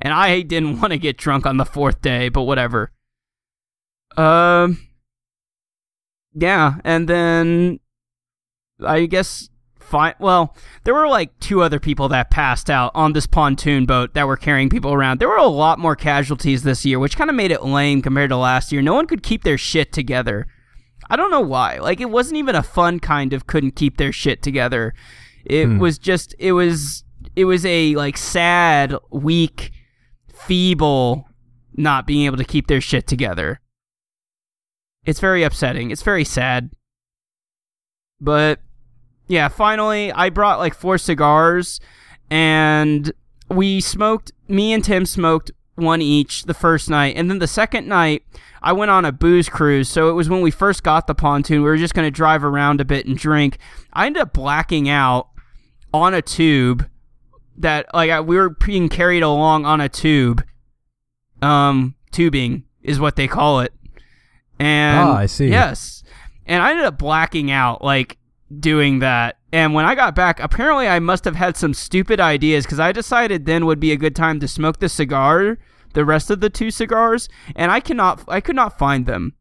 and 0.00 0.12
I 0.12 0.42
didn't 0.42 0.80
want 0.80 0.92
to 0.92 0.98
get 0.98 1.16
drunk 1.16 1.46
on 1.46 1.56
the 1.56 1.64
fourth 1.64 2.02
day. 2.02 2.28
But 2.28 2.42
whatever. 2.42 2.90
Um. 4.16 4.78
Yeah, 6.34 6.74
and 6.84 7.08
then 7.08 7.78
I 8.84 9.06
guess 9.06 9.48
fine. 9.80 10.14
Well, 10.18 10.54
there 10.84 10.94
were 10.94 11.08
like 11.08 11.38
two 11.40 11.62
other 11.62 11.80
people 11.80 12.08
that 12.08 12.30
passed 12.30 12.70
out 12.70 12.92
on 12.94 13.12
this 13.12 13.26
pontoon 13.26 13.86
boat 13.86 14.14
that 14.14 14.26
were 14.26 14.36
carrying 14.36 14.68
people 14.68 14.92
around. 14.92 15.18
There 15.18 15.28
were 15.28 15.36
a 15.36 15.46
lot 15.46 15.78
more 15.78 15.96
casualties 15.96 16.62
this 16.62 16.84
year, 16.84 16.98
which 16.98 17.16
kind 17.16 17.30
of 17.30 17.36
made 17.36 17.50
it 17.50 17.64
lame 17.64 18.02
compared 18.02 18.30
to 18.30 18.36
last 18.36 18.70
year. 18.72 18.82
No 18.82 18.94
one 18.94 19.06
could 19.06 19.22
keep 19.22 19.44
their 19.44 19.58
shit 19.58 19.92
together. 19.92 20.46
I 21.10 21.16
don't 21.16 21.30
know 21.30 21.40
why. 21.40 21.78
Like 21.78 22.00
it 22.00 22.10
wasn't 22.10 22.38
even 22.38 22.54
a 22.54 22.62
fun 22.62 23.00
kind 23.00 23.32
of 23.32 23.46
couldn't 23.46 23.76
keep 23.76 23.96
their 23.96 24.12
shit 24.12 24.42
together. 24.42 24.94
It 25.44 25.66
hmm. 25.66 25.78
was 25.78 25.98
just 25.98 26.34
it 26.38 26.52
was 26.52 27.04
it 27.34 27.46
was 27.46 27.64
a 27.64 27.94
like 27.94 28.16
sad, 28.16 28.94
weak, 29.10 29.72
feeble 30.32 31.28
not 31.74 32.06
being 32.06 32.26
able 32.26 32.36
to 32.36 32.44
keep 32.44 32.66
their 32.66 32.80
shit 32.80 33.06
together. 33.06 33.60
It's 35.04 35.20
very 35.20 35.44
upsetting. 35.44 35.90
It's 35.90 36.02
very 36.02 36.24
sad. 36.24 36.70
But 38.20 38.60
yeah, 39.28 39.48
finally 39.48 40.10
I 40.12 40.30
brought 40.30 40.58
like 40.58 40.74
four 40.74 40.98
cigars 40.98 41.80
and 42.30 43.12
we 43.50 43.80
smoked 43.80 44.32
me 44.48 44.72
and 44.72 44.84
Tim 44.84 45.06
smoked 45.06 45.50
one 45.76 46.02
each 46.02 46.44
the 46.44 46.54
first 46.54 46.90
night 46.90 47.14
and 47.16 47.30
then 47.30 47.38
the 47.38 47.46
second 47.46 47.86
night 47.86 48.24
I 48.60 48.72
went 48.72 48.90
on 48.90 49.04
a 49.04 49.12
booze 49.12 49.48
cruise. 49.48 49.88
So 49.88 50.10
it 50.10 50.14
was 50.14 50.28
when 50.28 50.40
we 50.40 50.50
first 50.50 50.82
got 50.82 51.06
the 51.06 51.14
pontoon. 51.14 51.62
We 51.62 51.68
were 51.68 51.76
just 51.76 51.94
going 51.94 52.06
to 52.06 52.10
drive 52.10 52.42
around 52.42 52.80
a 52.80 52.84
bit 52.84 53.06
and 53.06 53.16
drink. 53.16 53.58
I 53.92 54.06
ended 54.06 54.20
up 54.22 54.32
blacking 54.32 54.88
out 54.88 55.28
on 55.94 56.12
a 56.12 56.20
tube 56.22 56.88
that 57.58 57.86
like 57.94 58.10
I, 58.10 58.20
we 58.20 58.36
were 58.36 58.50
being 58.50 58.88
carried 58.88 59.22
along 59.22 59.64
on 59.66 59.80
a 59.80 59.88
tube. 59.88 60.44
Um 61.40 61.94
tubing 62.10 62.64
is 62.82 62.98
what 62.98 63.16
they 63.16 63.28
call 63.28 63.60
it. 63.60 63.72
And 64.58 64.98
Ah, 65.08 65.16
I 65.18 65.26
see. 65.26 65.48
Yes. 65.48 66.02
And 66.46 66.62
I 66.62 66.70
ended 66.70 66.86
up 66.86 66.98
blacking 66.98 67.50
out 67.50 67.84
like 67.84 68.16
doing 68.56 69.00
that. 69.00 69.38
And 69.52 69.74
when 69.74 69.84
I 69.84 69.94
got 69.94 70.14
back, 70.14 70.40
apparently 70.40 70.88
I 70.88 70.98
must 70.98 71.24
have 71.24 71.36
had 71.36 71.56
some 71.56 71.74
stupid 71.74 72.20
ideas 72.20 72.66
cuz 72.66 72.80
I 72.80 72.92
decided 72.92 73.46
then 73.46 73.66
would 73.66 73.80
be 73.80 73.92
a 73.92 73.96
good 73.96 74.16
time 74.16 74.40
to 74.40 74.48
smoke 74.48 74.78
the 74.78 74.88
cigar, 74.88 75.58
the 75.94 76.04
rest 76.04 76.30
of 76.30 76.40
the 76.40 76.50
two 76.50 76.70
cigars, 76.70 77.28
and 77.56 77.70
I 77.70 77.80
cannot 77.80 78.24
I 78.28 78.40
could 78.40 78.56
not 78.56 78.78
find 78.78 79.06
them. 79.06 79.34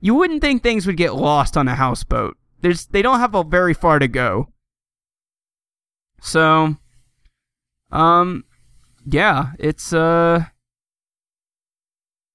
You 0.00 0.14
wouldn't 0.14 0.42
think 0.42 0.62
things 0.62 0.86
would 0.86 0.96
get 0.96 1.14
lost 1.14 1.56
on 1.56 1.68
a 1.68 1.74
houseboat. 1.74 2.36
There's 2.60 2.86
they 2.86 3.02
don't 3.02 3.20
have 3.20 3.34
a 3.34 3.44
very 3.44 3.74
far 3.74 3.98
to 3.98 4.08
go. 4.08 4.48
So 6.20 6.76
um 7.90 8.44
yeah, 9.06 9.52
it's 9.58 9.92
uh 9.92 10.44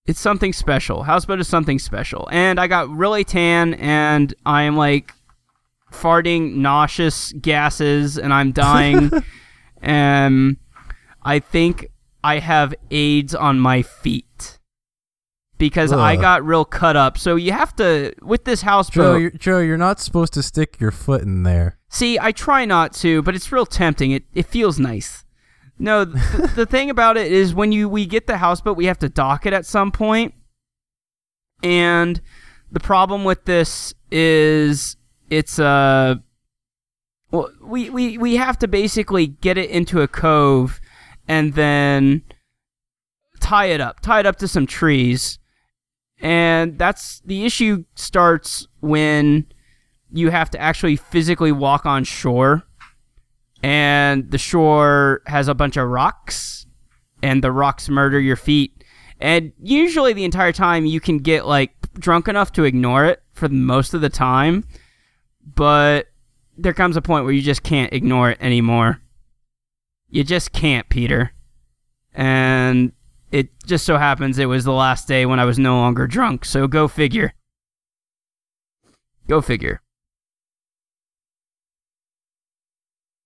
it's 0.05 0.19
something 0.19 0.53
special. 0.53 1.03
Houseboat 1.03 1.39
is 1.39 1.47
something 1.47 1.77
special. 1.77 2.27
And 2.31 2.59
I 2.59 2.65
got 2.65 2.89
really 2.89 3.23
tan 3.23 3.75
and 3.75 4.33
I 4.43 4.63
am 4.63 4.75
like 4.75 5.13
farting 5.91 6.55
nauseous 6.55 7.33
gases 7.33 8.17
and 8.17 8.33
I'm 8.33 8.51
dying. 8.51 9.11
and 9.81 10.33
um, 10.57 10.57
I 11.23 11.39
think 11.39 11.87
I 12.23 12.39
have 12.39 12.73
AIDS 12.91 13.35
on 13.35 13.59
my 13.59 13.81
feet. 13.81 14.25
Because 15.57 15.91
I 15.91 16.15
got 16.15 16.45
real 16.45 16.63
cut 16.63 16.95
up. 16.95 17.17
So 17.17 17.35
you 17.35 17.51
have 17.51 17.75
to 17.75 18.13
with 18.21 18.45
this 18.45 18.61
Joe, 18.61 18.67
houseboat. 18.67 19.21
you're, 19.21 19.31
Joe, 19.31 19.59
you're 19.59 19.77
not 19.77 19.99
supposed 19.99 20.31
to 20.35 20.41
stick 20.41 20.79
your 20.79 20.91
foot 20.91 21.21
in 21.23 21.43
there. 21.43 21.77
See, 21.89 22.17
I 22.17 22.31
try 22.31 22.63
not 22.63 22.93
to, 22.93 23.21
but 23.23 23.35
it's 23.35 23.51
real 23.51 23.65
tempting. 23.65 24.11
It 24.11 24.23
it 24.33 24.45
feels 24.45 24.79
nice. 24.79 25.25
No, 25.77 26.05
the, 26.05 26.51
the 26.55 26.65
thing 26.65 26.89
about 26.89 27.17
it 27.17 27.29
is 27.29 27.53
when 27.53 27.73
you 27.73 27.89
we 27.89 28.05
get 28.05 28.25
the 28.25 28.37
houseboat, 28.37 28.77
we 28.77 28.85
have 28.85 28.99
to 28.99 29.09
dock 29.09 29.45
it 29.45 29.51
at 29.51 29.65
some 29.65 29.91
point. 29.91 30.33
And 31.61 32.21
the 32.71 32.79
problem 32.79 33.25
with 33.25 33.45
this 33.45 33.93
is 34.11 34.95
it's 35.29 35.59
uh 35.59 36.15
well 37.31 37.51
we, 37.61 37.89
we 37.89 38.17
we 38.17 38.35
have 38.35 38.57
to 38.59 38.67
basically 38.67 39.27
get 39.27 39.57
it 39.57 39.69
into 39.69 40.01
a 40.01 40.07
cove 40.07 40.79
and 41.27 41.53
then 41.53 42.23
tie 43.39 43.67
it 43.67 43.81
up, 43.81 43.99
tie 44.01 44.19
it 44.19 44.25
up 44.25 44.37
to 44.37 44.47
some 44.47 44.67
trees. 44.67 45.39
And 46.21 46.77
that's 46.77 47.21
the 47.21 47.45
issue 47.45 47.85
starts 47.95 48.67
when 48.81 49.47
you 50.11 50.31
have 50.31 50.49
to 50.51 50.59
actually 50.59 50.97
physically 50.97 51.51
walk 51.51 51.85
on 51.85 52.03
shore. 52.03 52.63
And 53.63 54.29
the 54.31 54.37
shore 54.37 55.21
has 55.27 55.47
a 55.47 55.53
bunch 55.53 55.77
of 55.77 55.87
rocks, 55.87 56.65
and 57.21 57.43
the 57.43 57.51
rocks 57.51 57.89
murder 57.89 58.19
your 58.19 58.37
feet. 58.37 58.83
And 59.19 59.51
usually, 59.61 60.13
the 60.13 60.23
entire 60.23 60.53
time, 60.53 60.85
you 60.85 61.01
can 61.01 61.17
get 61.17 61.45
like 61.45 61.73
drunk 61.93 62.29
enough 62.29 62.53
to 62.53 62.63
ignore 62.63 63.05
it 63.05 63.21
for 63.33 63.49
most 63.49 63.93
of 63.93 63.99
the 63.99 64.09
time. 64.09 64.63
But 65.55 66.07
there 66.57 66.73
comes 66.73 66.97
a 66.97 67.01
point 67.01 67.25
where 67.25 67.33
you 67.33 67.41
just 67.41 67.63
can't 67.63 67.93
ignore 67.93 68.31
it 68.31 68.37
anymore. 68.41 69.01
You 70.09 70.23
just 70.23 70.51
can't, 70.51 70.87
Peter. 70.89 71.31
And 72.13 72.91
it 73.31 73.49
just 73.65 73.85
so 73.85 73.97
happens 73.97 74.39
it 74.39 74.45
was 74.45 74.63
the 74.63 74.73
last 74.73 75.07
day 75.07 75.25
when 75.25 75.39
I 75.39 75.45
was 75.45 75.59
no 75.59 75.77
longer 75.77 76.07
drunk, 76.07 76.45
so 76.45 76.67
go 76.67 76.87
figure. 76.87 77.33
Go 79.27 79.41
figure. 79.41 79.81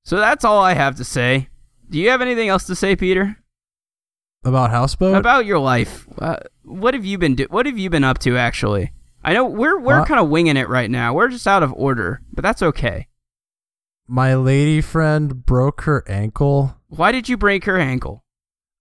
So 0.06 0.18
that's 0.18 0.44
all 0.44 0.62
I 0.62 0.74
have 0.74 0.96
to 0.98 1.06
say. 1.06 1.48
Do 1.90 1.98
you 1.98 2.10
have 2.10 2.22
anything 2.22 2.50
else 2.50 2.66
to 2.66 2.76
say, 2.76 2.96
Peter? 2.96 3.38
About 4.44 4.72
houseboat? 4.72 5.16
About 5.16 5.46
your 5.46 5.60
life. 5.60 6.06
Uh, 6.20 6.38
what 6.64 6.94
have 6.94 7.06
you 7.06 7.18
been 7.18 7.36
do- 7.36 7.48
what 7.50 7.66
have 7.66 7.78
you 7.80 7.90
been 7.90 8.04
up 8.04 8.20
to 8.20 8.38
actually? 8.38 8.92
I 9.24 9.34
know 9.34 9.46
we're 9.46 9.80
we're 9.80 10.06
kind 10.06 10.20
of 10.20 10.30
winging 10.30 10.58
it 10.58 10.68
right 10.68 10.92
now. 10.92 11.14
We're 11.14 11.30
just 11.30 11.48
out 11.48 11.64
of 11.64 11.74
order, 11.74 12.22
but 12.34 12.42
that's 12.42 12.62
okay. 12.62 13.08
My 14.08 14.36
lady 14.36 14.82
friend 14.82 15.46
broke 15.46 15.82
her 15.82 16.04
ankle. 16.10 16.76
Why 16.88 17.12
did 17.12 17.30
you 17.30 17.38
break 17.38 17.64
her 17.66 17.80
ankle? 17.80 18.26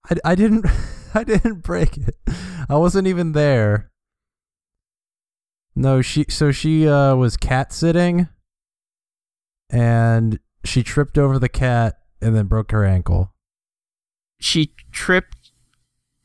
I, 0.09 0.15
I 0.25 0.35
didn't 0.35 0.65
I 1.13 1.23
didn't 1.23 1.63
break 1.63 1.97
it. 1.97 2.17
I 2.69 2.75
wasn't 2.75 3.07
even 3.07 3.31
there. 3.31 3.89
No, 5.75 6.01
she 6.01 6.25
so 6.29 6.51
she 6.51 6.87
uh 6.87 7.15
was 7.15 7.37
cat 7.37 7.71
sitting 7.71 8.27
and 9.69 10.39
she 10.65 10.83
tripped 10.83 11.17
over 11.17 11.39
the 11.39 11.49
cat 11.49 11.99
and 12.21 12.35
then 12.35 12.47
broke 12.47 12.71
her 12.71 12.85
ankle. 12.85 13.33
She 14.39 14.73
tripped 14.91 15.51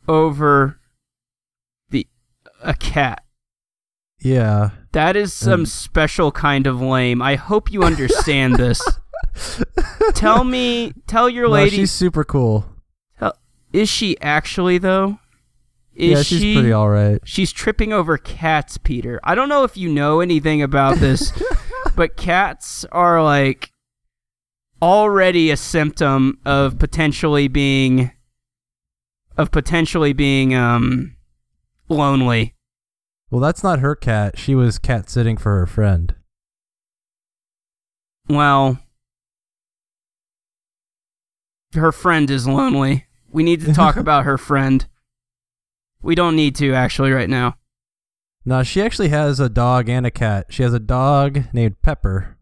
over 0.09 0.81
the 1.89 2.09
a 2.63 2.75
cat. 2.75 3.25
Yeah. 4.21 4.71
That 4.93 5.17
is 5.17 5.33
some 5.33 5.61
And- 5.61 5.69
special 5.69 6.33
kind 6.33 6.67
of 6.67 6.81
lame. 6.81 7.23
I 7.23 7.37
hope 7.37 7.71
you 7.71 7.83
understand 7.83 8.57
this. 8.57 8.81
tell 10.15 10.45
me, 10.45 10.93
tell 11.07 11.29
your 11.29 11.47
No, 11.47 11.53
lady. 11.55 11.77
she's 11.77 11.93
super 11.93 12.25
cool. 12.25 12.67
tell- 13.19 13.39
is 13.73 13.89
she 13.89 14.19
actually 14.21 14.79
though? 14.79 15.19
Is 15.95 16.11
yeah, 16.11 16.23
she's 16.23 16.41
she? 16.41 16.55
pretty 16.55 16.73
all 16.73 16.89
right. 16.89 17.21
She's 17.25 17.51
tripping 17.53 17.93
over 17.93 18.17
cats, 18.19 18.79
Peter. 18.79 19.19
I 19.25 19.35
don't 19.35 19.49
know 19.49 19.65
if 19.65 19.77
you 19.77 19.89
know 19.89 20.21
anything 20.21 20.63
about 20.63 20.99
this, 20.99 21.33
but 21.97 22.17
cats 22.17 22.85
are 22.93 23.23
like 23.23 23.73
already 24.81 25.51
a 25.51 25.57
symptom 25.57 26.39
of 26.45 26.79
potentially 26.79 27.49
being 27.49 28.13
of 29.37 29.51
potentially 29.51 30.13
being 30.13 30.55
um 30.55 31.17
lonely. 31.89 32.55
Well, 33.31 33.41
that's 33.41 33.63
not 33.63 33.81
her 33.81 33.95
cat. 33.95 34.39
She 34.39 34.55
was 34.55 34.79
cat 34.79 35.11
sitting 35.11 35.37
for 35.37 35.59
her 35.59 35.67
friend. 35.67 36.15
Well, 38.29 38.79
her 41.75 41.93
friend 41.93 42.31
is 42.31 42.47
lonely. 42.47 43.07
We 43.31 43.43
need 43.43 43.61
to 43.63 43.73
talk 43.75 43.97
about 44.05 44.25
her 44.25 44.39
friend. 44.39 44.87
We 46.01 46.15
don't 46.15 46.37
need 46.37 46.55
to 46.57 46.75
actually 46.75 47.11
right 47.11 47.29
now. 47.29 47.57
No, 48.45 48.63
she 48.63 48.81
actually 48.81 49.09
has 49.09 49.41
a 49.41 49.49
dog 49.49 49.89
and 49.89 50.07
a 50.07 50.11
cat. 50.11 50.47
She 50.49 50.63
has 50.63 50.73
a 50.73 50.81
dog 50.81 51.53
named 51.53 51.83
Pepper. 51.83 52.39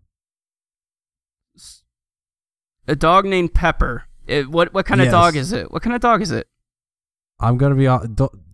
A 2.87 2.95
dog 2.95 3.24
named 3.24 3.55
Pepper. 3.55 4.05
It, 4.28 4.49
what 4.49 4.72
what 4.72 4.87
kind 4.87 5.01
of 5.01 5.11
dog 5.11 5.34
is 5.34 5.53
it? 5.53 5.72
What 5.72 5.82
kind 5.82 5.95
of 5.95 6.01
dog 6.01 6.22
is 6.22 6.30
it? 6.30 6.47
I'm 7.41 7.57
gonna 7.57 7.74
be. 7.74 7.89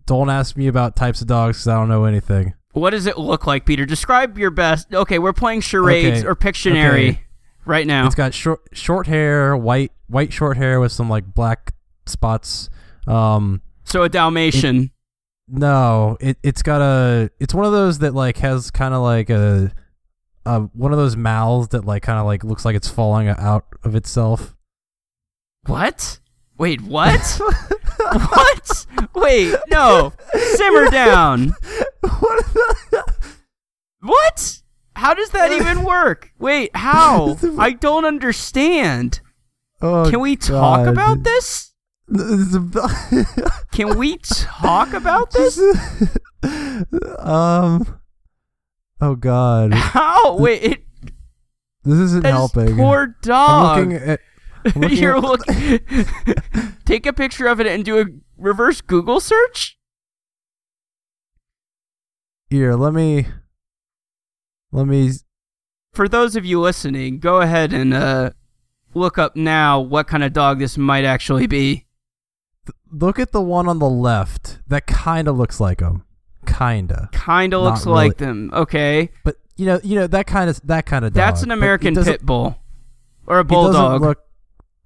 Don't, 0.05 0.29
ask 0.29 0.55
me 0.57 0.67
about 0.67 0.95
types 0.95 1.21
of 1.21 1.27
dogs 1.27 1.57
because 1.57 1.67
I 1.67 1.75
don't 1.75 1.89
know 1.89 2.05
anything. 2.05 2.53
What 2.73 2.89
does 2.91 3.05
it 3.05 3.17
look 3.17 3.45
like, 3.45 3.65
Peter? 3.65 3.85
Describe 3.85 4.37
your 4.37 4.49
best. 4.49 4.93
Okay, 4.93 5.19
we're 5.19 5.33
playing 5.33 5.61
charades 5.61 6.19
Okay, 6.19 6.27
or 6.27 6.35
Pictionary 6.35 7.09
okay. 7.11 7.23
right 7.65 7.85
now. 7.85 8.05
It's 8.05 8.15
got 8.15 8.33
short 8.33 8.61
short 8.73 9.07
hair, 9.07 9.55
white 9.55 9.91
white 10.07 10.33
short 10.33 10.57
hair 10.57 10.79
with 10.79 10.91
some 10.91 11.09
like 11.09 11.33
black 11.33 11.73
spots. 12.05 12.69
Um, 13.07 13.61
so 13.83 14.03
a 14.03 14.09
Dalmatian. 14.09 14.91
no, 15.47 16.17
it 16.19 16.37
it's 16.41 16.63
got 16.63 16.81
a. 16.81 17.29
It's 17.39 17.53
one 17.53 17.65
of 17.65 17.71
those 17.71 17.99
that 17.99 18.13
like 18.15 18.37
has 18.37 18.71
kind 18.71 18.93
of 18.93 19.01
like 19.03 19.29
a, 19.29 19.71
a 20.45 20.61
one 20.61 20.91
of 20.91 20.97
those 20.97 21.15
mouths 21.15 21.67
that 21.69 21.85
like 21.85 22.01
kind 22.01 22.17
of 22.19 22.25
like 22.25 22.43
looks 22.43 22.65
like 22.65 22.75
it's 22.75 22.89
falling 22.89 23.27
out 23.27 23.65
of 23.83 23.95
itself. 23.95 24.55
what? 25.67 26.19
Wait, 26.57 26.81
what? 26.81 27.39
what? 28.29 28.85
Wait, 29.15 29.55
no. 29.69 30.13
Simmer 30.55 30.89
down. 30.89 31.53
What? 34.01 34.61
How 34.95 35.13
does 35.13 35.29
that 35.29 35.51
even 35.51 35.83
work? 35.85 36.31
Wait, 36.39 36.75
how? 36.75 37.37
I 37.57 37.71
don't 37.71 38.05
understand. 38.05 39.21
Oh, 39.81 40.09
Can 40.09 40.19
we 40.21 40.35
talk 40.35 40.85
God. 40.85 40.87
about 40.87 41.23
this? 41.23 41.71
Can 43.71 43.97
we 43.97 44.17
talk 44.17 44.93
about 44.93 45.31
this? 45.31 45.57
um. 47.19 47.99
Oh 49.01 49.15
God, 49.15 49.73
How? 49.73 50.37
Wait, 50.37 50.63
it, 50.63 50.83
this 51.83 51.97
isn't 51.99 52.25
is 52.25 52.31
helping. 52.31 52.75
poor 52.77 53.03
I'm 53.03 53.15
dog. 53.21 53.77
looking 53.89 53.93
at. 53.95 54.19
You're 54.89 55.17
at- 55.17 55.23
looking. 55.23 55.79
Take 56.85 57.05
a 57.05 57.13
picture 57.13 57.47
of 57.47 57.59
it 57.59 57.67
and 57.67 57.83
do 57.85 57.99
a 57.99 58.05
reverse 58.37 58.81
Google 58.81 59.19
search. 59.19 59.77
Here, 62.49 62.73
let 62.75 62.93
me. 62.93 63.27
Let 64.71 64.85
me. 64.87 65.11
For 65.93 66.07
those 66.07 66.35
of 66.35 66.45
you 66.45 66.59
listening, 66.59 67.19
go 67.19 67.41
ahead 67.41 67.73
and 67.73 67.93
uh, 67.93 68.31
look 68.93 69.17
up 69.17 69.35
now 69.35 69.79
what 69.79 70.07
kind 70.07 70.23
of 70.23 70.33
dog 70.33 70.59
this 70.59 70.77
might 70.77 71.05
actually 71.05 71.47
be. 71.47 71.85
Look 72.91 73.17
at 73.19 73.31
the 73.31 73.41
one 73.41 73.67
on 73.67 73.79
the 73.79 73.89
left. 73.89 74.59
That 74.67 74.85
kind 74.87 75.27
of 75.27 75.37
looks 75.37 75.59
like 75.59 75.79
him. 75.81 76.03
Kinda. 76.45 77.09
Kind 77.11 77.53
of 77.53 77.63
Not 77.63 77.69
looks 77.71 77.85
really. 77.85 77.95
like 78.09 78.17
them. 78.17 78.51
Okay, 78.53 79.09
But 79.23 79.37
you 79.55 79.65
know, 79.65 79.79
you 79.83 79.95
know 79.95 80.07
that 80.07 80.27
kind 80.27 80.49
of 80.49 80.59
that 80.67 80.85
kind 80.85 81.05
of 81.05 81.13
dog. 81.13 81.15
that's 81.15 81.43
an 81.43 81.51
American 81.51 81.95
pit 81.95 82.23
bull 82.25 82.57
or 83.25 83.37
a 83.37 83.41
It 83.41 83.47
doesn't 83.47 83.71
bulldog. 83.71 84.01
look. 84.01 84.19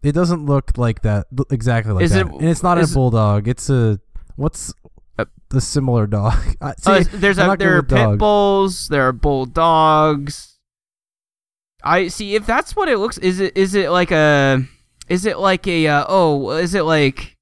It 0.03 0.11
doesn't 0.13 0.45
look 0.45 0.77
like 0.77 1.01
that. 1.01 1.27
Exactly 1.49 1.93
like 1.93 2.03
Is 2.03 2.11
that. 2.11 2.27
it- 2.27 2.31
and 2.33 2.43
it's 2.45 2.63
not 2.63 2.77
a 2.81 2.87
bulldog. 2.87 3.47
It's 3.47 3.69
a 3.69 3.99
what's 4.35 4.73
Uh, 5.19 5.25
the 5.49 5.59
similar 5.61 6.05
dog? 6.07 6.33
I- 6.61 6.73
See, 6.79 6.91
Uh, 6.91 7.03
there's 7.13 7.39
I'm 7.39 7.49
a 7.49 7.57
there 7.57 7.77
are 7.77 7.83
pit 7.83 8.19
bulls. 8.19 8.87
There 8.89 9.07
are 9.07 9.13
bulldogs. 9.13 10.57
I 11.83 12.07
see. 12.09 12.35
If 12.35 12.45
that's 12.45 12.75
what 12.75 12.89
it 12.89 12.97
looks, 12.99 13.17
is 13.17 13.39
it 13.39 13.55
is 13.57 13.73
it 13.75 13.89
like 13.91 14.11
a 14.11 14.63
is 15.07 15.25
it 15.25 15.37
like 15.39 15.65
a 15.67 15.87
uh, 15.87 16.05
oh 16.07 16.51
is 16.51 16.73
it 16.75 16.83
like 16.83 17.35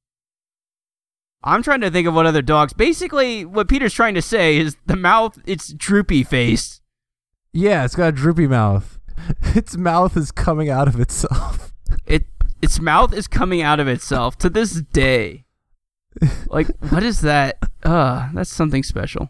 I'm 1.44 1.62
trying 1.62 1.82
to 1.82 1.92
think 1.92 2.08
of 2.08 2.14
what 2.14 2.26
other 2.26 2.42
dogs. 2.42 2.74
Basically, 2.74 3.46
what 3.46 3.68
Peter's 3.68 3.94
trying 3.94 4.16
to 4.16 4.22
say 4.22 4.58
is 4.58 4.76
the 4.86 4.96
mouth 4.96 5.38
it's 5.46 5.74
droopy 5.74 6.24
faced. 6.24 6.82
Yeah, 7.54 7.86
it's 7.86 7.96
got 7.96 8.08
a 8.10 8.12
droopy 8.12 8.48
mouth. 8.48 9.00
Its 9.56 9.78
mouth 9.78 10.18
is 10.18 10.32
coming 10.32 10.70
out 10.70 10.88
of 10.88 11.00
itself. 11.00 11.74
It 12.06 12.26
its 12.66 12.80
mouth 12.80 13.14
is 13.14 13.28
coming 13.28 13.62
out 13.62 13.80
of 13.80 13.88
itself 13.88 14.40
to 14.40 14.50
this 14.50 14.82
day. 14.82 15.46
Like 16.48 16.68
what 16.90 17.04
is 17.04 17.22
that? 17.22 17.60
Uh, 17.84 18.30
that's 18.34 18.50
something 18.50 18.82
special. 18.82 19.30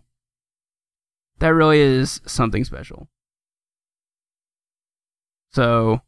That 1.40 1.50
really 1.50 1.82
is 1.82 2.22
something 2.26 2.64
special. 2.64 3.10
So 5.52 6.00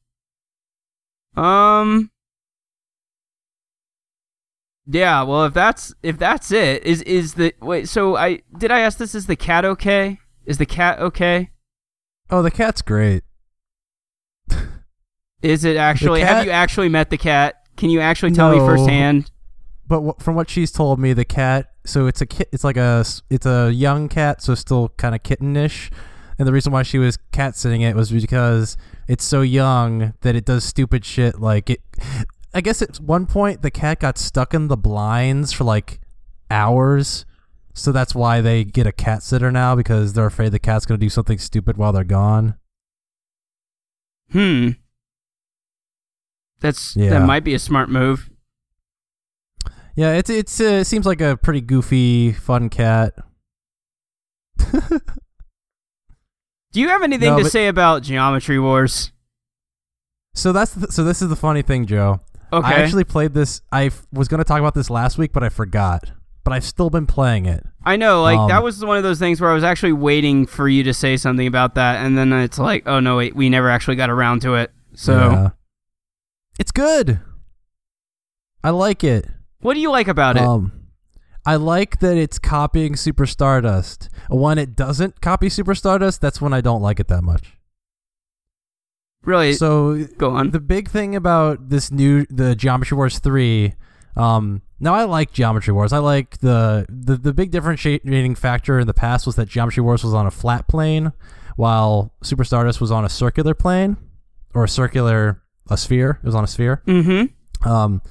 um 1.35 2.11
Yeah, 4.85 5.23
well 5.23 5.43
if 5.43 5.53
that's 5.53 5.93
if 6.01 6.17
that's 6.17 6.49
it, 6.53 6.85
is 6.85 7.01
is 7.01 7.33
the 7.33 7.53
wait, 7.59 7.89
so 7.89 8.15
I 8.15 8.41
did 8.57 8.71
I 8.71 8.79
ask 8.79 8.97
this 8.97 9.13
is 9.13 9.25
the 9.25 9.35
cat 9.35 9.65
okay? 9.65 10.19
Is 10.45 10.59
the 10.59 10.65
cat 10.65 10.99
okay? 10.99 11.49
Oh, 12.29 12.41
the 12.41 12.51
cat's 12.51 12.81
great. 12.81 13.23
Is 15.47 15.63
it 15.63 15.77
actually 15.77 16.21
have 16.21 16.45
you 16.45 16.51
actually 16.51 16.89
met 16.89 17.09
the 17.09 17.17
cat? 17.17 17.63
Can 17.77 17.89
you 17.89 18.01
actually 18.01 18.31
tell 18.31 18.51
me 18.51 18.59
firsthand? 18.59 19.31
But 19.87 20.01
wh- 20.01 20.21
from 20.21 20.35
what 20.35 20.49
she's 20.49 20.71
told 20.71 20.99
me, 20.99 21.13
the 21.13 21.23
cat. 21.23 21.71
So 21.85 22.07
it's 22.07 22.19
a 22.19 22.25
kit. 22.25 22.49
It's 22.51 22.65
like 22.65 22.75
a. 22.75 23.05
It's 23.29 23.45
a 23.45 23.71
young 23.71 24.09
cat, 24.09 24.41
so 24.41 24.55
still 24.55 24.89
kind 24.97 25.15
of 25.15 25.23
kittenish. 25.23 25.89
And 26.37 26.47
the 26.47 26.51
reason 26.51 26.73
why 26.73 26.83
she 26.83 26.99
was 26.99 27.17
cat 27.31 27.55
sitting 27.55 27.81
it 27.81 27.95
was 27.95 28.11
because 28.11 28.77
it's 29.07 29.23
so 29.23 29.41
young 29.41 30.13
that 30.21 30.35
it 30.35 30.45
does 30.45 30.65
stupid 30.65 31.05
shit. 31.05 31.39
Like 31.39 31.69
it. 31.69 31.81
I 32.53 32.61
guess 32.61 32.81
at 32.81 32.97
one 32.99 33.25
point 33.25 33.61
the 33.61 33.71
cat 33.71 33.99
got 34.01 34.17
stuck 34.17 34.53
in 34.53 34.67
the 34.67 34.77
blinds 34.77 35.53
for 35.53 35.63
like 35.63 36.01
hours. 36.51 37.25
So 37.73 37.91
that's 37.91 38.15
why 38.15 38.41
they 38.41 38.63
get 38.63 38.87
a 38.87 38.91
cat 38.91 39.23
sitter 39.23 39.51
now 39.51 39.75
because 39.75 40.13
they're 40.13 40.25
afraid 40.25 40.51
the 40.51 40.59
cat's 40.59 40.85
going 40.85 40.99
to 40.99 41.05
do 41.05 41.09
something 41.09 41.37
stupid 41.37 41.77
while 41.77 41.93
they're 41.93 42.03
gone. 42.03 42.55
Hmm. 44.31 44.71
That's 46.59 46.95
Yeah. 46.95 47.11
that 47.11 47.25
might 47.25 47.43
be 47.43 47.53
a 47.53 47.59
smart 47.59 47.89
move. 47.89 48.29
Yeah, 49.95 50.13
it's 50.13 50.29
it's 50.29 50.59
uh, 50.61 50.63
it 50.81 50.85
seems 50.85 51.05
like 51.05 51.21
a 51.21 51.37
pretty 51.37 51.61
goofy, 51.61 52.31
fun 52.31 52.69
cat. 52.69 53.13
Do 56.73 56.81
you 56.81 56.89
have 56.89 57.01
anything 57.03 57.29
No, 57.31 57.37
to 57.37 57.43
but- 57.43 57.51
say 57.51 57.67
about 57.67 58.03
Geometry 58.03 58.59
Wars? 58.59 59.11
So 60.33 60.51
that's 60.51 60.71
the, 60.75 60.91
so 60.91 61.03
this 61.03 61.21
is 61.23 61.29
the 61.29 61.35
funny 61.35 61.63
thing, 61.63 61.87
Joe. 61.87 62.19
Okay. 62.53 62.67
I 62.67 62.73
actually 62.73 63.03
played 63.05 63.33
this. 63.33 63.61
I 63.71 63.85
f- 63.85 64.05
was 64.13 64.27
going 64.27 64.37
to 64.37 64.43
talk 64.43 64.59
about 64.59 64.75
this 64.75 64.89
last 64.89 65.17
week, 65.17 65.33
but 65.33 65.43
I 65.43 65.49
forgot. 65.49 66.11
But 66.43 66.53
I've 66.53 66.63
still 66.63 66.89
been 66.91 67.07
playing 67.07 67.47
it. 67.47 67.65
I 67.83 67.95
know, 67.97 68.21
like 68.21 68.37
Um, 68.37 68.47
that 68.49 68.61
was 68.63 68.83
one 68.85 68.97
of 68.97 69.03
those 69.03 69.17
things 69.19 69.41
where 69.41 69.49
I 69.49 69.53
was 69.55 69.63
actually 69.63 69.93
waiting 69.93 70.45
for 70.45 70.69
you 70.69 70.83
to 70.83 70.93
say 70.93 71.17
something 71.17 71.47
about 71.47 71.73
that, 71.75 72.05
and 72.05 72.15
then 72.17 72.31
it's 72.31 72.59
like, 72.59 72.83
oh 72.85 72.99
no, 72.99 73.17
wait, 73.17 73.35
we 73.35 73.49
never 73.49 73.69
actually 73.69 73.95
got 73.95 74.09
around 74.11 74.43
to 74.43 74.53
it. 74.55 74.71
So, 74.93 75.17
Yeah. 75.31 75.49
It's 76.59 76.71
good. 76.71 77.19
I 78.63 78.71
like 78.71 79.03
it. 79.03 79.27
what 79.61 79.73
do 79.75 79.79
you 79.79 79.91
like 79.91 80.07
about 80.07 80.37
it? 80.37 80.43
Um, 80.43 80.71
I 81.45 81.55
like 81.55 81.99
that 81.99 82.17
it's 82.17 82.39
copying 82.39 82.95
Super 82.95 83.25
Stardust. 83.25 84.09
When 84.29 84.57
it 84.57 84.75
doesn't 84.75 85.21
copy 85.21 85.47
Super 85.49 85.75
Stardust, 85.75 86.19
that's 86.19 86.41
when 86.41 86.53
I 86.53 86.59
don't 86.61 86.81
like 86.81 86.99
it 86.99 87.07
that 87.07 87.21
much. 87.23 87.57
really? 89.23 89.53
So 89.53 90.05
go 90.17 90.31
on. 90.31 90.51
the 90.51 90.59
big 90.59 90.89
thing 90.89 91.15
about 91.15 91.69
this 91.69 91.91
new 91.91 92.25
the 92.29 92.55
Geometry 92.55 92.97
Wars 92.97 93.19
three. 93.19 93.73
Um, 94.15 94.61
now 94.79 94.93
I 94.93 95.03
like 95.03 95.31
Geometry 95.31 95.73
Wars. 95.73 95.93
I 95.93 95.99
like 95.99 96.39
the, 96.39 96.85
the 96.89 97.15
the 97.15 97.33
big 97.33 97.51
differentiating 97.51 98.35
factor 98.35 98.79
in 98.79 98.87
the 98.87 98.93
past 98.93 99.25
was 99.25 99.35
that 99.35 99.47
Geometry 99.47 99.83
Wars 99.83 100.03
was 100.03 100.13
on 100.13 100.25
a 100.25 100.31
flat 100.31 100.67
plane, 100.67 101.13
while 101.55 102.11
Super 102.23 102.43
Stardust 102.43 102.81
was 102.81 102.91
on 102.91 103.05
a 103.05 103.09
circular 103.09 103.53
plane, 103.53 103.95
or 104.53 104.63
a 104.65 104.69
circular 104.69 105.41
a 105.69 105.77
sphere. 105.77 106.19
It 106.21 106.25
was 106.25 106.35
on 106.35 106.43
a 106.43 106.47
sphere. 106.47 106.81
mm-hmm. 106.87 107.67
Um, 107.69 108.01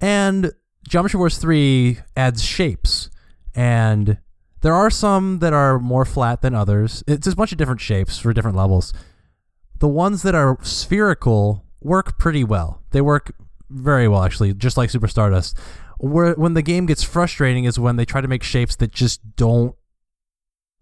and 0.00 0.52
Geometry 0.88 1.18
Wars 1.18 1.38
3 1.38 1.98
adds 2.16 2.42
shapes. 2.42 3.10
And 3.54 4.18
there 4.62 4.74
are 4.74 4.90
some 4.90 5.38
that 5.40 5.52
are 5.52 5.78
more 5.78 6.04
flat 6.04 6.40
than 6.42 6.54
others. 6.54 7.02
It's 7.06 7.26
a 7.26 7.36
bunch 7.36 7.52
of 7.52 7.58
different 7.58 7.80
shapes 7.80 8.18
for 8.18 8.32
different 8.32 8.56
levels. 8.56 8.92
The 9.80 9.88
ones 9.88 10.22
that 10.22 10.34
are 10.34 10.58
spherical 10.62 11.64
work 11.80 12.18
pretty 12.18 12.42
well. 12.44 12.82
They 12.90 13.00
work 13.00 13.32
very 13.70 14.08
well, 14.08 14.22
actually, 14.22 14.54
just 14.54 14.76
like 14.76 14.90
Super 14.90 15.08
Stardust. 15.08 15.56
Where 15.98 16.34
when 16.34 16.54
the 16.54 16.62
game 16.62 16.86
gets 16.86 17.02
frustrating 17.02 17.64
is 17.64 17.78
when 17.78 17.96
they 17.96 18.04
try 18.04 18.20
to 18.20 18.28
make 18.28 18.42
shapes 18.42 18.76
that 18.76 18.92
just 18.92 19.36
don't 19.36 19.74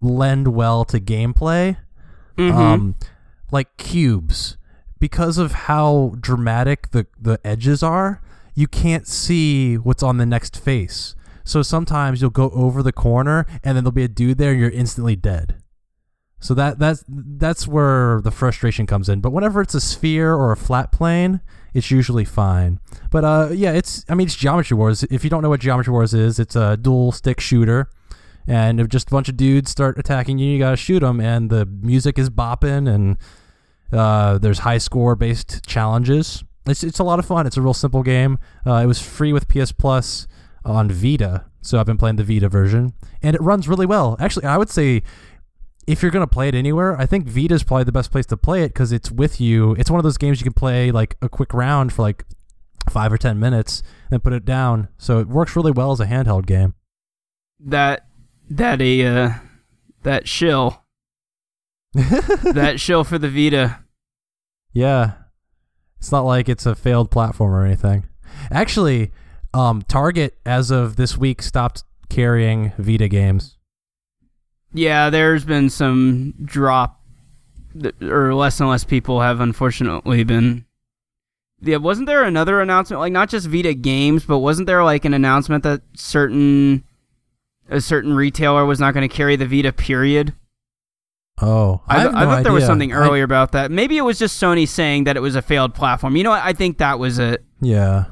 lend 0.01 0.49
well 0.49 0.85
to 0.85 0.99
gameplay 0.99 1.77
Mm-hmm. 2.37 2.55
um, 2.55 2.95
like 3.51 3.75
cubes 3.77 4.57
because 4.99 5.37
of 5.37 5.51
how 5.51 6.15
dramatic 6.19 6.91
the 6.91 7.07
the 7.19 7.39
edges 7.43 7.83
are 7.83 8.21
you 8.57 8.67
can't 8.67 9.07
see 9.07 9.75
what's 9.75 10.01
on 10.01 10.17
the 10.17 10.25
next 10.25 10.59
face. 10.59 11.13
So 11.43 11.61
sometimes 11.61 12.21
you'll 12.21 12.31
go 12.31 12.49
over 12.49 12.81
the 12.81 12.91
corner 12.91 13.45
and 13.63 13.77
then 13.77 13.83
there'll 13.83 13.91
be 13.91 14.03
a 14.03 14.07
dude 14.07 14.39
there 14.39 14.49
and 14.49 14.59
you're 14.59 14.71
instantly 14.71 15.15
dead. 15.15 15.61
So 16.39 16.55
that 16.55 16.79
that's 16.79 17.03
that's 17.07 17.67
where 17.67 18.19
the 18.23 18.31
frustration 18.31 18.87
comes 18.87 19.09
in. 19.09 19.21
But 19.21 19.31
whenever 19.31 19.61
it's 19.61 19.75
a 19.75 19.79
sphere 19.79 20.33
or 20.33 20.51
a 20.51 20.57
flat 20.57 20.91
plane 20.91 21.41
it's 21.75 21.91
usually 21.91 22.25
fine. 22.25 22.79
But 23.11 23.23
uh 23.23 23.49
yeah 23.53 23.73
it's 23.73 24.03
i 24.09 24.15
mean 24.15 24.25
it's 24.25 24.35
geometry 24.35 24.75
wars. 24.75 25.03
If 25.03 25.23
you 25.23 25.29
don't 25.29 25.43
know 25.43 25.49
what 25.49 25.59
geometry 25.59 25.93
wars 25.93 26.15
is 26.15 26.39
it's 26.39 26.55
a 26.55 26.77
dual 26.77 27.11
stick 27.11 27.39
shooter. 27.39 27.91
And 28.47 28.79
if 28.79 28.87
just 28.87 29.09
a 29.09 29.11
bunch 29.11 29.29
of 29.29 29.37
dudes 29.37 29.69
start 29.69 29.99
attacking 29.99 30.39
you, 30.39 30.49
you 30.49 30.57
gotta 30.57 30.77
shoot 30.77 31.01
them, 31.01 31.19
and 31.19 31.49
the 31.49 31.65
music 31.65 32.17
is 32.17 32.29
bopping, 32.29 32.89
and 32.89 33.17
uh, 33.91 34.37
there's 34.37 34.59
high 34.59 34.77
score 34.77 35.15
based 35.15 35.65
challenges. 35.65 36.43
It's 36.65 36.83
it's 36.83 36.99
a 36.99 37.03
lot 37.03 37.19
of 37.19 37.25
fun. 37.25 37.47
It's 37.47 37.57
a 37.57 37.61
real 37.61 37.73
simple 37.73 38.03
game. 38.03 38.39
Uh, 38.65 38.75
it 38.83 38.85
was 38.85 39.01
free 39.01 39.31
with 39.33 39.47
PS 39.47 39.71
Plus 39.71 40.27
on 40.65 40.91
Vita, 40.91 41.45
so 41.61 41.79
I've 41.79 41.85
been 41.85 41.97
playing 41.97 42.17
the 42.17 42.23
Vita 42.23 42.49
version, 42.49 42.93
and 43.21 43.35
it 43.35 43.41
runs 43.41 43.67
really 43.69 43.85
well. 43.85 44.17
Actually, 44.19 44.45
I 44.47 44.57
would 44.57 44.69
say 44.69 45.03
if 45.87 46.01
you're 46.01 46.11
gonna 46.11 46.27
play 46.27 46.49
it 46.49 46.55
anywhere, 46.55 46.99
I 46.99 47.05
think 47.05 47.27
Vita 47.27 47.53
is 47.55 47.63
probably 47.63 47.85
the 47.85 47.93
best 47.93 48.11
place 48.11 48.25
to 48.27 48.37
play 48.37 48.63
it 48.63 48.69
because 48.69 48.91
it's 48.91 49.09
with 49.09 49.39
you. 49.39 49.73
It's 49.75 49.89
one 49.89 49.99
of 49.99 50.03
those 50.03 50.17
games 50.17 50.41
you 50.41 50.43
can 50.43 50.53
play 50.53 50.91
like 50.91 51.15
a 51.21 51.29
quick 51.29 51.53
round 51.53 51.93
for 51.93 52.01
like 52.01 52.25
five 52.89 53.11
or 53.13 53.17
ten 53.17 53.39
minutes 53.39 53.81
and 54.11 54.21
put 54.23 54.33
it 54.33 54.43
down. 54.43 54.89
So 54.97 55.19
it 55.19 55.27
works 55.29 55.55
really 55.55 55.71
well 55.71 55.91
as 55.93 55.99
a 56.01 56.05
handheld 56.05 56.45
game. 56.45 56.73
that 57.59 58.07
that 58.49 58.81
a 58.81 59.05
uh, 59.05 59.29
that 60.03 60.27
shill 60.27 60.83
that 62.53 62.79
show 62.79 63.03
for 63.03 63.17
the 63.17 63.29
Vita. 63.29 63.79
Yeah. 64.71 65.13
It's 65.97 66.11
not 66.11 66.21
like 66.21 66.47
it's 66.47 66.65
a 66.65 66.75
failed 66.75 67.09
platform 67.09 67.53
or 67.53 67.65
anything. 67.65 68.05
Actually, 68.51 69.11
um, 69.53 69.81
Target, 69.81 70.37
as 70.45 70.69
of 70.69 70.95
this 70.95 71.17
week, 71.17 71.41
stopped 71.41 71.83
carrying 72.09 72.71
Vita 72.77 73.07
games. 73.07 73.57
Yeah, 74.73 75.09
there's 75.09 75.43
been 75.43 75.71
some 75.71 76.35
drop, 76.43 77.01
or 78.01 78.35
less 78.35 78.59
and 78.59 78.69
less 78.69 78.83
people 78.83 79.21
have 79.21 79.39
unfortunately 79.39 80.23
been. 80.23 80.65
Yeah, 81.61 81.77
wasn't 81.77 82.05
there 82.05 82.23
another 82.23 82.61
announcement, 82.61 82.99
like 82.99 83.13
not 83.13 83.29
just 83.29 83.47
Vita 83.47 83.73
games, 83.73 84.23
but 84.23 84.39
wasn't 84.39 84.67
there 84.67 84.83
like 84.83 85.05
an 85.05 85.15
announcement 85.15 85.63
that 85.63 85.81
certain 85.95 86.83
a 87.69 87.81
certain 87.81 88.15
retailer 88.15 88.65
was 88.65 88.79
not 88.79 88.93
going 88.93 89.07
to 89.07 89.13
carry 89.13 89.35
the 89.35 89.47
Vita? 89.47 89.73
Period. 89.73 90.35
Oh, 91.39 91.81
I, 91.87 91.97
I, 91.97 91.99
have 92.01 92.15
I 92.15 92.23
no 92.23 92.29
thought 92.31 92.43
there 92.43 92.51
was 92.53 92.63
idea. 92.63 92.67
something 92.71 92.93
I- 92.93 92.95
earlier 92.95 93.23
about 93.23 93.51
that. 93.51 93.69
Maybe 93.71 93.97
it 93.97 94.01
was 94.01 94.17
just 94.17 94.41
Sony 94.41 94.67
saying 94.67 95.03
that 95.03 95.15
it 95.17 95.19
was 95.19 95.35
a 95.35 95.41
failed 95.41 95.73
platform. 95.75 96.15
You 96.15 96.23
know 96.23 96.31
what? 96.31 96.43
I 96.43 96.53
think 96.53 96.77
that 96.79 96.97
was 96.99 97.19
it. 97.19 97.43
yeah. 97.61 98.05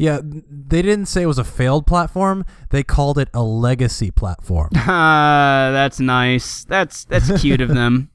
Yeah, 0.00 0.18
they 0.24 0.82
didn't 0.82 1.06
say 1.06 1.22
it 1.22 1.26
was 1.26 1.38
a 1.38 1.44
failed 1.44 1.86
platform. 1.86 2.44
They 2.70 2.82
called 2.82 3.18
it 3.18 3.28
a 3.32 3.42
legacy 3.44 4.10
platform. 4.10 4.70
Ah, 4.76 5.70
that's 5.72 6.00
nice. 6.00 6.64
That's 6.64 7.04
that's 7.04 7.40
cute 7.40 7.60
of 7.60 7.68
them. 7.68 8.10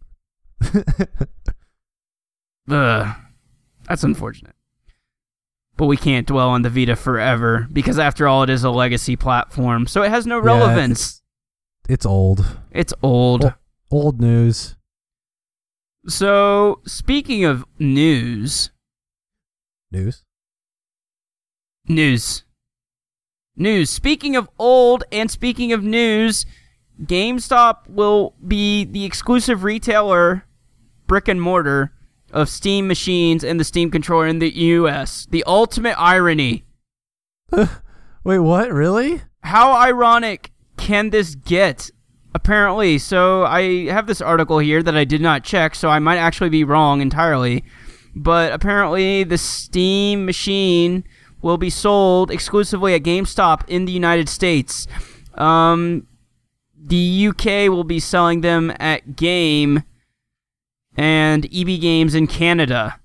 Ugh, 2.69 3.15
that's 3.87 4.03
unfortunate. 4.03 4.55
But 5.77 5.85
we 5.87 5.97
can't 5.97 6.27
dwell 6.27 6.49
on 6.49 6.61
the 6.61 6.69
Vita 6.69 6.95
forever 6.95 7.67
because, 7.71 7.97
after 7.97 8.27
all, 8.27 8.43
it 8.43 8.49
is 8.49 8.63
a 8.63 8.69
legacy 8.69 9.15
platform, 9.15 9.87
so 9.87 10.03
it 10.03 10.09
has 10.09 10.27
no 10.27 10.37
Yeah, 10.39 10.43
relevance. 10.45 11.21
it's 11.89 12.05
old. 12.05 12.45
it's 12.71 12.93
old. 13.01 13.45
Oh. 13.45 13.53
Old 13.91 14.21
news. 14.21 14.77
So, 16.07 16.79
speaking 16.85 17.43
of 17.43 17.65
news, 17.77 18.71
News? 19.91 20.23
news, 21.87 22.43
news. 23.57 23.89
Speaking 23.89 24.37
of 24.37 24.49
old 24.57 25.03
and 25.11 25.29
speaking 25.29 25.73
of 25.73 25.83
news, 25.83 26.45
GameStop 27.03 27.89
will 27.89 28.33
be 28.47 28.85
the 28.85 29.03
exclusive 29.03 29.65
retailer, 29.65 30.45
brick 31.07 31.27
and 31.27 31.41
mortar, 31.41 31.91
of 32.31 32.47
Steam 32.47 32.87
machines 32.87 33.43
and 33.43 33.59
the 33.59 33.65
Steam 33.65 33.91
controller 33.91 34.27
in 34.27 34.39
the 34.39 34.49
US. 34.55 35.27
The 35.29 35.43
ultimate 35.45 35.99
irony. 35.99 36.63
Wait, 38.23 38.39
what? 38.39 38.71
Really? 38.71 39.23
How 39.43 39.73
ironic 39.73 40.51
can 40.77 41.09
this 41.09 41.35
get? 41.35 41.91
Apparently, 42.33 42.97
so 42.97 43.43
I 43.43 43.87
have 43.87 44.07
this 44.07 44.21
article 44.21 44.59
here 44.59 44.81
that 44.81 44.95
I 44.95 45.03
did 45.03 45.21
not 45.21 45.43
check, 45.43 45.75
so 45.75 45.89
I 45.89 45.99
might 45.99 46.17
actually 46.17 46.49
be 46.49 46.63
wrong 46.63 47.01
entirely. 47.01 47.63
But 48.15 48.53
apparently, 48.53 49.23
the 49.23 49.37
Steam 49.37 50.25
machine 50.25 51.03
will 51.41 51.57
be 51.57 51.69
sold 51.69 52.31
exclusively 52.31 52.93
at 52.93 53.03
GameStop 53.03 53.67
in 53.67 53.85
the 53.85 53.91
United 53.91 54.29
States. 54.29 54.87
Um, 55.35 56.07
the 56.77 57.27
UK 57.27 57.69
will 57.69 57.83
be 57.83 57.99
selling 57.99 58.41
them 58.41 58.73
at 58.79 59.15
Game 59.15 59.83
and 60.95 61.45
EB 61.53 61.79
Games 61.79 62.15
in 62.15 62.27
Canada. 62.27 62.99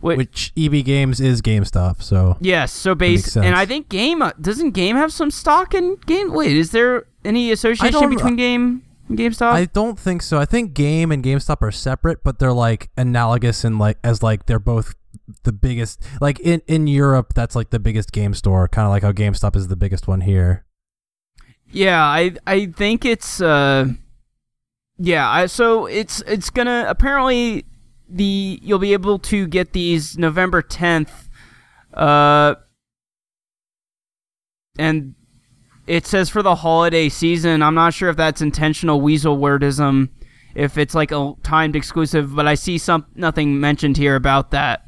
Wait, 0.00 0.16
Which 0.16 0.52
EB 0.56 0.84
Games 0.84 1.20
is 1.20 1.42
GameStop, 1.42 2.02
so 2.02 2.36
Yes, 2.40 2.72
so 2.72 2.94
makes 2.94 3.34
base 3.34 3.36
and 3.36 3.54
I 3.54 3.66
think 3.66 3.88
Game 3.88 4.22
uh, 4.22 4.32
doesn't 4.40 4.70
Game 4.70 4.96
have 4.96 5.12
some 5.12 5.30
stock 5.30 5.74
in 5.74 5.96
Game. 6.06 6.32
Wait, 6.32 6.56
is 6.56 6.70
there 6.70 7.04
any 7.24 7.50
association 7.52 8.08
between 8.10 8.36
Game 8.36 8.82
and 9.08 9.18
GameStop? 9.18 9.52
I 9.52 9.64
don't 9.66 9.98
think 9.98 10.22
so. 10.22 10.38
I 10.38 10.44
think 10.44 10.74
Game 10.74 11.12
and 11.12 11.22
GameStop 11.24 11.62
are 11.62 11.70
separate, 11.72 12.22
but 12.24 12.38
they're 12.38 12.52
like 12.52 12.90
analogous 12.96 13.64
and 13.64 13.78
like 13.78 13.98
as 14.04 14.22
like 14.22 14.46
they're 14.46 14.58
both 14.58 14.94
the 15.44 15.52
biggest. 15.52 16.02
Like 16.20 16.38
in 16.40 16.62
in 16.66 16.86
Europe, 16.86 17.34
that's 17.34 17.54
like 17.56 17.70
the 17.70 17.78
biggest 17.80 18.12
game 18.12 18.34
store, 18.34 18.68
kind 18.68 18.86
of 18.86 18.90
like 18.90 19.02
how 19.02 19.12
GameStop 19.12 19.56
is 19.56 19.68
the 19.68 19.76
biggest 19.76 20.06
one 20.08 20.22
here. 20.22 20.64
yeah, 21.72 22.02
I 22.04 22.34
I 22.46 22.66
think 22.66 23.04
it's 23.04 23.40
uh 23.40 23.86
yeah, 24.98 25.28
I, 25.30 25.46
so 25.46 25.86
it's 25.86 26.22
it's 26.26 26.50
gonna 26.50 26.84
apparently 26.88 27.64
the 28.08 28.58
you'll 28.62 28.78
be 28.80 28.92
able 28.92 29.18
to 29.20 29.46
get 29.46 29.72
these 29.72 30.18
November 30.18 30.62
10th 30.62 31.28
uh 31.94 32.54
and 34.78 35.14
it 35.90 36.06
says 36.06 36.30
for 36.30 36.40
the 36.40 36.54
holiday 36.54 37.08
season. 37.08 37.62
I'm 37.62 37.74
not 37.74 37.92
sure 37.92 38.08
if 38.08 38.16
that's 38.16 38.40
intentional 38.40 39.00
weasel 39.00 39.36
wordism, 39.36 40.08
if 40.54 40.78
it's 40.78 40.94
like 40.94 41.10
a 41.10 41.32
timed 41.42 41.74
exclusive, 41.74 42.32
but 42.34 42.46
I 42.46 42.54
see 42.54 42.78
some 42.78 43.06
nothing 43.16 43.58
mentioned 43.58 43.96
here 43.96 44.14
about 44.14 44.52
that. 44.52 44.84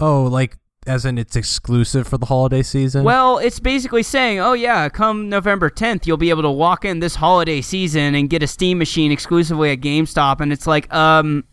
Oh, 0.00 0.22
like 0.22 0.56
as 0.86 1.04
in 1.04 1.18
it's 1.18 1.36
exclusive 1.36 2.08
for 2.08 2.16
the 2.16 2.24
holiday 2.26 2.62
season. 2.62 3.04
Well, 3.04 3.36
it's 3.36 3.60
basically 3.60 4.02
saying, 4.02 4.40
oh 4.40 4.54
yeah, 4.54 4.88
come 4.88 5.28
November 5.28 5.68
10th, 5.68 6.06
you'll 6.06 6.16
be 6.16 6.30
able 6.30 6.44
to 6.44 6.50
walk 6.50 6.86
in 6.86 7.00
this 7.00 7.16
holiday 7.16 7.60
season 7.60 8.14
and 8.14 8.30
get 8.30 8.42
a 8.42 8.46
Steam 8.46 8.78
machine 8.78 9.12
exclusively 9.12 9.70
at 9.70 9.80
GameStop, 9.80 10.40
and 10.40 10.50
it's 10.50 10.66
like, 10.66 10.90
um, 10.94 11.44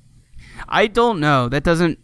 I 0.70 0.88
don't 0.88 1.20
know. 1.20 1.50
That 1.50 1.66
doesn't. 1.66 2.00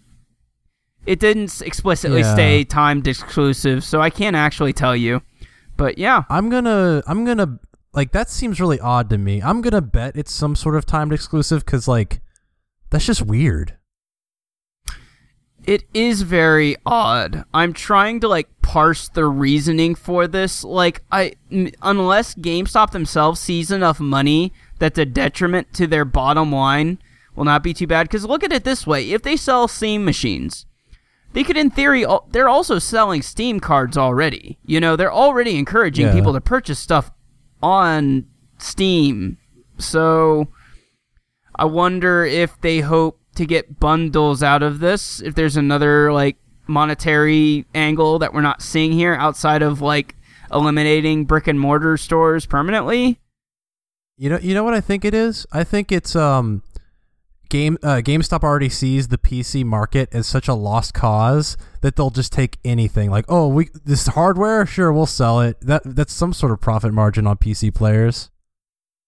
It 1.05 1.19
didn't 1.21 1.61
explicitly 1.61 2.19
Yeah. 2.19 2.33
stay 2.33 2.63
timed 2.65 3.07
exclusive, 3.07 3.85
so 3.85 4.01
I 4.01 4.09
can't 4.09 4.35
actually 4.35 4.73
tell 4.73 4.95
you. 4.95 5.21
But 5.81 5.97
yeah, 5.97 6.25
I'm 6.29 6.49
gonna 6.49 7.01
I'm 7.07 7.25
gonna 7.25 7.57
like 7.91 8.11
that 8.11 8.29
seems 8.29 8.61
really 8.61 8.79
odd 8.79 9.09
to 9.09 9.17
me. 9.17 9.41
I'm 9.41 9.63
gonna 9.63 9.81
bet 9.81 10.15
it's 10.15 10.31
some 10.31 10.55
sort 10.55 10.75
of 10.75 10.85
timed 10.85 11.11
exclusive 11.11 11.65
because 11.65 11.87
like 11.87 12.21
that's 12.91 13.07
just 13.07 13.23
weird. 13.23 13.77
It 15.65 15.85
is 15.91 16.21
very 16.21 16.75
odd. 16.85 17.45
I'm 17.51 17.73
trying 17.73 18.19
to 18.19 18.27
like 18.27 18.47
parse 18.61 19.09
the 19.09 19.25
reasoning 19.25 19.95
for 19.95 20.27
this. 20.27 20.63
Like 20.63 21.01
I 21.11 21.33
m- 21.51 21.71
unless 21.81 22.35
GameStop 22.35 22.91
themselves 22.91 23.39
sees 23.39 23.71
enough 23.71 23.99
money 23.99 24.53
that's 24.77 24.99
a 24.99 25.05
detriment 25.07 25.73
to 25.73 25.87
their 25.87 26.05
bottom 26.05 26.51
line 26.51 26.99
will 27.35 27.45
not 27.45 27.63
be 27.63 27.73
too 27.73 27.87
bad 27.87 28.07
cuz 28.07 28.23
look 28.23 28.43
at 28.43 28.53
it 28.53 28.65
this 28.65 28.85
way. 28.85 29.09
If 29.09 29.23
they 29.23 29.35
sell 29.35 29.67
Steam 29.67 30.05
machines, 30.05 30.67
they 31.33 31.43
could 31.43 31.57
in 31.57 31.69
theory 31.69 32.05
they're 32.31 32.49
also 32.49 32.79
selling 32.79 33.21
Steam 33.21 33.59
cards 33.59 33.97
already. 33.97 34.57
You 34.65 34.79
know, 34.79 34.95
they're 34.95 35.11
already 35.13 35.57
encouraging 35.57 36.07
Yeah. 36.07 36.13
people 36.13 36.33
to 36.33 36.41
purchase 36.41 36.79
stuff 36.79 37.11
on 37.61 38.25
Steam. 38.57 39.37
So 39.77 40.47
I 41.55 41.65
wonder 41.65 42.25
if 42.25 42.59
they 42.61 42.79
hope 42.81 43.19
to 43.35 43.45
get 43.45 43.79
bundles 43.79 44.43
out 44.43 44.61
of 44.63 44.79
this. 44.79 45.21
If 45.21 45.35
there's 45.35 45.57
another 45.57 46.11
like 46.11 46.37
monetary 46.67 47.65
angle 47.73 48.19
that 48.19 48.33
we're 48.33 48.41
not 48.41 48.61
seeing 48.61 48.91
here 48.91 49.13
outside 49.15 49.61
of 49.61 49.81
like 49.81 50.15
eliminating 50.53 51.25
brick 51.25 51.47
and 51.47 51.59
mortar 51.59 51.97
stores 51.97 52.45
permanently. 52.45 53.19
You 54.17 54.29
know 54.29 54.39
you 54.39 54.53
know 54.53 54.63
what 54.63 54.73
I 54.73 54.81
think 54.81 55.03
it 55.05 55.13
is? 55.13 55.45
I 55.51 55.63
think 55.63 55.91
it's 55.91 56.15
um 56.15 56.61
game 57.51 57.77
uh, 57.83 57.97
GameStop 57.97 58.43
already 58.43 58.69
sees 58.69 59.09
the 59.09 59.17
PC 59.19 59.63
market 59.63 60.09
as 60.11 60.25
such 60.25 60.47
a 60.47 60.55
lost 60.55 60.95
cause 60.95 61.57
that 61.81 61.95
they'll 61.95 62.09
just 62.09 62.33
take 62.33 62.57
anything. 62.65 63.11
Like, 63.11 63.25
oh, 63.29 63.47
we 63.47 63.69
this 63.85 64.07
hardware, 64.07 64.65
sure, 64.65 64.91
we'll 64.91 65.05
sell 65.05 65.41
it. 65.41 65.57
That 65.61 65.83
that's 65.85 66.13
some 66.13 66.33
sort 66.33 66.51
of 66.51 66.59
profit 66.59 66.93
margin 66.93 67.27
on 67.27 67.37
PC 67.37 67.75
players. 67.75 68.31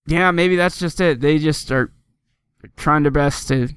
Yeah, 0.05 0.29
maybe 0.31 0.55
that's 0.55 0.77
just 0.77 1.01
it. 1.01 1.21
They 1.21 1.39
just 1.39 1.71
are 1.71 1.91
trying 2.75 3.03
their 3.03 3.11
best 3.11 3.47
to 3.47 3.69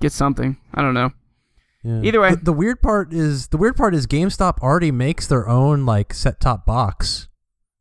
get 0.00 0.12
something. 0.12 0.56
I 0.72 0.80
don't 0.80 0.94
know. 0.94 1.10
Yeah. 1.82 2.00
Either 2.02 2.20
way. 2.20 2.30
the, 2.30 2.36
the 2.36 2.52
weird 2.52 2.80
part 2.80 3.12
is 3.12 3.48
the 3.48 3.56
weird 3.56 3.76
part 3.76 3.94
is 3.94 4.06
GameStop 4.06 4.60
already 4.60 4.92
makes 4.92 5.26
their 5.26 5.48
own 5.48 5.84
like 5.84 6.14
set 6.14 6.40
top 6.40 6.64
box 6.64 7.28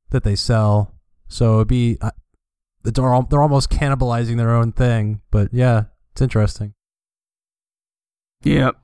that 0.09 0.23
they 0.23 0.35
sell. 0.35 0.93
So 1.27 1.55
it'd 1.55 1.67
be 1.67 1.97
uh, 2.01 2.11
they're 2.83 3.21
they're 3.29 3.41
almost 3.41 3.69
cannibalizing 3.69 4.37
their 4.37 4.55
own 4.55 4.71
thing. 4.71 5.21
But 5.29 5.53
yeah, 5.53 5.83
it's 6.17 6.21
interesting. 6.23 6.73
Yep. 8.41 8.75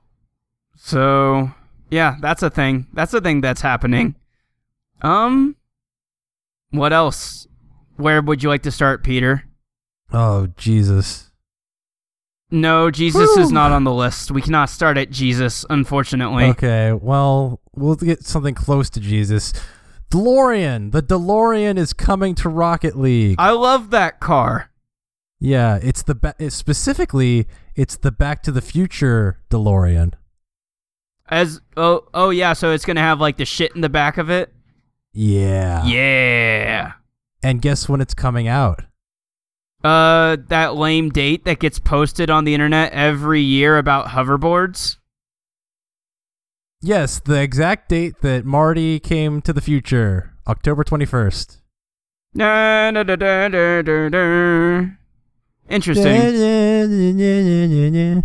So, 0.76 1.50
yeah, 1.90 2.14
that's 2.20 2.44
a 2.44 2.50
thing. 2.50 2.86
That's 2.92 3.12
a 3.12 3.20
thing 3.20 3.40
that's 3.40 3.60
happening. 3.60 4.14
Um 5.02 5.56
what 6.70 6.92
else? 6.92 7.48
Where 7.96 8.22
would 8.22 8.44
you 8.44 8.48
like 8.48 8.62
to 8.62 8.70
start, 8.70 9.02
Peter? 9.02 9.42
Oh 10.12 10.46
Jesus. 10.56 11.32
No, 12.52 12.88
Jesus 12.88 13.36
is 13.36 13.50
not 13.50 13.72
on 13.72 13.82
the 13.82 13.92
list. 13.92 14.30
We 14.30 14.40
cannot 14.40 14.70
start 14.70 14.96
at 14.96 15.10
Jesus, 15.10 15.66
unfortunately. 15.68 16.44
Okay, 16.44 16.92
well, 16.92 17.60
we'll 17.74 17.96
get 17.96 18.22
something 18.22 18.54
close 18.54 18.88
to 18.90 19.00
Jesus. 19.00 19.52
DeLorean. 20.12 20.92
The 20.92 21.02
DeLorean 21.02 21.78
is 21.78 21.92
coming 21.92 22.36
to 22.36 22.48
Rocket 22.48 22.96
League. 22.96 23.34
I 23.40 23.50
love 23.50 23.90
that 23.90 24.20
car. 24.20 24.70
Yeah, 25.44 25.78
it's 25.82 26.02
the 26.02 26.14
ba- 26.14 26.34
it's 26.38 26.56
specifically 26.56 27.46
it's 27.74 27.96
the 27.96 28.10
Back 28.10 28.42
to 28.44 28.52
the 28.52 28.62
Future 28.62 29.40
DeLorean. 29.50 30.14
As 31.28 31.60
oh 31.76 32.06
oh 32.14 32.30
yeah, 32.30 32.54
so 32.54 32.72
it's 32.72 32.84
gonna 32.86 33.00
have 33.00 33.20
like 33.20 33.36
the 33.36 33.44
shit 33.44 33.74
in 33.74 33.82
the 33.82 33.88
back 33.90 34.16
of 34.16 34.30
it. 34.30 34.52
Yeah. 35.12 35.84
Yeah. 35.84 36.92
And 37.42 37.60
guess 37.60 37.88
when 37.88 38.00
it's 38.00 38.14
coming 38.14 38.48
out? 38.48 38.84
Uh, 39.82 40.38
that 40.48 40.76
lame 40.76 41.10
date 41.10 41.44
that 41.44 41.58
gets 41.60 41.78
posted 41.78 42.30
on 42.30 42.44
the 42.44 42.54
internet 42.54 42.92
every 42.92 43.42
year 43.42 43.76
about 43.76 44.08
hoverboards. 44.08 44.96
Yes, 46.80 47.20
the 47.20 47.40
exact 47.40 47.90
date 47.90 48.22
that 48.22 48.46
Marty 48.46 48.98
came 48.98 49.42
to 49.42 49.52
the 49.52 49.60
future, 49.60 50.32
October 50.46 50.84
21st. 50.84 51.58
Da, 52.34 52.90
da, 52.90 53.02
da, 53.02 53.16
da, 53.16 53.48
da, 53.48 53.82
da, 53.82 54.08
da. 54.08 55.03
Interesting. 55.68 56.14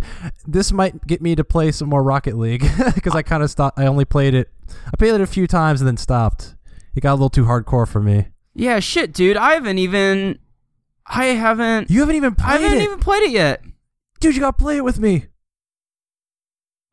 This 0.46 0.72
might 0.72 1.06
get 1.06 1.22
me 1.22 1.34
to 1.36 1.44
play 1.44 1.70
some 1.72 1.88
more 1.88 2.02
Rocket 2.02 2.36
League 2.36 2.62
because 2.94 3.14
I 3.14 3.22
kind 3.22 3.42
of 3.42 3.50
stopped. 3.50 3.78
I 3.78 3.86
only 3.86 4.04
played 4.04 4.34
it. 4.34 4.50
I 4.86 4.96
played 4.98 5.14
it 5.14 5.20
a 5.20 5.26
few 5.26 5.46
times 5.46 5.80
and 5.80 5.88
then 5.88 5.96
stopped. 5.96 6.54
It 6.94 7.00
got 7.00 7.12
a 7.12 7.14
little 7.14 7.30
too 7.30 7.44
hardcore 7.44 7.86
for 7.86 8.00
me. 8.00 8.28
Yeah, 8.54 8.80
shit, 8.80 9.12
dude. 9.12 9.36
I 9.36 9.54
haven't 9.54 9.78
even. 9.78 10.38
I 11.06 11.26
haven't. 11.26 11.90
You 11.90 12.00
haven't 12.00 12.16
even 12.16 12.34
played 12.34 12.54
it. 12.54 12.58
I 12.60 12.62
haven't 12.62 12.78
it, 12.78 12.84
even 12.84 12.98
played 12.98 13.22
it 13.22 13.30
yet. 13.30 13.62
dude. 14.20 14.34
You 14.34 14.40
got 14.40 14.58
to 14.58 14.62
play 14.62 14.76
it 14.76 14.84
with 14.84 14.98
me. 14.98 15.26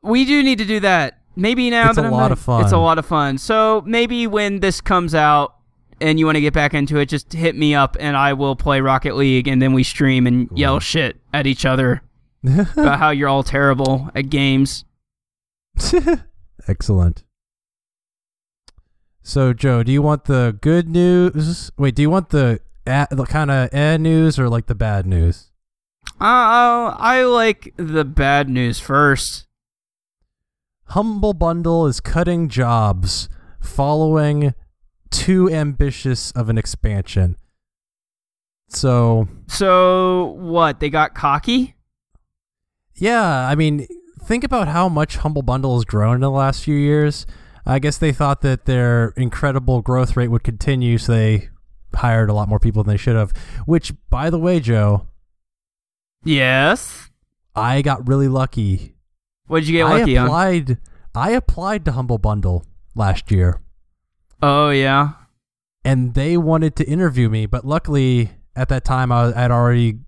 We 0.02 0.24
do 0.24 0.42
need 0.42 0.58
to 0.58 0.64
do 0.64 0.80
that. 0.80 1.18
Maybe 1.36 1.70
now 1.70 1.88
It's 1.88 1.96
that 1.96 2.04
a 2.04 2.08
I'm 2.08 2.12
lot 2.12 2.20
not- 2.22 2.32
of 2.32 2.38
fun. 2.38 2.62
It's 2.64 2.72
a 2.72 2.78
lot 2.78 2.98
of 2.98 3.06
fun. 3.06 3.38
So 3.38 3.82
maybe 3.86 4.26
when 4.26 4.60
this 4.60 4.80
comes 4.80 5.14
out 5.14 5.56
and 6.00 6.18
you 6.18 6.26
want 6.26 6.36
to 6.36 6.40
get 6.40 6.52
back 6.54 6.74
into 6.74 6.98
it, 6.98 7.06
just 7.08 7.32
hit 7.32 7.56
me 7.56 7.74
up 7.74 7.96
and 7.98 8.16
I 8.16 8.32
will 8.32 8.56
play 8.56 8.80
Rocket 8.80 9.16
League 9.16 9.48
and 9.48 9.60
then 9.60 9.72
we 9.72 9.82
stream 9.82 10.26
and 10.26 10.48
yell 10.56 10.80
shit 10.80 11.16
at 11.32 11.46
each 11.46 11.64
other 11.64 12.02
about 12.44 12.98
how 12.98 13.10
you're 13.10 13.28
all 13.28 13.42
terrible 13.42 14.10
at 14.14 14.28
games. 14.30 14.84
Excellent. 16.68 17.24
So, 19.22 19.52
Joe, 19.52 19.82
do 19.82 19.92
you 19.92 20.00
want 20.02 20.24
the 20.24 20.56
good 20.60 20.88
news? 20.88 21.70
Wait, 21.76 21.94
do 21.94 22.02
you 22.02 22.10
want 22.10 22.30
the, 22.30 22.60
a- 22.86 23.08
the 23.10 23.26
kind 23.26 23.50
of 23.50 23.68
eh 23.74 23.96
news 23.98 24.38
or 24.38 24.48
like 24.48 24.66
the 24.66 24.74
bad 24.74 25.06
news? 25.06 25.50
Uh, 26.20 26.96
I 26.98 27.22
like 27.24 27.74
the 27.76 28.04
bad 28.04 28.48
news 28.48 28.80
first. 28.80 29.46
Humble 30.86 31.34
Bundle 31.34 31.86
is 31.86 32.00
cutting 32.00 32.48
jobs 32.48 33.28
following 33.60 34.54
too 35.10 35.50
ambitious 35.50 36.30
of 36.32 36.48
an 36.48 36.58
expansion. 36.58 37.36
So, 38.68 39.28
So 39.46 40.36
what? 40.38 40.80
They 40.80 40.90
got 40.90 41.14
cocky? 41.14 41.74
yeah, 42.96 43.46
I 43.48 43.54
mean, 43.54 43.86
think 44.22 44.42
about 44.44 44.66
how 44.68 44.88
much 44.88 45.18
Humble 45.18 45.42
Bundle 45.42 45.76
has 45.76 45.84
grown 45.84 46.16
in 46.16 46.20
the 46.20 46.30
last 46.30 46.64
few 46.64 46.74
years. 46.74 47.26
I 47.64 47.78
guess 47.78 47.96
they 47.98 48.12
thought 48.12 48.40
that 48.42 48.64
their 48.64 49.08
incredible 49.16 49.82
growth 49.82 50.16
rate 50.16 50.28
would 50.28 50.42
continue, 50.42 50.98
so 50.98 51.12
they 51.12 51.48
hired 51.94 52.28
a 52.28 52.32
lot 52.34 52.48
more 52.48 52.58
people 52.58 52.82
than 52.82 52.92
they 52.92 52.96
should 52.98 53.14
have. 53.16 53.32
Which, 53.66 53.92
by 54.10 54.30
the 54.30 54.38
way, 54.38 54.58
Joe, 54.60 55.06
Yes. 56.24 57.10
I 57.54 57.80
got 57.82 58.06
really 58.08 58.28
lucky. 58.28 58.96
What 59.46 59.60
did 59.60 59.68
you 59.68 59.76
get 59.78 59.86
I 59.86 59.98
lucky 60.00 60.16
on? 60.16 60.26
applied. 60.26 60.78
I 61.14 61.30
applied 61.30 61.84
to 61.86 61.92
Humble 61.92 62.18
Bundle 62.18 62.64
last 62.94 63.30
year. 63.30 63.60
Oh 64.42 64.70
yeah. 64.70 65.10
and 65.84 66.14
they 66.14 66.36
wanted 66.36 66.76
to 66.76 66.84
interview 66.84 67.28
me, 67.28 67.46
but 67.46 67.64
luckily 67.64 68.30
at 68.56 68.68
that 68.68 68.84
time 68.84 69.10
I 69.12 69.32
had 69.38 69.50
already 69.50 69.98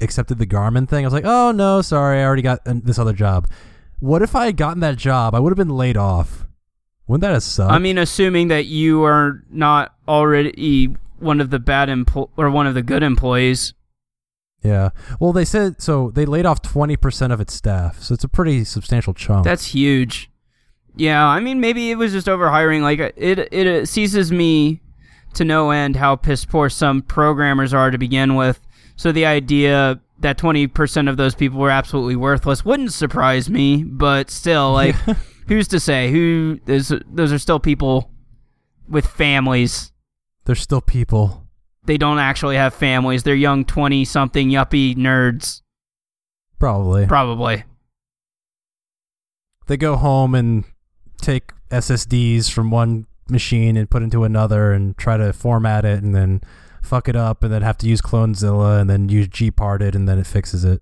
accepted 0.00 0.38
the 0.38 0.46
Garmin 0.46 0.88
thing. 0.88 1.04
I 1.04 1.06
was 1.06 1.14
like, 1.14 1.24
"Oh 1.26 1.52
no, 1.52 1.82
sorry, 1.82 2.20
I 2.20 2.24
already 2.24 2.42
got 2.42 2.60
this 2.64 2.98
other 2.98 3.12
job." 3.12 3.48
What 3.98 4.20
if 4.22 4.34
I 4.34 4.46
had 4.46 4.56
gotten 4.56 4.80
that 4.80 4.96
job? 4.96 5.34
I 5.34 5.38
would 5.40 5.50
have 5.50 5.56
been 5.56 5.76
laid 5.76 5.96
off. 5.96 6.46
Wouldn't 7.06 7.22
that 7.22 7.32
have 7.32 7.42
sucked? 7.42 7.72
I 7.72 7.78
mean, 7.78 7.98
assuming 7.98 8.48
that 8.48 8.66
you 8.66 9.04
are 9.04 9.42
not 9.48 9.94
already 10.08 10.94
one 11.18 11.40
of 11.40 11.50
the 11.50 11.58
bad 11.58 11.88
empl- 11.88 12.30
or 12.36 12.50
one 12.50 12.66
of 12.66 12.74
the 12.74 12.82
good 12.82 13.02
employees. 13.02 13.72
yeah. 14.62 14.90
Well, 15.20 15.32
they 15.32 15.44
said 15.44 15.80
so. 15.80 16.10
They 16.10 16.26
laid 16.26 16.46
off 16.46 16.60
twenty 16.62 16.96
percent 16.96 17.32
of 17.32 17.40
its 17.40 17.54
staff, 17.54 18.02
so 18.02 18.12
it's 18.14 18.24
a 18.24 18.28
pretty 18.28 18.64
substantial 18.64 19.14
chunk. 19.14 19.44
That's 19.44 19.66
huge. 19.66 20.30
Yeah, 20.96 21.24
I 21.24 21.40
mean, 21.40 21.60
maybe 21.60 21.90
it 21.90 21.96
was 21.96 22.12
just 22.12 22.26
overhiring. 22.26 22.80
Like 22.82 22.98
it, 23.16 23.48
it, 23.52 23.86
seizes 23.88 24.32
me 24.32 24.80
to 25.34 25.44
no 25.44 25.70
end 25.70 25.96
how 25.96 26.16
piss 26.16 26.44
poor 26.44 26.70
some 26.70 27.02
programmers 27.02 27.74
are 27.74 27.90
to 27.90 27.98
begin 27.98 28.34
with. 28.34 28.60
So 28.96 29.12
the 29.12 29.26
idea 29.26 30.00
that 30.20 30.38
twenty 30.38 30.66
percent 30.66 31.08
of 31.08 31.18
those 31.18 31.34
people 31.34 31.58
were 31.60 31.70
absolutely 31.70 32.16
worthless 32.16 32.64
wouldn't 32.64 32.94
surprise 32.94 33.50
me. 33.50 33.84
But 33.84 34.30
still, 34.30 34.72
like, 34.72 34.94
who's 35.48 35.68
to 35.68 35.78
say? 35.80 36.10
Who 36.10 36.58
those 36.64 36.92
those 37.06 37.32
are 37.32 37.38
still 37.38 37.60
people 37.60 38.10
with 38.88 39.06
families. 39.06 39.92
They're 40.46 40.54
still 40.54 40.80
people. 40.80 41.46
They 41.84 41.98
don't 41.98 42.18
actually 42.18 42.56
have 42.56 42.74
families. 42.74 43.22
They're 43.22 43.34
young 43.34 43.64
20 43.64 44.04
something 44.04 44.48
yuppie 44.48 44.96
nerds, 44.96 45.62
Probably. 46.58 47.06
probably. 47.06 47.64
they 49.68 49.76
go 49.76 49.96
home 49.96 50.34
and 50.34 50.64
take 51.20 51.52
SSDs 51.70 52.50
from 52.50 52.70
one 52.70 53.06
machine 53.28 53.76
and 53.76 53.90
put 53.90 54.02
into 54.02 54.24
another 54.24 54.72
and 54.72 54.96
try 54.96 55.16
to 55.16 55.32
format 55.32 55.84
it 55.84 56.02
and 56.02 56.14
then 56.14 56.40
fuck 56.82 57.08
it 57.08 57.16
up 57.16 57.42
and 57.42 57.52
then 57.52 57.62
have 57.62 57.78
to 57.78 57.88
use 57.88 58.00
Clonezilla 58.00 58.80
and 58.80 58.88
then 58.88 59.08
use 59.08 59.28
gparted 59.28 59.94
and 59.94 60.08
then 60.08 60.18
it 60.18 60.26
fixes 60.26 60.64
it. 60.64 60.80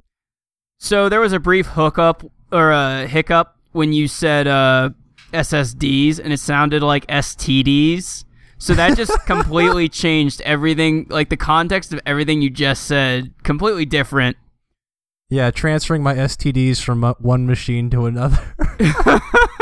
So 0.79 1.09
there 1.09 1.21
was 1.21 1.33
a 1.33 1.41
brief 1.41 1.67
hookup 1.67 2.25
or 2.53 2.71
a 2.71 3.07
hiccup 3.07 3.57
when 3.73 3.93
you 3.93 4.07
said 4.07 4.47
uh, 4.47 4.91
SSDs 5.33 6.19
and 6.19 6.33
it 6.33 6.41
sounded 6.41 6.83
like 6.83 7.07
STDs. 7.07 8.25
So 8.59 8.75
that 8.75 8.97
just 8.97 9.13
completely 9.27 9.89
changed 9.89 10.41
everything, 10.43 11.07
like 11.09 11.29
the 11.31 11.37
context 11.37 11.93
of 11.93 12.01
everything 12.07 12.43
you 12.43 12.51
just 12.51 12.85
said, 12.85 13.33
completely 13.43 13.85
different. 13.85 14.37
Yeah, 15.31 15.51
transferring 15.51 16.03
my 16.03 16.15
STDs 16.15 16.81
from 16.83 17.03
uh, 17.03 17.15
one 17.19 17.47
machine 17.47 17.91
to 17.91 18.07
another. 18.07 18.55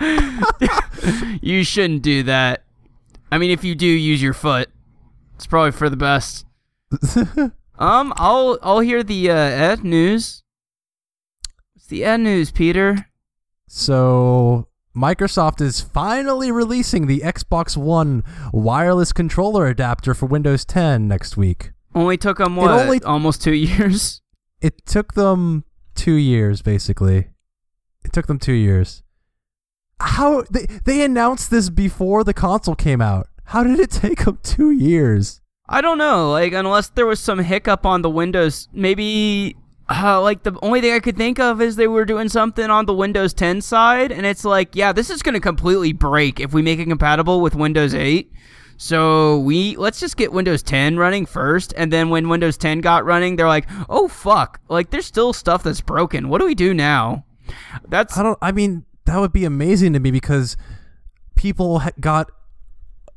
you 1.42 1.64
shouldn't 1.64 2.02
do 2.02 2.22
that. 2.24 2.62
I 3.30 3.38
mean, 3.38 3.50
if 3.50 3.64
you 3.64 3.74
do, 3.74 3.86
use 3.86 4.22
your 4.22 4.34
foot. 4.34 4.68
It's 5.34 5.46
probably 5.46 5.72
for 5.72 5.88
the 5.90 5.96
best. 5.96 6.46
Um, 7.78 8.14
I'll 8.16 8.58
I'll 8.62 8.80
hear 8.80 9.02
the 9.02 9.30
uh, 9.30 9.34
ed 9.34 9.84
news. 9.84 10.42
What's 11.74 11.86
the 11.88 12.04
ed 12.04 12.20
news, 12.20 12.50
Peter? 12.50 13.08
so 13.68 14.68
Microsoft 14.96 15.60
is 15.60 15.80
finally 15.82 16.50
releasing 16.50 17.06
the 17.06 17.20
Xbox 17.20 17.76
One 17.76 18.24
wireless 18.52 19.12
controller 19.12 19.66
adapter 19.66 20.14
for 20.14 20.24
Windows 20.24 20.64
10 20.64 21.06
next 21.06 21.36
week. 21.36 21.72
Only 21.94 22.16
took 22.16 22.38
them 22.38 22.56
what? 22.56 22.70
only- 22.70 23.02
almost 23.02 23.42
two 23.42 23.52
years. 23.54 24.22
It 24.62 24.86
took 24.86 25.12
them 25.12 25.64
2 25.96 26.14
years 26.14 26.62
basically. 26.62 27.28
It 28.04 28.12
took 28.12 28.26
them 28.26 28.38
2 28.38 28.52
years. 28.54 29.02
How 30.00 30.42
they 30.50 30.66
they 30.84 31.02
announced 31.02 31.50
this 31.50 31.70
before 31.70 32.24
the 32.24 32.34
console 32.34 32.74
came 32.74 33.00
out. 33.00 33.28
How 33.46 33.62
did 33.62 33.80
it 33.80 33.90
take 34.02 34.24
them 34.24 34.38
2 34.42 34.70
years? 34.70 35.40
I 35.68 35.80
don't 35.80 35.98
know. 35.98 36.30
Like, 36.30 36.52
unless 36.52 36.88
there 36.88 37.06
was 37.06 37.20
some 37.20 37.40
hiccup 37.40 37.84
on 37.86 38.02
the 38.02 38.10
Windows, 38.10 38.68
maybe. 38.72 39.56
Uh, 39.88 40.20
like 40.20 40.42
the 40.42 40.58
only 40.62 40.80
thing 40.80 40.92
I 40.92 40.98
could 40.98 41.16
think 41.16 41.38
of 41.38 41.62
is 41.62 41.76
they 41.76 41.86
were 41.86 42.04
doing 42.04 42.28
something 42.28 42.70
on 42.70 42.86
the 42.86 42.94
Windows 42.94 43.32
10 43.32 43.60
side, 43.60 44.10
and 44.10 44.26
it's 44.26 44.44
like, 44.44 44.74
yeah, 44.74 44.92
this 44.92 45.10
is 45.10 45.22
going 45.22 45.34
to 45.34 45.40
completely 45.40 45.92
break 45.92 46.40
if 46.40 46.52
we 46.52 46.60
make 46.60 46.80
it 46.80 46.86
compatible 46.86 47.40
with 47.40 47.54
Windows 47.54 47.94
8. 47.94 48.32
So 48.78 49.38
we 49.38 49.76
let's 49.76 50.00
just 50.00 50.16
get 50.16 50.32
Windows 50.32 50.64
10 50.64 50.98
running 50.98 51.24
first, 51.24 51.72
and 51.76 51.92
then 51.92 52.10
when 52.10 52.28
Windows 52.28 52.56
10 52.56 52.80
got 52.80 53.04
running, 53.04 53.36
they're 53.36 53.46
like, 53.46 53.66
oh 53.88 54.08
fuck, 54.08 54.60
like 54.68 54.90
there's 54.90 55.06
still 55.06 55.32
stuff 55.32 55.62
that's 55.62 55.80
broken. 55.80 56.28
What 56.28 56.40
do 56.40 56.46
we 56.46 56.56
do 56.56 56.74
now? 56.74 57.24
That's 57.88 58.18
I 58.18 58.24
don't. 58.24 58.38
I 58.42 58.50
mean, 58.50 58.84
that 59.06 59.18
would 59.18 59.32
be 59.32 59.44
amazing 59.44 59.92
to 59.94 60.00
me 60.00 60.10
because 60.10 60.56
people 61.34 61.80
ha- 61.80 61.90
got 62.00 62.30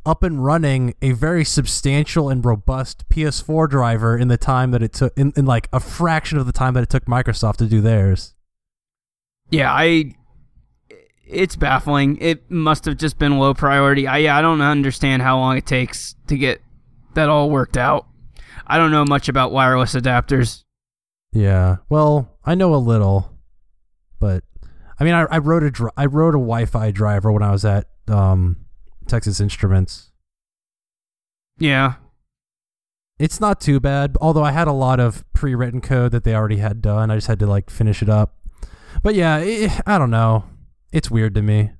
up 0.05 0.23
and 0.23 0.43
running 0.43 0.93
a 1.01 1.11
very 1.11 1.43
substantial 1.43 2.29
and 2.29 2.43
robust 2.43 3.07
PS4 3.09 3.69
driver 3.69 4.17
in 4.17 4.27
the 4.27 4.37
time 4.37 4.71
that 4.71 4.81
it 4.81 4.93
took, 4.93 5.17
in, 5.17 5.33
in 5.35 5.45
like 5.45 5.67
a 5.73 5.79
fraction 5.79 6.37
of 6.37 6.45
the 6.45 6.51
time 6.51 6.73
that 6.73 6.83
it 6.83 6.89
took 6.89 7.05
Microsoft 7.05 7.57
to 7.57 7.65
do 7.65 7.81
theirs. 7.81 8.33
Yeah, 9.49 9.71
I. 9.71 10.15
It's 11.25 11.55
baffling. 11.55 12.17
It 12.21 12.49
must 12.49 12.85
have 12.85 12.97
just 12.97 13.19
been 13.19 13.37
low 13.37 13.53
priority. 13.53 14.07
I 14.07 14.17
yeah, 14.17 14.37
I 14.37 14.41
don't 14.41 14.61
understand 14.61 15.21
how 15.21 15.37
long 15.37 15.57
it 15.57 15.65
takes 15.67 16.15
to 16.27 16.35
get 16.35 16.59
that 17.13 17.29
all 17.29 17.51
worked 17.51 17.77
out. 17.77 18.07
I 18.65 18.77
don't 18.77 18.89
know 18.89 19.05
much 19.05 19.29
about 19.29 19.51
wireless 19.51 19.93
adapters. 19.93 20.63
Yeah. 21.31 21.77
Well, 21.87 22.35
I 22.43 22.55
know 22.55 22.73
a 22.73 22.77
little, 22.77 23.37
but 24.19 24.43
I 24.99 25.03
mean, 25.03 25.13
I, 25.13 25.23
I 25.31 25.37
wrote 25.37 25.63
a 25.63 25.71
dri- 25.71 25.91
I 25.95 26.05
wrote 26.05 26.35
a 26.35 26.39
Wi-Fi 26.39 26.91
driver 26.91 27.31
when 27.31 27.43
I 27.43 27.51
was 27.51 27.63
at 27.63 27.87
um, 28.07 28.57
Texas 29.07 29.39
Instruments. 29.39 30.11
Yeah, 31.57 31.95
It's 33.17 33.39
not 33.41 33.59
too 33.59 33.79
bad, 33.81 34.15
although 34.21 34.43
I 34.43 34.51
had 34.51 34.67
a 34.69 34.73
lot 34.73 34.99
of 35.01 35.25
pre-written 35.33 35.81
code 35.81 36.11
that 36.13 36.23
they 36.23 36.33
already 36.33 36.57
had 36.57 36.81
done. 36.81 37.11
I 37.11 37.15
just 37.15 37.27
had 37.27 37.39
to 37.39 37.47
like 37.47 37.69
finish 37.69 38.01
it 38.01 38.07
up. 38.09 38.35
But 39.03 39.15
yeah, 39.15 39.37
eh, 39.37 39.79
I 39.85 39.97
don't 39.97 40.09
know. 40.09 40.45
It's 40.93 41.11
weird 41.11 41.35
to 41.35 41.41
me. 41.41 41.71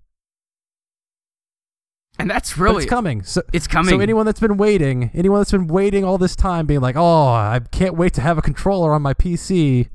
and 2.18 2.30
that's 2.30 2.52
But 2.56 2.62
really 2.62 2.84
it's 2.84 2.90
coming. 2.90 3.24
So 3.24 3.42
it's 3.54 3.68
coming. 3.68 3.90
So 3.94 4.00
anyone 4.02 4.26
that's 4.26 4.42
been 4.42 4.58
waiting, 4.58 5.12
anyone 5.14 5.40
that's 5.40 5.52
been 5.52 5.68
waiting 5.68 6.04
all 6.04 6.18
this 6.18 6.36
time, 6.36 6.66
being 6.66 6.82
like, 6.82 6.96
"Oh, 6.98 7.28
I 7.30 7.62
can't 7.72 7.96
wait 7.96 8.14
to 8.16 8.22
have 8.22 8.38
a 8.38 8.42
controller 8.42 8.94
on 8.94 9.02
my 9.02 9.14
PC," 9.14 9.88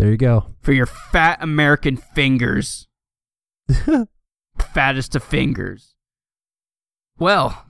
there 0.00 0.10
you 0.10 0.16
go. 0.16 0.46
for 0.62 0.72
your 0.72 0.86
fat 0.86 1.38
American 1.42 1.96
fingers, 1.96 2.88
fattest 4.58 5.14
of 5.14 5.22
fingers. 5.22 5.94
Well, 7.18 7.66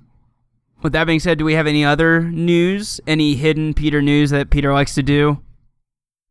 with 0.83 0.93
that 0.93 1.05
being 1.07 1.21
said, 1.21 1.39
do 1.39 1.45
we 1.45 1.55
have 1.55 1.67
any 1.67 1.85
other 1.85 2.21
news? 2.23 3.01
Any 3.07 3.35
hidden 3.35 3.75
Peter 3.75 4.01
news 4.01 4.31
that 4.31 4.51
Peter 4.51 4.73
likes 4.73 4.95
to 4.95 5.03
do? 5.03 5.43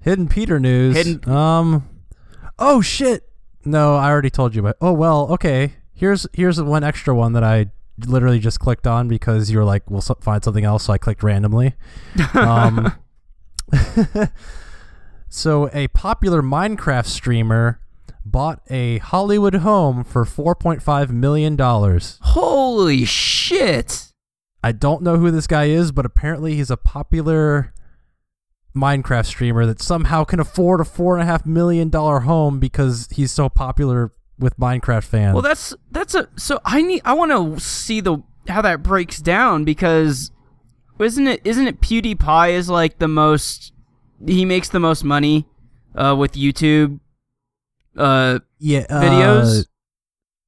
Hidden 0.01 0.29
Peter 0.29 0.59
news. 0.59 0.95
Hidden- 0.95 1.29
Um. 1.29 1.87
Oh 2.57 2.81
shit! 2.81 3.23
No, 3.65 3.95
I 3.95 4.09
already 4.09 4.29
told 4.29 4.55
you 4.55 4.61
about. 4.61 4.77
Oh 4.81 4.93
well. 4.93 5.27
Okay. 5.33 5.73
Here's 5.93 6.25
here's 6.33 6.61
one 6.61 6.83
extra 6.83 7.13
one 7.13 7.33
that 7.33 7.43
I 7.43 7.67
literally 8.07 8.39
just 8.39 8.59
clicked 8.61 8.87
on 8.87 9.09
because 9.09 9.51
you 9.51 9.57
were 9.57 9.65
like, 9.65 9.83
"We'll 9.89 9.99
find 10.01 10.41
something 10.43 10.63
else," 10.63 10.85
so 10.85 10.93
I 10.93 10.97
clicked 10.97 11.23
randomly. 11.23 11.75
Um. 12.33 12.93
so 15.29 15.69
a 15.73 15.87
popular 15.89 16.41
Minecraft 16.41 17.05
streamer 17.05 17.79
bought 18.25 18.61
a 18.69 18.97
Hollywood 18.99 19.55
home 19.55 20.03
for 20.03 20.25
4.5 20.25 21.09
million 21.09 21.55
dollars. 21.55 22.17
Holy 22.21 23.05
shit! 23.05 24.11
I 24.63 24.71
don't 24.71 25.01
know 25.01 25.17
who 25.17 25.31
this 25.31 25.47
guy 25.47 25.65
is, 25.65 25.91
but 25.91 26.05
apparently 26.05 26.55
he's 26.55 26.69
a 26.69 26.77
popular 26.77 27.73
Minecraft 28.75 29.25
streamer 29.25 29.65
that 29.65 29.81
somehow 29.81 30.23
can 30.23 30.39
afford 30.39 30.81
a 30.81 30.85
four 30.85 31.15
and 31.15 31.23
a 31.23 31.25
half 31.25 31.45
million 31.45 31.89
dollar 31.89 32.21
home 32.21 32.59
because 32.59 33.07
he's 33.11 33.31
so 33.31 33.49
popular 33.49 34.11
with 34.37 34.57
Minecraft 34.57 35.03
fans. 35.03 35.33
Well, 35.33 35.41
that's 35.41 35.73
that's 35.91 36.15
a 36.15 36.29
so 36.35 36.59
I 36.65 36.81
need 36.81 37.01
I 37.05 37.13
want 37.13 37.31
to 37.31 37.59
see 37.63 37.99
the 37.99 38.21
how 38.47 38.61
that 38.61 38.83
breaks 38.83 39.19
down 39.19 39.63
because 39.63 40.31
isn't 40.99 41.27
it 41.27 41.41
isn't 41.43 41.67
it 41.67 41.81
PewDiePie 41.81 42.51
is 42.51 42.69
like 42.69 42.99
the 42.99 43.07
most 43.07 43.73
he 44.25 44.45
makes 44.45 44.69
the 44.69 44.79
most 44.79 45.03
money 45.03 45.45
uh, 45.95 46.15
with 46.17 46.33
YouTube 46.33 46.99
uh, 47.97 48.39
yeah, 48.59 48.85
uh, 48.89 49.01
videos? 49.01 49.65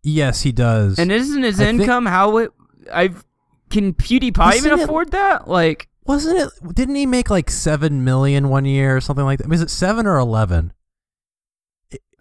yes, 0.03 0.41
he 0.41 0.51
does. 0.51 0.99
and 0.99 1.11
isn't 1.11 1.43
his 1.43 1.59
I 1.59 1.65
think- 1.65 1.81
income 1.81 2.05
how 2.05 2.37
it 2.37 2.51
I've 2.91 3.23
can 3.69 3.93
PewDiePie 3.93 4.55
even 4.55 4.79
it- 4.79 4.83
afford 4.83 5.11
that 5.11 5.47
like 5.47 5.87
wasn't 6.05 6.39
it? 6.39 6.75
Didn't 6.75 6.95
he 6.95 7.05
make 7.05 7.29
like 7.29 7.49
seven 7.49 8.03
million 8.03 8.49
one 8.49 8.65
year 8.65 8.97
or 8.97 9.01
something 9.01 9.23
like 9.23 9.39
that? 9.39 9.47
Was 9.47 9.61
it 9.61 9.69
seven 9.69 10.05
or 10.07 10.17
eleven? 10.17 10.73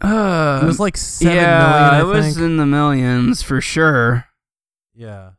uh 0.03 0.61
It 0.63 0.67
was 0.67 0.79
like 0.81 0.97
seven 0.97 1.35
million. 1.37 1.51
yeah 1.51 1.91
I 1.93 2.01
it 2.01 2.05
was 2.05 2.37
in 2.39 2.57
the 2.57 2.67
millions 2.67 3.43
for 3.43 3.61
sure 3.61 4.27
Yeah. 4.95 5.31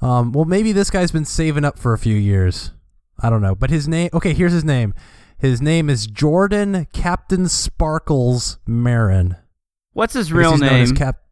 Um, 0.00 0.32
well, 0.32 0.44
maybe 0.44 0.72
this 0.72 0.90
guy's 0.90 1.10
been 1.12 1.24
saving 1.24 1.64
up 1.64 1.78
for 1.78 1.94
a 1.94 1.98
few 1.98 2.14
years. 2.14 2.72
I 3.20 3.30
don't 3.30 3.42
know. 3.42 3.54
But 3.54 3.70
his 3.70 3.88
name, 3.88 4.10
okay, 4.12 4.34
here's 4.34 4.52
his 4.52 4.64
name. 4.64 4.94
His 5.38 5.60
name 5.60 5.90
is 5.90 6.06
Jordan 6.06 6.86
Captain 6.92 7.48
Sparkles 7.48 8.58
Marin. 8.66 9.36
what's 9.92 10.14
his 10.14 10.32
real 10.32 10.52
he's 10.52 10.60
known 10.60 10.80
as 10.80 10.90
name 10.90 10.96
Cap- 10.96 11.22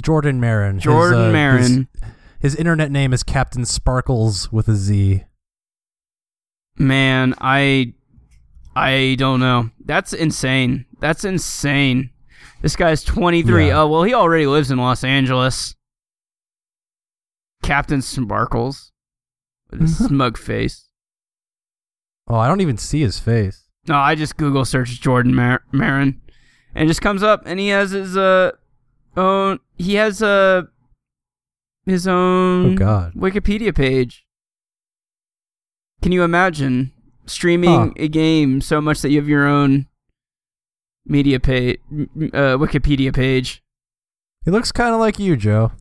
Jordan 0.00 0.40
Marin. 0.40 0.76
His, 0.76 0.84
Jordan 0.84 1.20
uh, 1.20 1.32
Marin 1.32 1.88
His, 2.00 2.12
his 2.40 2.56
internet 2.56 2.90
name 2.90 3.12
is 3.12 3.22
Captain 3.22 3.64
Sparkles 3.64 4.50
with 4.50 4.68
a 4.68 4.74
Z. 4.74 5.24
Man, 6.78 7.34
I 7.40 7.94
I 8.74 9.16
don't 9.18 9.40
know. 9.40 9.70
That's 9.84 10.12
insane. 10.12 10.86
That's 11.00 11.24
insane. 11.24 12.10
This 12.62 12.76
guy's 12.76 13.04
23. 13.04 13.66
Yeah. 13.66 13.82
Oh, 13.82 13.88
well, 13.88 14.02
he 14.04 14.14
already 14.14 14.46
lives 14.46 14.70
in 14.70 14.78
Los 14.78 15.04
Angeles. 15.04 15.74
Captain 17.62 18.00
Sparkles 18.00 18.91
with 19.72 19.88
smug 20.08 20.38
face. 20.38 20.88
Oh, 22.28 22.36
I 22.36 22.48
don't 22.48 22.60
even 22.60 22.78
see 22.78 23.00
his 23.00 23.18
face. 23.18 23.64
No, 23.88 23.96
I 23.96 24.14
just 24.14 24.36
Google 24.36 24.64
search 24.64 25.00
Jordan 25.00 25.34
Mar- 25.34 25.64
Marin 25.72 26.20
and 26.74 26.84
it 26.84 26.88
just 26.88 27.02
comes 27.02 27.22
up 27.22 27.42
and 27.46 27.58
he 27.58 27.68
has 27.68 27.90
his 27.90 28.16
uh 28.16 28.52
own 29.16 29.58
he 29.76 29.94
has 29.94 30.22
uh 30.22 30.62
his 31.84 32.06
own 32.06 32.74
Oh, 32.74 32.76
God. 32.76 33.12
Wikipedia 33.14 33.74
page. 33.74 34.24
Can 36.00 36.12
you 36.12 36.22
imagine 36.22 36.92
streaming 37.26 37.70
Huh. 37.70 37.90
a 37.96 38.08
game 38.08 38.60
so 38.60 38.80
much 38.80 39.02
that 39.02 39.10
you 39.10 39.18
have 39.18 39.28
your 39.28 39.46
own 39.46 39.86
media 41.04 41.40
page, 41.40 41.80
uh, 41.92 42.56
Wikipedia 42.58 43.12
page? 43.14 43.62
He 44.44 44.50
looks 44.50 44.72
kind 44.72 44.94
of 44.94 45.00
like 45.00 45.18
you, 45.18 45.36
Joe. 45.36 45.72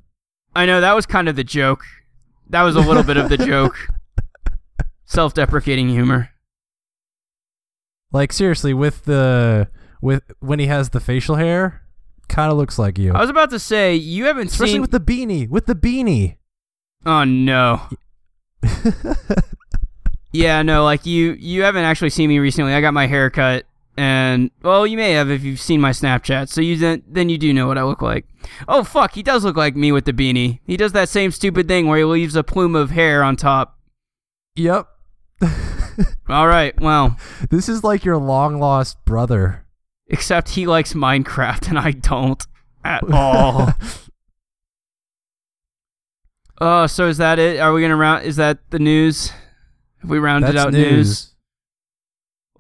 I 0.56 0.66
know 0.66 0.82
that 0.82 0.94
was 0.96 1.06
kind 1.06 1.28
of 1.30 1.36
the 1.36 1.44
joke. 1.44 1.84
That 2.52 2.62
was 2.64 2.76
a 2.76 2.80
little 2.80 3.04
bit 3.04 3.18
of 3.18 3.30
the 3.30 3.38
joke. 3.38 3.76
Self-deprecating 5.06 5.90
humor. 5.90 6.30
Like 8.14 8.32
seriously, 8.32 8.74
with 8.74 9.06
the 9.06 9.68
with 10.02 10.24
when 10.40 10.60
he 10.60 10.68
has 10.68 10.90
the 10.90 11.00
facial 11.00 11.36
hair, 11.36 11.82
kind 12.28 12.52
of 12.52 12.58
looks 12.58 12.78
like 12.80 12.98
you. 12.98 13.14
I 13.14 13.20
was 13.22 13.30
about 13.30 13.50
to 13.52 13.60
say 13.60 13.96
you 13.96 14.26
haven't 14.26 14.48
Especially 14.48 14.74
seen. 14.74 14.82
with 14.82 14.92
the 14.92 15.00
beanie. 15.00 15.50
With 15.50 15.66
the 15.66 15.76
beanie. 15.76 16.38
oh 17.06 17.24
no. 17.24 17.82
Yeah, 20.34 20.62
no, 20.62 20.86
like 20.86 21.06
you 21.06 21.34
you 21.34 21.64
haven't 21.64 21.84
actually 21.84 22.10
seen 22.12 22.30
me 22.30 22.40
recently. 22.40 22.74
I 22.74 22.80
got 22.80 22.94
my 22.94 23.06
hair 23.06 23.30
cut 23.30 23.66
and 23.98 24.50
well, 24.64 24.88
you 24.88 24.98
may 24.98 25.12
have 25.12 25.30
if 25.30 25.44
you've 25.44 25.60
seen 25.60 25.82
my 25.82 25.92
Snapchat. 25.92 26.50
So 26.50 26.62
you 26.62 26.78
then 26.78 27.04
then 27.08 27.30
you 27.30 27.38
do 27.38 27.54
know 27.54 27.68
what 27.68 27.78
I 27.78 27.84
look 27.84 28.02
like. 28.02 28.26
Oh 28.68 28.84
fuck, 28.84 29.14
he 29.14 29.24
does 29.24 29.44
look 29.44 29.58
like 29.58 29.76
me 29.76 29.92
with 29.92 30.06
the 30.06 30.14
beanie. 30.14 30.60
He 30.66 30.78
does 30.78 30.94
that 30.94 31.10
same 31.10 31.32
stupid 31.32 31.68
thing 31.68 31.88
where 31.88 31.98
he 31.98 32.04
leaves 32.06 32.36
a 32.36 32.44
plume 32.44 32.76
of 32.76 32.92
hair 32.92 33.24
on 33.24 33.36
top. 33.36 33.78
Yep. 34.56 34.88
All 36.30 36.48
right, 36.48 36.80
well, 36.80 37.18
This 37.50 37.68
is 37.68 37.84
like 37.84 38.06
your 38.06 38.18
long 38.18 38.60
lost 38.60 39.04
brother. 39.06 39.66
except 40.08 40.50
he 40.50 40.66
likes 40.68 40.94
Minecraft 40.94 41.68
and 41.70 41.78
I 41.80 41.92
don't 41.92 42.46
at 42.84 43.04
all. 43.14 43.70
Oh, 46.60 46.86
so 46.88 47.08
is 47.08 47.18
that 47.18 47.40
it? 47.40 47.60
Are 47.60 47.74
we 47.74 47.82
gonna 47.82 47.96
round? 47.96 48.24
Is 48.26 48.36
that 48.36 48.60
the 48.70 48.80
news? 48.80 49.32
Have 50.02 50.10
we 50.10 50.20
rounded 50.20 50.56
That's 50.56 50.66
out 50.68 50.74
news. 50.74 50.92
news? 50.92 51.31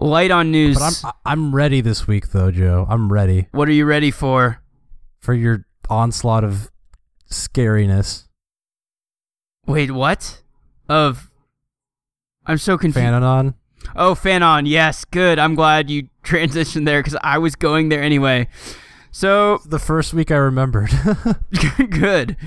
Light 0.02 0.32
on 0.32 0.52
news. 0.52 0.80
But 0.80 1.02
I'm 1.04 1.12
I'm 1.26 1.56
ready 1.56 1.80
this 1.80 2.08
week 2.08 2.32
though, 2.32 2.49
Joe. 2.49 2.88
I'm 2.89 3.14
ready 3.14 3.47
what 3.52 3.70
are 3.70 3.74
you 3.74 3.86
ready 3.86 4.10
for? 4.12 4.60
for 5.20 5.36
your 5.36 5.68
onslaught 5.91 6.43
of 6.43 6.72
scariness. 7.30 8.28
Wait, 9.68 9.91
what? 9.91 10.41
Of 10.89 11.30
I'm 12.47 12.58
so 12.58 12.80
confused. 12.80 13.06
Fananon. 13.06 13.54
oh, 13.95 14.16
Fanon. 14.16 14.68
Yes, 14.68 15.06
good. 15.06 15.38
I'm 15.38 15.54
glad 15.54 15.91
you 15.91 16.10
transitioned 16.24 16.86
there 16.86 17.04
because 17.04 17.18
I 17.22 17.38
was 17.38 17.56
going 17.56 17.89
there 17.89 18.02
anyway. 18.02 18.47
So 19.12 19.60
The 19.68 19.78
first 19.78 20.16
week 20.16 20.32
I 20.32 20.38
remembered. 20.38 20.89
good. 21.91 22.38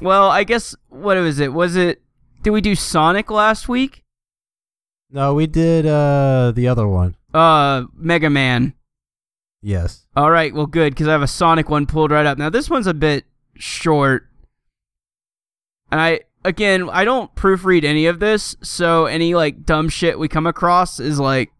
Well, 0.00 0.30
I 0.30 0.44
guess 0.44 0.76
what 0.88 1.16
was 1.16 1.40
it? 1.40 1.52
Was 1.52 1.74
it? 1.74 2.02
Did 2.44 2.50
we 2.50 2.60
do 2.60 2.76
Sonic 2.76 3.32
last 3.32 3.68
week? 3.68 3.99
No, 5.12 5.34
we 5.34 5.46
did 5.46 5.86
uh 5.86 6.52
the 6.54 6.68
other 6.68 6.86
one. 6.86 7.16
Uh, 7.32 7.84
Mega 7.94 8.30
Man. 8.30 8.74
Yes. 9.62 10.06
All 10.16 10.30
right, 10.30 10.54
well, 10.54 10.66
good 10.66 10.94
because 10.94 11.06
I 11.06 11.12
have 11.12 11.22
a 11.22 11.26
Sonic 11.28 11.68
one 11.68 11.86
pulled 11.86 12.10
right 12.10 12.26
up. 12.26 12.38
Now 12.38 12.50
this 12.50 12.70
one's 12.70 12.86
a 12.86 12.94
bit 12.94 13.24
short, 13.56 14.26
and 15.90 16.00
I 16.00 16.20
again 16.44 16.88
I 16.90 17.04
don't 17.04 17.34
proofread 17.34 17.84
any 17.84 18.06
of 18.06 18.20
this, 18.20 18.56
so 18.62 19.06
any 19.06 19.34
like 19.34 19.64
dumb 19.64 19.88
shit 19.88 20.18
we 20.18 20.28
come 20.28 20.46
across 20.46 20.98
is 20.98 21.20
like 21.20 21.50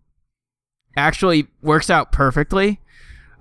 actually 0.97 1.47
works 1.63 1.91
out 1.91 2.11
perfectly. 2.13 2.81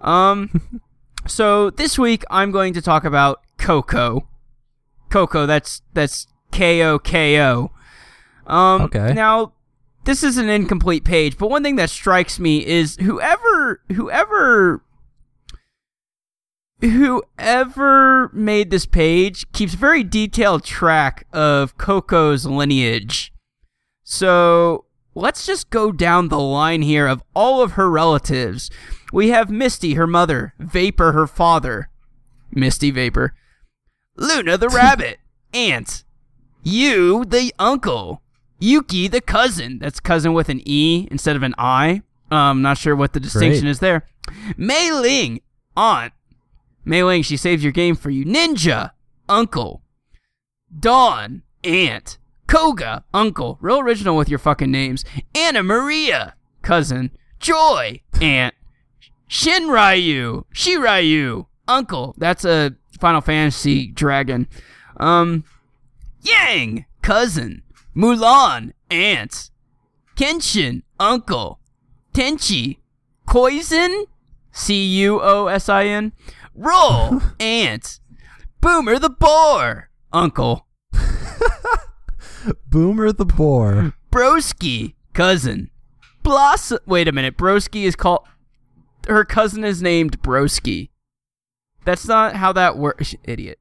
Um, 0.01 0.81
so 1.27 1.69
this 1.69 1.97
week 1.97 2.23
I'm 2.29 2.51
going 2.51 2.73
to 2.73 2.81
talk 2.81 3.03
about 3.05 3.41
Coco. 3.57 4.27
Coco, 5.09 5.45
that's 5.45 5.81
that's 5.93 6.27
K 6.51 6.83
O 6.83 6.99
K 6.99 7.41
O. 7.41 7.71
Um, 8.45 8.81
Okay. 8.83 9.13
Now 9.13 9.53
this 10.09 10.23
is 10.23 10.37
an 10.37 10.49
incomplete 10.49 11.03
page, 11.03 11.37
but 11.37 11.51
one 11.51 11.61
thing 11.61 11.75
that 11.75 11.91
strikes 11.91 12.39
me 12.39 12.65
is 12.65 12.95
whoever 12.95 13.79
whoever 13.93 14.81
whoever 16.81 18.31
made 18.33 18.71
this 18.71 18.87
page 18.87 19.51
keeps 19.51 19.75
very 19.75 20.03
detailed 20.03 20.63
track 20.63 21.27
of 21.31 21.77
Coco's 21.77 22.47
lineage. 22.47 23.31
So 24.03 24.85
let's 25.13 25.45
just 25.45 25.69
go 25.69 25.91
down 25.91 26.29
the 26.29 26.39
line 26.39 26.81
here 26.81 27.05
of 27.05 27.21
all 27.35 27.61
of 27.61 27.73
her 27.73 27.87
relatives. 27.87 28.71
We 29.13 29.29
have 29.29 29.51
Misty, 29.51 29.93
her 29.93 30.07
mother, 30.07 30.55
Vapor, 30.57 31.11
her 31.11 31.27
father, 31.27 31.91
Misty 32.51 32.89
Vapor, 32.89 33.35
Luna 34.15 34.57
the 34.57 34.69
rabbit, 34.73 35.19
aunt, 35.53 36.03
you 36.63 37.25
the 37.25 37.53
uncle, 37.59 38.23
Yuki 38.59 39.07
the 39.07 39.21
cousin. 39.21 39.79
That's 39.79 39.99
cousin 39.99 40.33
with 40.33 40.49
an 40.49 40.61
E 40.65 41.07
instead 41.11 41.35
of 41.35 41.43
an 41.43 41.55
I. 41.57 42.01
Um, 42.31 42.61
not 42.61 42.77
sure 42.77 42.95
what 42.95 43.13
the 43.13 43.19
distinction 43.19 43.63
Great. 43.63 43.71
is 43.71 43.79
there. 43.79 44.05
Mei 44.57 44.91
Ling, 44.91 45.41
aunt. 45.75 46.13
Mei 46.85 47.03
Ling, 47.03 47.23
she 47.23 47.37
saves 47.37 47.63
your 47.63 47.71
game 47.71 47.95
for 47.95 48.09
you. 48.09 48.25
Ninja, 48.25 48.91
uncle. 49.27 49.81
Dawn, 50.77 51.41
aunt. 51.63 52.17
Koga, 52.47 53.03
uncle. 53.13 53.57
Real 53.61 53.79
original 53.79 54.15
with 54.15 54.29
your 54.29 54.39
fucking 54.39 54.71
names. 54.71 55.05
Anna 55.35 55.63
Maria, 55.63 56.35
cousin. 56.61 57.11
Joy, 57.39 58.01
aunt. 58.21 58.53
Shinryu, 59.29 60.43
Shiryu, 60.53 61.45
uncle. 61.67 62.15
That's 62.17 62.43
a 62.45 62.75
Final 62.99 63.21
Fantasy 63.21 63.87
dragon. 63.87 64.47
Um, 64.97 65.43
Yang, 66.21 66.85
cousin. 67.01 67.61
Mulan, 67.95 68.73
aunt. 68.89 69.51
Kenshin, 70.15 70.83
uncle. 70.99 71.59
Tenchi, 72.13 72.77
Koisin, 73.27 74.05
C 74.51 74.83
U 75.03 75.21
O 75.21 75.47
S 75.47 75.69
I 75.69 75.85
N. 75.85 76.13
Roll, 76.55 77.21
aunt. 77.39 77.99
Boomer 78.61 78.99
the 78.99 79.09
boar, 79.09 79.89
uncle. 80.11 80.67
Boomer 82.67 83.11
the 83.11 83.25
boar. 83.25 83.93
Broski, 84.11 84.95
cousin. 85.13 85.69
Blossom. 86.23 86.79
Wait 86.85 87.07
a 87.07 87.11
minute. 87.11 87.37
Broski 87.37 87.83
is 87.83 87.95
called. 87.95 88.25
Her 89.07 89.23
cousin 89.23 89.63
is 89.63 89.81
named 89.81 90.21
Broski. 90.21 90.89
That's 91.85 92.07
not 92.07 92.35
how 92.35 92.51
that 92.53 92.77
works. 92.77 93.15
Idiot. 93.23 93.58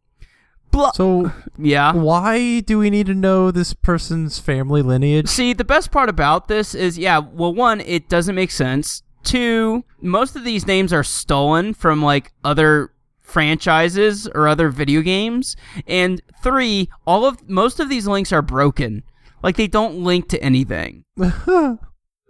Blo- 0.70 0.90
So 0.94 1.32
yeah. 1.58 1.92
why 1.92 2.60
do 2.60 2.78
we 2.78 2.90
need 2.90 3.06
to 3.06 3.14
know 3.14 3.50
this 3.50 3.72
person's 3.74 4.38
family 4.38 4.82
lineage? 4.82 5.28
See, 5.28 5.52
the 5.52 5.64
best 5.64 5.90
part 5.90 6.08
about 6.08 6.48
this 6.48 6.74
is, 6.74 6.98
yeah, 6.98 7.18
well, 7.18 7.54
one, 7.54 7.80
it 7.80 8.08
doesn't 8.08 8.34
make 8.34 8.50
sense. 8.50 9.02
Two, 9.24 9.84
most 10.00 10.36
of 10.36 10.44
these 10.44 10.66
names 10.66 10.92
are 10.92 11.04
stolen 11.04 11.74
from 11.74 12.02
like 12.02 12.32
other 12.44 12.92
franchises 13.20 14.26
or 14.34 14.48
other 14.48 14.68
video 14.70 15.02
games. 15.02 15.56
And 15.86 16.20
three, 16.42 16.88
all 17.06 17.24
of 17.26 17.48
most 17.48 17.78
of 17.80 17.88
these 17.88 18.06
links 18.06 18.32
are 18.32 18.42
broken. 18.42 19.02
Like 19.42 19.56
they 19.56 19.66
don't 19.68 20.02
link 20.02 20.28
to 20.30 20.42
anything. 20.42 21.04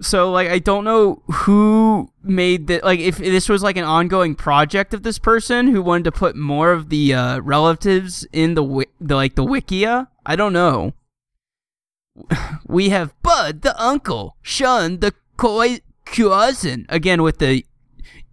So 0.01 0.31
like 0.31 0.49
I 0.49 0.61
don't 0.61 0.85
know 0.85 1.23
who 1.27 2.11
made 2.23 2.69
the 2.69 2.81
like 2.85 3.01
if 3.01 3.19
this 3.19 3.49
was 3.49 3.63
like 3.63 3.77
an 3.77 3.85
ongoing 3.85 4.37
project 4.37 4.95
of 4.95 5.03
this 5.03 5.19
person 5.19 5.69
who 5.69 5.83
wanted 5.83 6.05
to 6.05 6.13
put 6.13 6.37
more 6.37 6.71
of 6.73 6.89
the 6.89 7.15
uh, 7.15 7.41
relatives 7.41 8.27
in 8.33 8.55
the, 8.55 8.63
wi- 8.63 8.87
the 9.01 9.17
like 9.17 9.35
the 9.35 9.45
wikia. 9.45 10.07
I 10.25 10.37
don't 10.37 10.53
know. 10.53 10.95
We 12.67 12.91
have 12.91 13.21
Bud 13.23 13.63
the 13.63 13.81
uncle, 13.81 14.37
Shun 14.43 15.01
the 15.01 15.15
cousin 15.37 16.87
again 16.89 17.23
with 17.23 17.39
the 17.39 17.65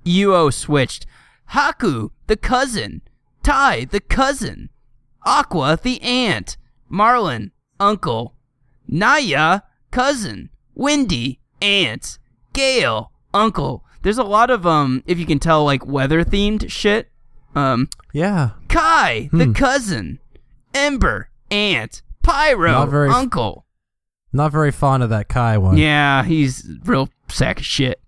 UO 0.06 0.54
switched. 0.54 1.06
Haku 1.52 2.12
the 2.28 2.38
cousin, 2.38 3.02
Tai 3.44 3.86
the 3.86 4.00
cousin, 4.00 4.70
Aqua 5.26 5.80
the 5.82 6.02
aunt, 6.02 6.58
Marlin 6.90 7.52
uncle, 7.80 8.36
Naya 8.88 9.62
cousin, 9.92 10.50
Wendy 10.74 11.40
aunt, 11.66 12.20
Gale 12.54 13.12
uncle. 13.34 13.84
There's 14.04 14.18
a 14.18 14.24
lot 14.24 14.50
of 14.50 14.66
um 14.66 15.04
if 15.06 15.18
you 15.18 15.26
can 15.26 15.40
tell 15.40 15.64
like 15.64 15.86
weather 15.86 16.24
themed 16.24 16.70
shit. 16.70 17.10
Um 17.56 17.90
yeah. 18.14 18.52
Kai 18.70 19.30
the 19.34 19.52
cousin, 19.54 20.20
Ember 20.74 21.30
aunt, 21.50 22.02
Pyro 22.24 22.86
very 22.86 23.10
uncle. 23.10 23.66
Not 24.32 24.52
very 24.52 24.72
fond 24.72 25.04
of 25.04 25.10
that 25.10 25.28
Kai 25.28 25.58
one. 25.58 25.78
Yeah, 25.78 26.24
he's 26.24 26.68
real 26.84 27.10
sack 27.30 27.60
of 27.60 27.66
shit. 27.66 28.00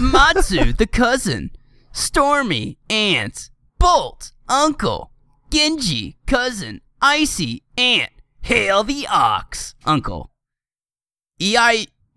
Matsu, 0.00 0.72
the 0.78 0.86
cousin. 0.86 1.50
Stormy, 1.92 2.78
aunt. 2.90 3.50
Bolt, 3.78 4.32
uncle. 4.48 5.12
Genji, 5.50 6.16
cousin. 6.26 6.80
Icy, 7.00 7.62
aunt. 7.76 8.10
Hail 8.42 8.82
the 8.82 9.06
ox, 9.10 9.74
uncle. 9.84 10.30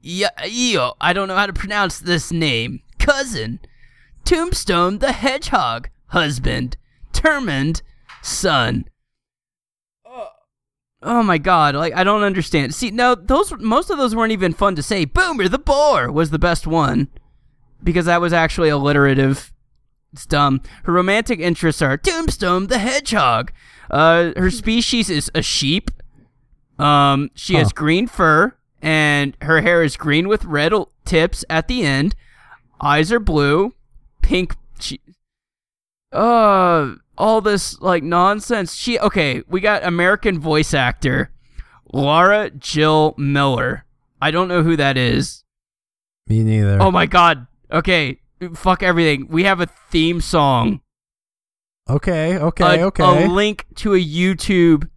Io, 0.06 0.94
I 1.02 1.14
don't 1.14 1.28
know 1.28 1.36
how 1.36 1.46
to 1.46 1.54
pronounce 1.54 2.00
this 2.00 2.32
name. 2.32 2.82
Cousin. 3.00 3.60
Tombstone, 4.24 5.00
the 5.00 5.12
hedgehog, 5.12 5.90
husband. 6.08 6.78
Termund, 7.14 7.82
son. 8.22 8.86
Oh 11.02 11.24
my 11.24 11.38
god, 11.38 11.76
like 11.76 11.94
I 11.96 12.04
don't 12.04 12.24
understand. 12.24 12.76
See, 12.76 12.92
no, 12.92 13.16
those 13.16 13.54
most 13.60 13.90
of 13.90 13.98
those 13.98 14.14
weren't 14.16 14.34
even 14.34 14.54
fun 14.54 14.76
to 14.76 14.84
say. 14.84 15.06
Boomer 15.06 15.48
the 15.48 15.58
boar 15.58 16.12
was 16.12 16.30
the 16.30 16.40
best 16.40 16.68
one 16.68 17.08
because 17.82 18.06
that 18.06 18.20
was 18.20 18.34
actually 18.34 18.68
alliterative. 18.68 19.54
It's 20.12 20.26
dumb. 20.26 20.62
Her 20.84 20.92
romantic 20.92 21.40
interests 21.40 21.82
are 21.82 21.96
Tombstone 21.96 22.68
the 22.68 22.80
hedgehog. 22.80 23.54
Uh, 23.90 24.32
her 24.36 24.52
species 24.52 25.10
is 25.10 25.32
a 25.34 25.42
sheep. 25.42 25.90
Um, 26.78 27.30
she 27.34 27.56
has 27.56 27.68
Huh. 27.68 27.74
green 27.76 28.08
fur, 28.08 28.56
and 28.82 29.36
her 29.42 29.62
hair 29.62 29.84
is 29.84 29.98
green 29.98 30.28
with 30.28 30.46
red 30.46 30.74
tips 31.06 31.44
at 31.50 31.68
the 31.68 31.84
end. 31.84 32.16
Eyes 32.82 33.12
are 33.12 33.20
blue, 33.20 33.74
pink. 34.22 34.56
She, 34.80 35.02
uh, 36.12 36.96
all 37.18 37.42
this 37.42 37.80
like 37.82 38.04
nonsense. 38.04 38.76
She 38.76 39.00
okay. 39.00 39.44
We 39.48 39.60
got 39.60 39.84
American 39.84 40.40
voice 40.40 40.74
actor 40.74 41.32
Laura 41.92 42.50
Jill 42.52 43.14
Miller. 43.18 43.86
I 44.22 44.32
don't 44.32 44.48
know 44.48 44.64
who 44.64 44.76
that 44.76 44.98
is. 44.98 45.44
Me 46.28 46.44
neither. 46.44 46.82
Oh 46.82 46.92
my 46.92 47.06
god. 47.06 47.48
Okay, 47.72 48.20
fuck 48.54 48.84
everything. 48.84 49.28
We 49.30 49.44
have 49.44 49.60
a 49.60 49.68
theme 49.90 50.22
song. 50.22 50.82
okay, 51.90 52.38
okay, 52.38 52.82
a, 52.82 52.86
okay. 52.88 53.26
A 53.26 53.28
link 53.28 53.66
to 53.76 53.94
a 53.94 54.04
YouTube 54.04 54.90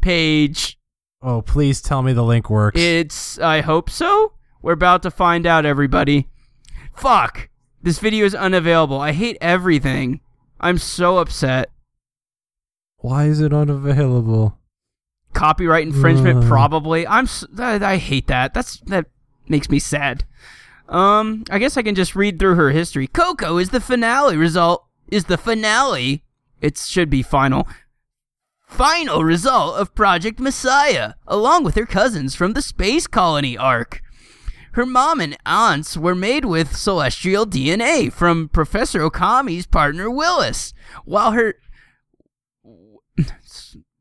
page. 0.00 0.77
Oh, 1.22 1.42
please 1.42 1.80
tell 1.80 2.02
me 2.02 2.12
the 2.12 2.24
link 2.24 2.48
works. 2.50 2.80
It's. 2.80 3.38
I 3.38 3.60
hope 3.60 3.90
so. 3.90 4.32
We're 4.62 4.72
about 4.72 5.02
to 5.02 5.10
find 5.10 5.46
out, 5.46 5.64
everybody. 5.66 6.28
Fuck. 6.94 7.48
This 7.82 7.98
video 7.98 8.24
is 8.24 8.34
unavailable. 8.34 9.00
I 9.00 9.12
hate 9.12 9.38
everything. 9.40 10.20
I'm 10.60 10.78
so 10.78 11.18
upset. 11.18 11.70
Why 12.96 13.26
is 13.26 13.40
it 13.40 13.52
unavailable? 13.52 14.58
Copyright 15.32 15.86
infringement, 15.86 16.42
Ugh. 16.42 16.48
probably. 16.48 17.06
I'm. 17.06 17.28
I 17.58 17.96
hate 17.96 18.26
that. 18.26 18.54
That's 18.54 18.80
that 18.80 19.06
makes 19.48 19.70
me 19.70 19.78
sad. 19.78 20.24
Um, 20.88 21.44
I 21.50 21.58
guess 21.58 21.76
I 21.76 21.82
can 21.82 21.94
just 21.94 22.16
read 22.16 22.38
through 22.38 22.56
her 22.56 22.70
history. 22.70 23.06
Coco 23.06 23.58
is 23.58 23.70
the 23.70 23.80
finale 23.80 24.36
result. 24.36 24.86
Is 25.08 25.26
the 25.26 25.38
finale. 25.38 26.24
It 26.60 26.76
should 26.76 27.08
be 27.08 27.22
final. 27.22 27.68
Final 28.68 29.24
result 29.24 29.76
of 29.76 29.94
Project 29.94 30.38
Messiah, 30.38 31.14
along 31.26 31.64
with 31.64 31.74
her 31.74 31.86
cousins 31.86 32.34
from 32.34 32.52
the 32.52 32.62
space 32.62 33.06
colony 33.06 33.56
ARK. 33.56 34.02
Her 34.72 34.86
mom 34.86 35.20
and 35.20 35.36
aunts 35.44 35.96
were 35.96 36.14
made 36.14 36.44
with 36.44 36.76
celestial 36.76 37.46
DNA 37.46 38.12
from 38.12 38.48
Professor 38.50 39.00
Okami's 39.00 39.66
partner 39.66 40.10
Willis, 40.10 40.74
while 41.04 41.32
her 41.32 41.54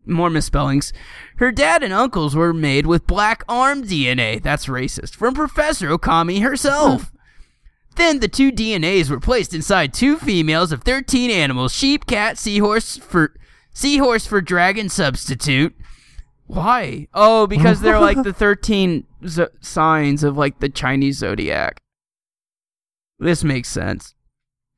more 0.05 0.29
misspellings. 0.29 0.93
Her 1.37 1.51
dad 1.51 1.81
and 1.81 1.93
uncles 1.93 2.35
were 2.35 2.53
made 2.53 2.85
with 2.85 3.07
black 3.07 3.43
arm 3.47 3.83
DNA. 3.83 4.43
That's 4.43 4.67
racist. 4.67 5.15
From 5.15 5.33
Professor 5.33 5.89
Okami 5.89 6.41
herself. 6.41 7.09
Hmm. 7.09 7.17
Then 7.95 8.19
the 8.19 8.27
two 8.27 8.51
DNAs 8.51 9.09
were 9.09 9.19
placed 9.19 9.53
inside 9.55 9.93
two 9.93 10.17
females 10.17 10.71
of 10.71 10.83
13 10.83 11.31
animals: 11.31 11.73
sheep, 11.73 12.05
cat, 12.05 12.37
seahorse 12.37 12.97
for 12.97 13.33
seahorse 13.77 14.25
for 14.25 14.41
dragon 14.41 14.89
substitute. 14.89 15.75
Why? 16.47 17.07
Oh, 17.13 17.45
because 17.45 17.81
they're 17.81 17.99
like 17.99 18.21
the 18.23 18.33
13 18.33 19.05
zo- 19.27 19.49
signs 19.61 20.23
of 20.23 20.35
like 20.35 20.59
the 20.59 20.69
Chinese 20.69 21.19
zodiac. 21.19 21.79
This 23.19 23.43
makes 23.43 23.69
sense. 23.69 24.15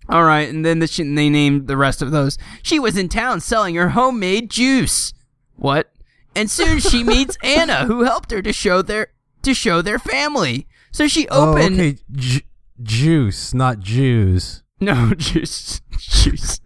All 0.09 0.23
right, 0.23 0.49
and 0.49 0.65
then 0.65 0.79
the, 0.79 0.87
she, 0.87 1.03
they 1.03 1.29
named 1.29 1.67
the 1.67 1.77
rest 1.77 2.01
of 2.01 2.11
those. 2.11 2.37
She 2.63 2.79
was 2.79 2.97
in 2.97 3.09
town 3.09 3.41
selling 3.41 3.75
her 3.75 3.89
homemade 3.89 4.49
juice. 4.49 5.13
What? 5.55 5.91
And 6.35 6.49
soon 6.49 6.79
she 6.79 7.03
meets 7.05 7.37
Anna, 7.43 7.85
who 7.85 8.03
helped 8.03 8.31
her 8.31 8.41
to 8.41 8.51
show 8.51 8.81
their 8.81 9.07
to 9.43 9.53
show 9.53 9.81
their 9.81 9.99
family. 9.99 10.67
So 10.91 11.07
she 11.07 11.27
oh, 11.29 11.51
opened 11.51 11.79
okay. 11.79 11.97
Ju- 12.11 12.41
juice, 12.81 13.53
not 13.53 13.79
Jews. 13.79 14.63
no 14.81 15.13
juice 15.17 15.81
juice. 15.97 16.59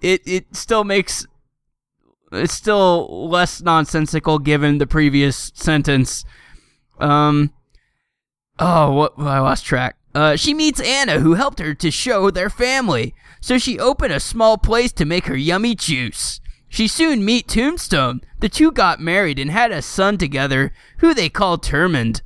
It 0.00 0.22
it 0.24 0.54
still 0.54 0.84
makes 0.84 1.26
it's 2.34 2.54
still 2.54 3.28
less 3.28 3.60
nonsensical 3.60 4.38
given 4.38 4.78
the 4.78 4.86
previous 4.86 5.52
sentence. 5.54 6.24
Um. 6.98 7.52
Oh, 8.58 8.92
what? 8.92 9.14
I 9.18 9.40
lost 9.40 9.64
track. 9.64 9.96
Uh, 10.14 10.36
she 10.36 10.54
meets 10.54 10.80
Anna, 10.80 11.18
who 11.18 11.34
helped 11.34 11.58
her 11.58 11.74
to 11.74 11.90
show 11.90 12.30
their 12.30 12.50
family. 12.50 13.14
So 13.40 13.58
she 13.58 13.78
opened 13.80 14.12
a 14.12 14.20
small 14.20 14.56
place 14.56 14.92
to 14.92 15.04
make 15.04 15.26
her 15.26 15.36
yummy 15.36 15.74
juice. 15.74 16.40
She 16.68 16.88
soon 16.88 17.24
meet 17.24 17.48
Tombstone. 17.48 18.20
The 18.38 18.48
two 18.48 18.72
got 18.72 19.00
married 19.00 19.38
and 19.38 19.50
had 19.50 19.70
a 19.70 19.82
son 19.82 20.18
together, 20.18 20.72
who 20.98 21.14
they 21.14 21.28
call 21.28 21.58
Termund. 21.58 22.22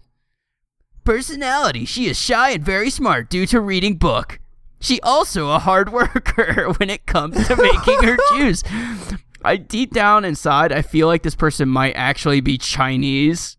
Personality: 1.05 1.85
She 1.85 2.07
is 2.07 2.19
shy 2.19 2.51
and 2.51 2.65
very 2.65 2.91
smart 2.91 3.31
due 3.31 3.47
to 3.47 3.61
reading 3.61 3.97
book. 3.97 4.41
She 4.81 5.01
also 5.01 5.51
a 5.51 5.59
hard 5.59 5.93
worker 5.93 6.73
when 6.79 6.91
it 6.91 7.07
comes 7.07 7.47
to 7.49 7.57
making 7.57 8.03
her 8.05 8.19
juice. 8.37 8.63
I 9.45 9.57
deep 9.57 9.93
down 9.93 10.25
inside, 10.25 10.73
I 10.73 10.83
feel 10.83 11.07
like 11.07 11.23
this 11.23 11.35
person 11.37 11.69
might 11.69 11.93
actually 11.93 12.41
be 12.41 12.59
Chinese. 12.59 13.57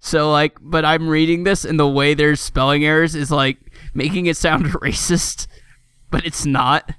So 0.00 0.30
like, 0.30 0.56
but 0.60 0.84
I'm 0.84 1.08
reading 1.08 1.42
this 1.44 1.64
and 1.64 1.78
the 1.78 1.88
way 1.88 2.14
there's 2.14 2.40
spelling 2.40 2.84
errors 2.84 3.14
is 3.14 3.30
like 3.30 3.58
making 3.94 4.26
it 4.26 4.36
sound 4.36 4.66
racist, 4.72 5.46
but 6.10 6.24
it's 6.24 6.46
not. 6.46 6.92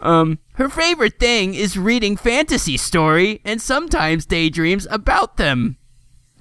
Um, 0.00 0.38
her 0.54 0.68
favorite 0.68 1.18
thing 1.20 1.54
is 1.54 1.78
reading 1.78 2.16
fantasy 2.16 2.76
story 2.76 3.40
and 3.44 3.60
sometimes 3.60 4.26
daydreams 4.26 4.86
about 4.90 5.36
them. 5.36 5.76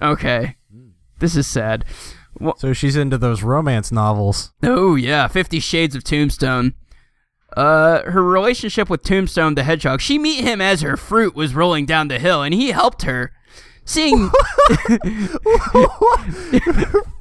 Okay, 0.02 0.56
this 1.20 1.36
is 1.36 1.46
sad. 1.46 1.84
Wha- 2.40 2.54
So 2.58 2.72
she's 2.74 2.96
into 2.96 3.18
those 3.18 3.44
romance 3.44 3.92
novels. 3.92 4.54
Oh 4.64 4.96
yeah, 4.96 5.28
Fifty 5.28 5.60
Shades 5.60 5.94
of 5.96 6.04
Tombstone. 6.06 6.74
Uh, 7.60 8.10
her 8.10 8.24
relationship 8.24 8.90
with 8.90 9.04
Tombstone 9.04 9.56
the 9.56 9.64
Hedgehog. 9.64 10.00
She 10.00 10.18
meet 10.18 10.46
him 10.46 10.62
as 10.62 10.80
her 10.80 10.96
fruit 10.96 11.36
was 11.36 11.54
rolling 11.54 11.86
down 11.86 12.08
the 12.08 12.18
hill, 12.18 12.42
and 12.42 12.54
he 12.54 12.72
helped 12.72 13.02
her. 13.02 13.34
Seeing 13.84 14.32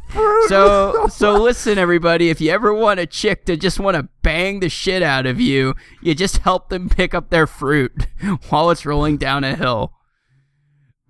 so 0.47 1.09
so 1.11 1.43
listen 1.43 1.77
everybody, 1.77 2.31
if 2.31 2.41
you 2.41 2.53
ever 2.53 2.73
want 2.73 3.01
a 3.01 3.07
chick 3.07 3.47
to 3.47 3.57
just 3.57 3.81
want 3.81 3.97
to 3.97 4.09
bang 4.23 4.61
the 4.61 4.69
shit 4.69 5.03
out 5.03 5.27
of 5.27 5.41
you, 5.41 5.75
you 6.03 6.15
just 6.15 6.39
help 6.39 6.69
them 6.69 6.89
pick 6.89 7.15
up 7.15 7.31
their 7.31 7.49
fruit 7.49 8.07
while 8.49 8.71
it's 8.71 8.87
rolling 8.87 9.17
down 9.17 9.43
a 9.43 9.57
hill. 9.57 9.93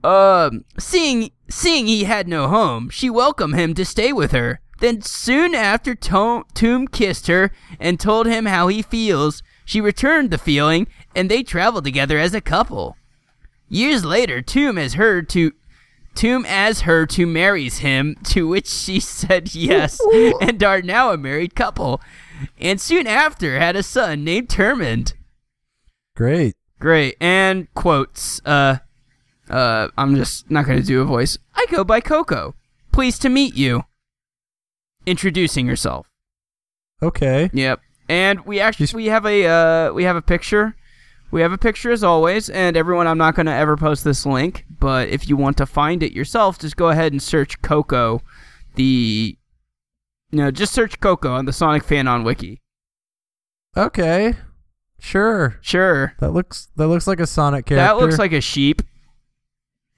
Um, 0.02 0.64
seeing 0.78 1.32
seeing 1.50 1.86
he 1.86 2.04
had 2.04 2.28
no 2.28 2.48
home, 2.48 2.88
she 2.88 3.10
welcomed 3.10 3.56
him 3.56 3.74
to 3.74 3.84
stay 3.84 4.10
with 4.10 4.32
her. 4.32 4.62
Then 4.78 5.02
soon 5.02 5.54
after 5.54 5.94
to- 5.94 6.44
Tomb 6.54 6.88
kissed 6.88 7.26
her 7.26 7.50
and 7.80 7.98
told 7.98 8.26
him 8.26 8.46
how 8.46 8.68
he 8.68 8.82
feels, 8.82 9.42
she 9.64 9.80
returned 9.80 10.30
the 10.30 10.38
feeling 10.38 10.86
and 11.14 11.30
they 11.30 11.42
traveled 11.42 11.84
together 11.84 12.18
as 12.18 12.34
a 12.34 12.40
couple. 12.40 12.96
Years 13.68 14.04
later, 14.04 14.40
Tomb 14.40 14.76
has 14.76 14.94
her 14.94 15.20
to 15.22 15.52
Tomb 16.14 16.44
as 16.46 16.80
her 16.80 17.06
to 17.06 17.26
marries 17.26 17.78
him, 17.78 18.16
to 18.24 18.48
which 18.48 18.66
she 18.66 18.98
said 18.98 19.54
yes, 19.54 20.00
and 20.40 20.62
are 20.64 20.82
now 20.82 21.12
a 21.12 21.16
married 21.16 21.54
couple. 21.54 22.00
And 22.58 22.80
soon 22.80 23.06
after 23.06 23.58
had 23.58 23.76
a 23.76 23.82
son 23.82 24.24
named 24.24 24.48
Termund. 24.48 25.14
Great. 26.16 26.54
Great. 26.80 27.16
And 27.20 27.72
quotes. 27.74 28.40
Uh 28.44 28.78
uh 29.50 29.88
I'm 29.96 30.16
just 30.16 30.50
not 30.50 30.66
gonna 30.66 30.82
do 30.82 31.00
a 31.00 31.04
voice. 31.04 31.38
I 31.54 31.66
go 31.70 31.84
by 31.84 32.00
Coco. 32.00 32.54
Pleased 32.92 33.22
to 33.22 33.28
meet 33.28 33.54
you. 33.54 33.84
Introducing 35.08 35.66
herself. 35.66 36.06
Okay. 37.02 37.48
Yep. 37.52 37.80
And 38.08 38.40
we 38.46 38.60
actually 38.60 38.86
She's- 38.86 38.94
we 38.94 39.06
have 39.06 39.24
a 39.26 39.46
uh 39.46 39.92
we 39.92 40.04
have 40.04 40.16
a 40.16 40.22
picture. 40.22 40.74
We 41.30 41.42
have 41.42 41.52
a 41.52 41.58
picture 41.58 41.90
as 41.90 42.02
always, 42.02 42.48
and 42.48 42.76
everyone 42.76 43.06
I'm 43.06 43.18
not 43.18 43.34
gonna 43.34 43.52
ever 43.52 43.76
post 43.76 44.02
this 44.02 44.24
link, 44.24 44.64
but 44.80 45.08
if 45.08 45.28
you 45.28 45.36
want 45.36 45.56
to 45.58 45.66
find 45.66 46.02
it 46.02 46.12
yourself, 46.12 46.58
just 46.58 46.76
go 46.76 46.88
ahead 46.88 47.12
and 47.12 47.22
search 47.22 47.60
Coco 47.62 48.22
the 48.76 49.36
no, 50.32 50.50
just 50.50 50.72
search 50.72 51.00
Coco 51.00 51.32
on 51.32 51.44
the 51.46 51.52
Sonic 51.52 51.84
Fanon 51.84 52.24
Wiki. 52.24 52.60
Okay. 53.76 54.34
Sure. 54.98 55.58
Sure. 55.60 56.14
That 56.20 56.30
looks 56.32 56.68
that 56.76 56.88
looks 56.88 57.06
like 57.06 57.20
a 57.20 57.26
Sonic 57.26 57.66
character. 57.66 57.84
That 57.86 57.98
looks 57.98 58.18
like 58.18 58.32
a 58.32 58.40
sheep. 58.40 58.82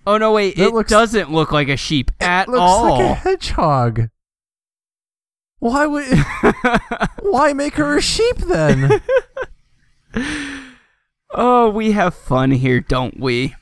Oh 0.07 0.17
no, 0.19 0.33
wait! 0.33 0.57
That 0.57 0.69
it 0.69 0.73
looks- 0.75 0.91
doesn't 0.91 1.31
look 1.31 1.53
like 1.53 1.69
a 1.69 1.77
sheep 1.77 2.11
at 2.21 2.49
all. 2.49 2.53
looks 2.55 2.61
all. 2.61 2.91
like 2.99 3.01
a 3.11 3.15
hedgehog. 3.15 4.09
Why 5.61 5.87
would 5.87 6.07
why 7.23 7.53
make 7.53 7.75
her 7.75 7.97
a 7.99 8.03
sheep 8.03 8.37
then? 8.39 9.01
oh, 11.35 11.71
we 11.71 11.93
have 11.93 12.15
fun 12.15 12.51
here, 12.51 12.81
don't 12.81 13.19
we? 13.21 13.55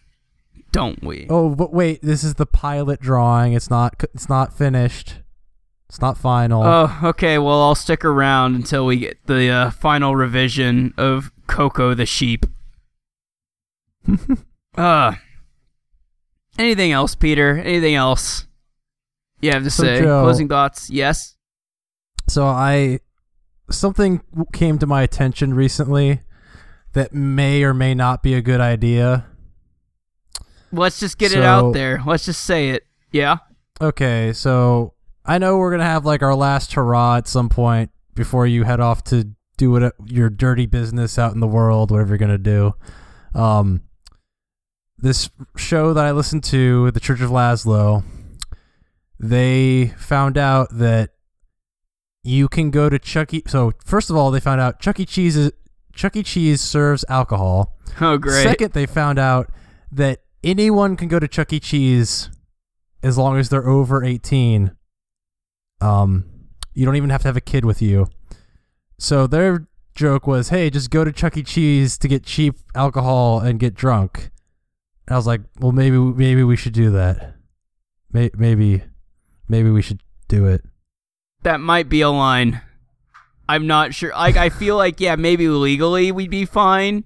Don't 0.70 1.02
we? 1.02 1.26
oh, 1.30 1.54
but 1.54 1.72
wait, 1.72 2.00
this 2.02 2.22
is 2.22 2.34
the 2.34 2.46
pilot 2.46 3.00
drawing. 3.00 3.52
It's 3.52 3.70
not 3.70 4.02
it's 4.14 4.28
not 4.28 4.52
finished. 4.56 5.16
It's 5.88 6.00
not 6.00 6.18
final. 6.18 6.62
Oh, 6.62 6.98
okay. 7.02 7.38
Well, 7.38 7.62
I'll 7.62 7.74
stick 7.74 8.04
around 8.04 8.54
until 8.54 8.84
we 8.84 8.98
get 8.98 9.16
the 9.26 9.48
uh, 9.48 9.70
final 9.70 10.14
revision 10.14 10.92
of 10.98 11.32
Coco 11.46 11.94
the 11.94 12.04
sheep. 12.04 12.44
uh, 14.76 15.14
anything 16.58 16.92
else, 16.92 17.14
Peter? 17.14 17.56
Anything 17.58 17.94
else 17.94 18.46
you 19.40 19.50
have 19.50 19.62
to 19.64 19.70
So, 19.70 19.82
say? 19.82 20.00
Joe- 20.02 20.22
Closing 20.24 20.48
thoughts? 20.48 20.90
Yes. 20.90 21.36
So 22.28 22.46
I 22.46 23.00
something 23.70 24.22
came 24.52 24.78
to 24.78 24.86
my 24.86 25.02
attention 25.02 25.54
recently 25.54 26.20
that 26.92 27.14
may 27.14 27.62
or 27.64 27.74
may 27.74 27.94
not 27.94 28.22
be 28.22 28.34
a 28.34 28.42
good 28.42 28.60
idea. 28.60 29.26
Let's 30.72 31.00
just 31.00 31.18
get 31.18 31.32
it 31.32 31.42
out 31.42 31.72
there. 31.72 32.02
Let's 32.04 32.26
just 32.26 32.44
say 32.44 32.70
it. 32.70 32.84
Yeah. 33.10 33.38
Okay, 33.80 34.32
so 34.32 34.94
I 35.24 35.38
know 35.38 35.58
we're 35.58 35.70
gonna 35.70 35.84
have 35.84 36.04
like 36.04 36.22
our 36.22 36.34
last 36.34 36.72
hurrah 36.74 37.16
at 37.16 37.28
some 37.28 37.48
point 37.48 37.90
before 38.14 38.46
you 38.46 38.64
head 38.64 38.80
off 38.80 39.04
to 39.04 39.30
do 39.56 39.70
what 39.70 39.94
your 40.04 40.30
dirty 40.30 40.66
business 40.66 41.18
out 41.18 41.34
in 41.34 41.40
the 41.40 41.46
world, 41.46 41.90
whatever 41.90 42.10
you're 42.10 42.18
gonna 42.18 42.38
do. 42.38 42.74
Um, 43.34 43.82
this 44.98 45.30
show 45.56 45.94
that 45.94 46.04
I 46.04 46.10
listened 46.12 46.44
to, 46.44 46.90
The 46.90 47.00
Church 47.00 47.20
of 47.20 47.30
Lazlo, 47.30 48.02
they 49.20 49.94
found 49.96 50.36
out 50.36 50.68
that 50.72 51.10
you 52.22 52.48
can 52.48 52.70
go 52.70 52.88
to 52.88 52.98
Chuck 52.98 53.32
E. 53.34 53.42
So 53.46 53.72
first 53.84 54.10
of 54.10 54.16
all, 54.16 54.30
they 54.30 54.40
found 54.40 54.60
out 54.60 54.80
Chuck 54.80 55.00
E. 55.00 55.06
Cheese 55.06 55.36
is, 55.36 55.52
Chuck 55.94 56.16
E. 56.16 56.22
Cheese 56.22 56.60
serves 56.60 57.04
alcohol. 57.08 57.76
Oh, 58.00 58.18
great. 58.18 58.42
Second, 58.42 58.72
they 58.72 58.86
found 58.86 59.18
out 59.18 59.50
that 59.92 60.20
anyone 60.44 60.96
can 60.96 61.08
go 61.08 61.18
to 61.18 61.28
Chuck 61.28 61.52
E. 61.52 61.60
Cheese 61.60 62.30
as 63.02 63.16
long 63.16 63.38
as 63.38 63.48
they're 63.48 63.68
over 63.68 64.04
18. 64.04 64.72
Um, 65.80 66.24
you 66.74 66.84
don't 66.84 66.96
even 66.96 67.10
have 67.10 67.22
to 67.22 67.28
have 67.28 67.36
a 67.36 67.40
kid 67.40 67.64
with 67.64 67.80
you. 67.80 68.08
So 68.98 69.26
their 69.26 69.68
joke 69.94 70.26
was, 70.26 70.48
"Hey, 70.48 70.70
just 70.70 70.90
go 70.90 71.04
to 71.04 71.12
Chuck 71.12 71.36
E. 71.36 71.42
Cheese 71.42 71.98
to 71.98 72.08
get 72.08 72.24
cheap 72.24 72.56
alcohol 72.74 73.40
and 73.40 73.58
get 73.60 73.74
drunk." 73.74 74.30
And 75.06 75.14
I 75.14 75.16
was 75.16 75.26
like, 75.26 75.40
"Well, 75.60 75.72
maybe 75.72 75.98
maybe 75.98 76.42
we 76.42 76.56
should 76.56 76.72
do 76.72 76.90
that. 76.90 77.34
Maybe 78.12 78.82
maybe 79.48 79.70
we 79.70 79.82
should 79.82 80.02
do 80.28 80.46
it." 80.46 80.64
That 81.42 81.60
might 81.60 81.88
be 81.88 82.00
a 82.00 82.10
line. 82.10 82.60
I'm 83.48 83.66
not 83.66 83.94
sure. 83.94 84.10
Like, 84.10 84.36
I 84.36 84.50
feel 84.50 84.76
like 84.76 85.00
yeah, 85.00 85.16
maybe 85.16 85.48
legally 85.48 86.12
we'd 86.12 86.30
be 86.30 86.44
fine, 86.44 87.04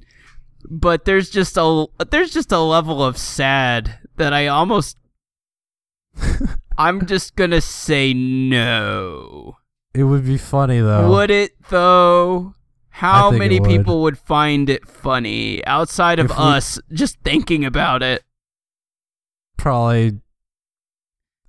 but 0.68 1.04
there's 1.04 1.30
just 1.30 1.56
a 1.56 1.86
there's 2.10 2.32
just 2.32 2.50
a 2.52 2.58
level 2.58 3.02
of 3.04 3.16
sad 3.16 3.98
that 4.16 4.32
I 4.32 4.46
almost. 4.48 4.96
I'm 6.78 7.06
just 7.06 7.36
gonna 7.36 7.60
say 7.60 8.12
no. 8.14 9.58
It 9.94 10.04
would 10.04 10.24
be 10.24 10.38
funny 10.38 10.80
though. 10.80 11.10
Would 11.10 11.30
it 11.30 11.52
though? 11.68 12.54
How 12.88 13.30
many 13.30 13.60
would. 13.60 13.68
people 13.68 14.02
would 14.02 14.18
find 14.18 14.68
it 14.68 14.86
funny 14.88 15.64
outside 15.66 16.18
of 16.18 16.30
If 16.30 16.36
we- 16.36 16.42
us 16.42 16.78
just 16.92 17.18
thinking 17.24 17.64
about 17.64 18.02
it? 18.02 18.22
Probably 19.56 20.20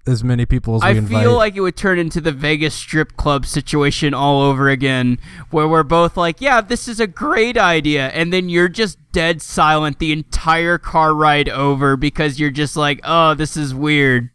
as 0.05 0.23
many 0.23 0.45
people 0.45 0.75
as 0.75 0.81
we 0.81 0.87
I 0.87 0.91
invite. 0.91 1.23
feel 1.23 1.35
like 1.37 1.55
it 1.55 1.61
would 1.61 1.77
turn 1.77 1.97
into 1.97 2.19
the 2.19 2.31
Vegas 2.33 2.73
strip 2.75 3.15
club 3.15 3.45
situation 3.45 4.13
all 4.13 4.41
over 4.41 4.67
again, 4.69 5.17
where 5.49 5.67
we're 5.67 5.83
both 5.83 6.17
like, 6.17 6.41
yeah, 6.41 6.59
this 6.61 6.87
is 6.87 6.99
a 6.99 7.07
great 7.07 7.57
idea. 7.57 8.07
And 8.09 8.33
then 8.33 8.49
you're 8.49 8.67
just 8.67 8.97
dead 9.13 9.41
silent 9.41 9.99
the 9.99 10.11
entire 10.11 10.77
car 10.77 11.13
ride 11.13 11.47
over 11.47 11.95
because 11.95 12.39
you're 12.39 12.51
just 12.51 12.75
like, 12.75 12.99
oh, 13.03 13.33
this 13.33 13.55
is 13.55 13.73
weird. 13.73 14.29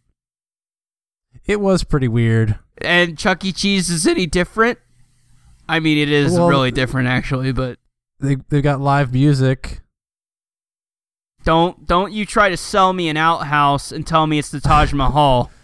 it 1.47 1.61
was 1.61 1.85
pretty 1.85 2.09
weird. 2.09 2.59
And 2.81 3.19
Chuck 3.19 3.45
E. 3.45 3.53
Cheese 3.53 3.91
is 3.91 4.07
any 4.07 4.25
different? 4.27 4.79
I 5.69 5.81
mean, 5.81 5.99
it 5.99 6.11
is 6.11 6.33
Well, 6.33 6.49
really 6.49 6.71
different, 6.71 7.09
actually, 7.09 7.53
but 7.53 7.79
They 8.21 8.37
they 8.49 8.63
got 8.63 8.81
live 8.81 9.13
music. 9.13 9.81
don't 11.45 11.87
don't 11.87 12.13
you 12.13 12.25
try 12.27 12.49
to 12.49 12.57
sell 12.57 12.93
me 12.93 13.09
an 13.09 13.17
outhouse 13.17 13.93
and 13.93 14.07
tell 14.07 14.27
me 14.27 14.39
it's 14.39 14.51
the 14.51 14.61
Taj 14.61 14.93
Mahal. 14.93 15.51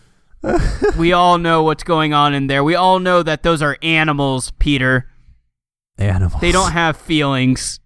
we 0.98 1.12
all 1.12 1.38
know 1.38 1.62
what's 1.62 1.84
going 1.84 2.12
on 2.12 2.34
in 2.34 2.46
there. 2.46 2.62
We 2.64 2.74
all 2.74 2.98
know 2.98 3.22
that 3.22 3.42
those 3.42 3.62
are 3.62 3.78
animals, 3.82 4.52
Peter. 4.58 5.08
Animals. 5.98 6.40
They 6.40 6.52
don't 6.52 6.72
have 6.72 6.96
feelings. 6.96 7.80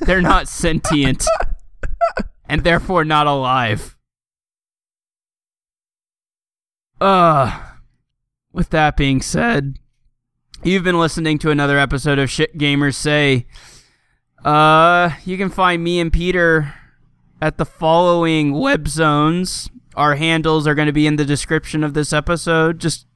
They're 0.00 0.20
not 0.20 0.48
sentient. 0.48 1.24
and 2.48 2.64
therefore 2.64 3.04
not 3.04 3.26
alive. 3.26 3.96
Uh 7.00 7.66
with 8.52 8.70
that 8.70 8.96
being 8.96 9.22
said, 9.22 9.78
you've 10.62 10.82
been 10.82 10.98
listening 10.98 11.38
to 11.38 11.50
another 11.50 11.78
episode 11.78 12.18
of 12.18 12.28
Shit 12.28 12.58
Gamers 12.58 12.96
Say. 12.96 13.46
Uh 14.44 15.10
you 15.24 15.38
can 15.38 15.48
find 15.50 15.82
me 15.82 16.00
and 16.00 16.12
Peter 16.12 16.74
at 17.40 17.56
the 17.56 17.64
following 17.64 18.52
web 18.52 18.86
zones. 18.88 19.70
Our 20.00 20.14
handles 20.14 20.66
are 20.66 20.74
going 20.74 20.86
to 20.86 20.94
be 20.94 21.06
in 21.06 21.16
the 21.16 21.26
description 21.26 21.84
of 21.84 21.92
this 21.92 22.10
episode. 22.10 22.78
Just 22.78 23.06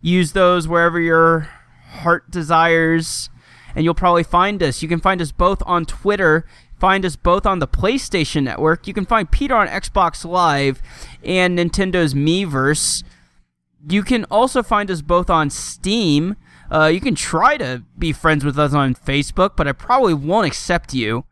use 0.00 0.32
those 0.32 0.66
wherever 0.66 0.98
your 0.98 1.50
heart 1.88 2.30
desires 2.30 3.28
and 3.74 3.84
you'll 3.84 3.92
probably 3.92 4.22
find 4.22 4.62
us. 4.62 4.80
You 4.80 4.88
can 4.88 5.00
find 5.00 5.20
us 5.20 5.32
both 5.32 5.62
on 5.66 5.84
Twitter, 5.84 6.46
find 6.80 7.04
us 7.04 7.14
both 7.14 7.44
on 7.44 7.58
the 7.58 7.68
PlayStation 7.68 8.44
Network. 8.44 8.86
You 8.86 8.94
can 8.94 9.04
find 9.04 9.30
Peter 9.30 9.54
on 9.54 9.68
Xbox 9.68 10.24
Live 10.24 10.80
and 11.22 11.58
Nintendo's 11.58 12.14
Miiverse. 12.14 13.04
You 13.86 14.02
can 14.02 14.24
also 14.30 14.62
find 14.62 14.90
us 14.90 15.02
both 15.02 15.28
on 15.28 15.50
Steam. 15.50 16.36
Uh, 16.72 16.86
you 16.86 17.02
can 17.02 17.14
try 17.14 17.58
to 17.58 17.82
be 17.98 18.14
friends 18.14 18.46
with 18.46 18.58
us 18.58 18.72
on 18.72 18.94
Facebook, 18.94 19.56
but 19.56 19.68
I 19.68 19.72
probably 19.72 20.14
won't 20.14 20.46
accept 20.46 20.94
you 20.94 21.26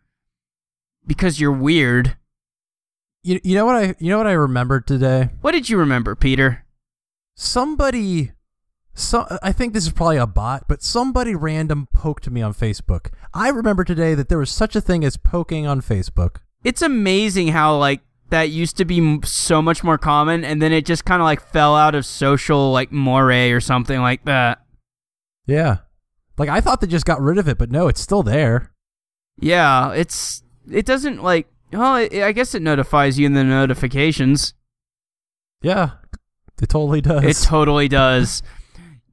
because 1.07 1.41
you're 1.41 1.51
weird. 1.51 2.19
You, 3.23 3.41
you 3.45 3.55
know 3.55 3.65
what 3.65 3.77
I 3.77 3.95
you 3.99 4.11
know 4.11 4.19
what 4.19 4.27
I 4.27 4.33
remembered 4.33 4.87
today? 4.87 5.31
What 5.41 5.53
did 5.53 5.69
you 5.69 5.79
remember, 5.79 6.17
Peter? 6.17 6.65
Somebody 7.37 8.33
so 8.95 9.27
I 9.43 9.53
think 9.53 9.73
this 9.73 9.87
is 9.87 9.93
probably 9.93 10.19
a 10.19 10.27
bot, 10.27 10.69
but 10.69 10.83
somebody 10.83 11.35
random 11.35 11.89
poked 11.93 12.29
me 12.29 12.43
on 12.43 12.53
Facebook. 12.53 13.09
I 13.33 13.49
remember 13.49 13.85
today 13.85 14.15
that 14.15 14.29
there 14.29 14.39
was 14.39 14.51
such 14.51 14.77
a 14.77 14.81
thing 14.81 15.05
as 15.05 15.17
poking 15.17 15.67
on 15.67 15.81
Facebook. 15.81 16.39
It's 16.65 16.83
amazing 16.83 17.49
how 17.49 17.77
like 17.79 18.01
that 18.29 18.51
used 18.51 18.77
to 18.79 18.85
be 18.85 18.99
m- 18.99 19.23
so 19.25 19.63
much 19.63 19.83
more 19.83 19.99
common, 19.99 20.45
and 20.45 20.61
then 20.61 20.73
it 20.73 20.85
just 20.85 21.05
kind 21.05 21.23
of 21.23 21.25
like 21.25 21.41
fell 21.41 21.75
out 21.77 21.95
of 21.95 22.05
social 22.05 22.73
like 22.73 22.93
mores 22.93 23.53
or 23.53 23.61
something 23.61 24.01
like 24.01 24.25
that. 24.25 24.63
Yeah. 25.47 25.79
Like 26.37 26.49
I 26.49 26.61
thought 26.61 26.81
they 26.81 26.87
just 26.87 27.07
got 27.07 27.21
rid 27.21 27.39
of 27.39 27.49
it, 27.49 27.57
but 27.57 27.71
no, 27.71 27.89
it's 27.89 28.01
still 28.01 28.23
there. 28.23 28.73
Yeah, 29.39 29.93
it's 29.93 30.43
it 30.71 30.87
doesn't 30.87 31.23
like 31.23 31.47
well, 31.73 31.97
it, 31.97 32.23
I 32.23 32.33
guess 32.33 32.55
it 32.55 32.63
notifies 32.63 33.19
you 33.19 33.27
in 33.27 33.33
the 33.33 33.45
notifications. 33.45 34.55
Yeah. 35.63 35.93
It 36.61 36.69
totally 36.69 37.01
does. 37.01 37.25
It 37.25 37.47
totally 37.47 37.89
does. 37.89 38.43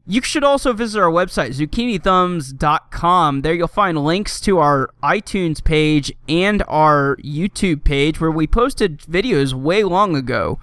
You 0.06 0.22
should 0.24 0.44
also 0.44 0.74
visit 0.74 1.00
our 1.00 1.12
website, 1.12 1.50
zucchinithumbs.com. 1.50 3.42
There 3.42 3.54
you'll 3.54 3.68
find 3.68 4.04
links 4.04 4.42
to 4.42 4.58
our 4.58 4.90
iTunes 5.04 5.64
page 5.64 6.12
and 6.28 6.64
our 6.68 7.16
YouTube 7.18 7.84
page 7.84 8.20
where 8.20 8.32
we 8.32 8.48
posted 8.48 9.00
videos 9.02 9.54
way 9.54 9.84
long 9.84 10.16
ago. 10.16 10.60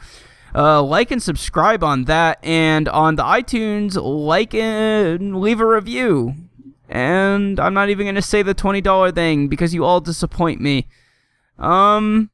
Uh, 0.53 0.83
like 0.83 1.11
and 1.11 1.23
subscribe 1.23 1.85
on 1.85 2.05
that, 2.05 2.39
and 2.43 2.89
on 2.89 3.17
the 3.17 3.23
iTunes, 3.23 3.97
like 4.03 4.55
and 4.55 5.41
leave 5.41 5.61
a 5.61 5.67
review. 5.67 6.35
And 6.89 7.61
I'm 7.61 7.75
not 7.75 7.89
even 7.89 8.07
gonna 8.07 8.23
say 8.23 8.43
the 8.43 8.55
twenty 8.55 8.81
dollar 8.81 9.13
thing 9.13 9.49
because 9.49 9.75
you 9.75 9.85
all 9.85 10.01
disappoint 10.01 10.61
me. 10.61 10.87
Um, 11.59 12.31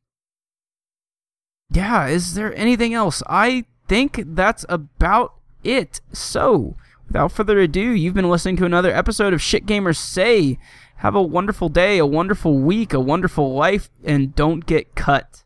yeah. 1.70 2.06
Is 2.06 2.34
there 2.34 2.54
anything 2.56 2.94
else? 2.94 3.22
I 3.26 3.64
think 3.88 4.22
that's 4.26 4.64
about 4.68 5.34
it. 5.64 6.00
So, 6.12 6.76
without 7.06 7.32
further 7.32 7.58
ado, 7.60 7.90
you've 7.90 8.14
been 8.14 8.30
listening 8.30 8.56
to 8.56 8.64
another 8.64 8.92
episode 8.92 9.32
of 9.32 9.42
Shit 9.42 9.66
Gamers 9.66 9.96
Say. 9.96 10.58
Have 10.96 11.14
a 11.14 11.22
wonderful 11.22 11.68
day, 11.68 11.98
a 11.98 12.06
wonderful 12.06 12.58
week, 12.58 12.92
a 12.92 13.00
wonderful 13.00 13.54
life, 13.54 13.90
and 14.04 14.34
don't 14.34 14.66
get 14.66 14.94
cut. 14.94 15.42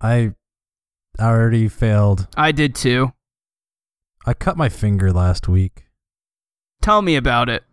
I 0.00 0.34
already 1.18 1.68
failed. 1.68 2.28
I 2.36 2.52
did 2.52 2.74
too. 2.74 3.12
I 4.26 4.34
cut 4.34 4.56
my 4.56 4.68
finger 4.68 5.12
last 5.12 5.48
week. 5.48 5.84
Tell 6.82 7.02
me 7.02 7.16
about 7.16 7.48
it. 7.48 7.64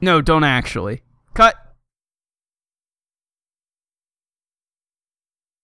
No, 0.00 0.20
don't 0.20 0.44
actually. 0.44 1.02
Cut. 1.34 1.56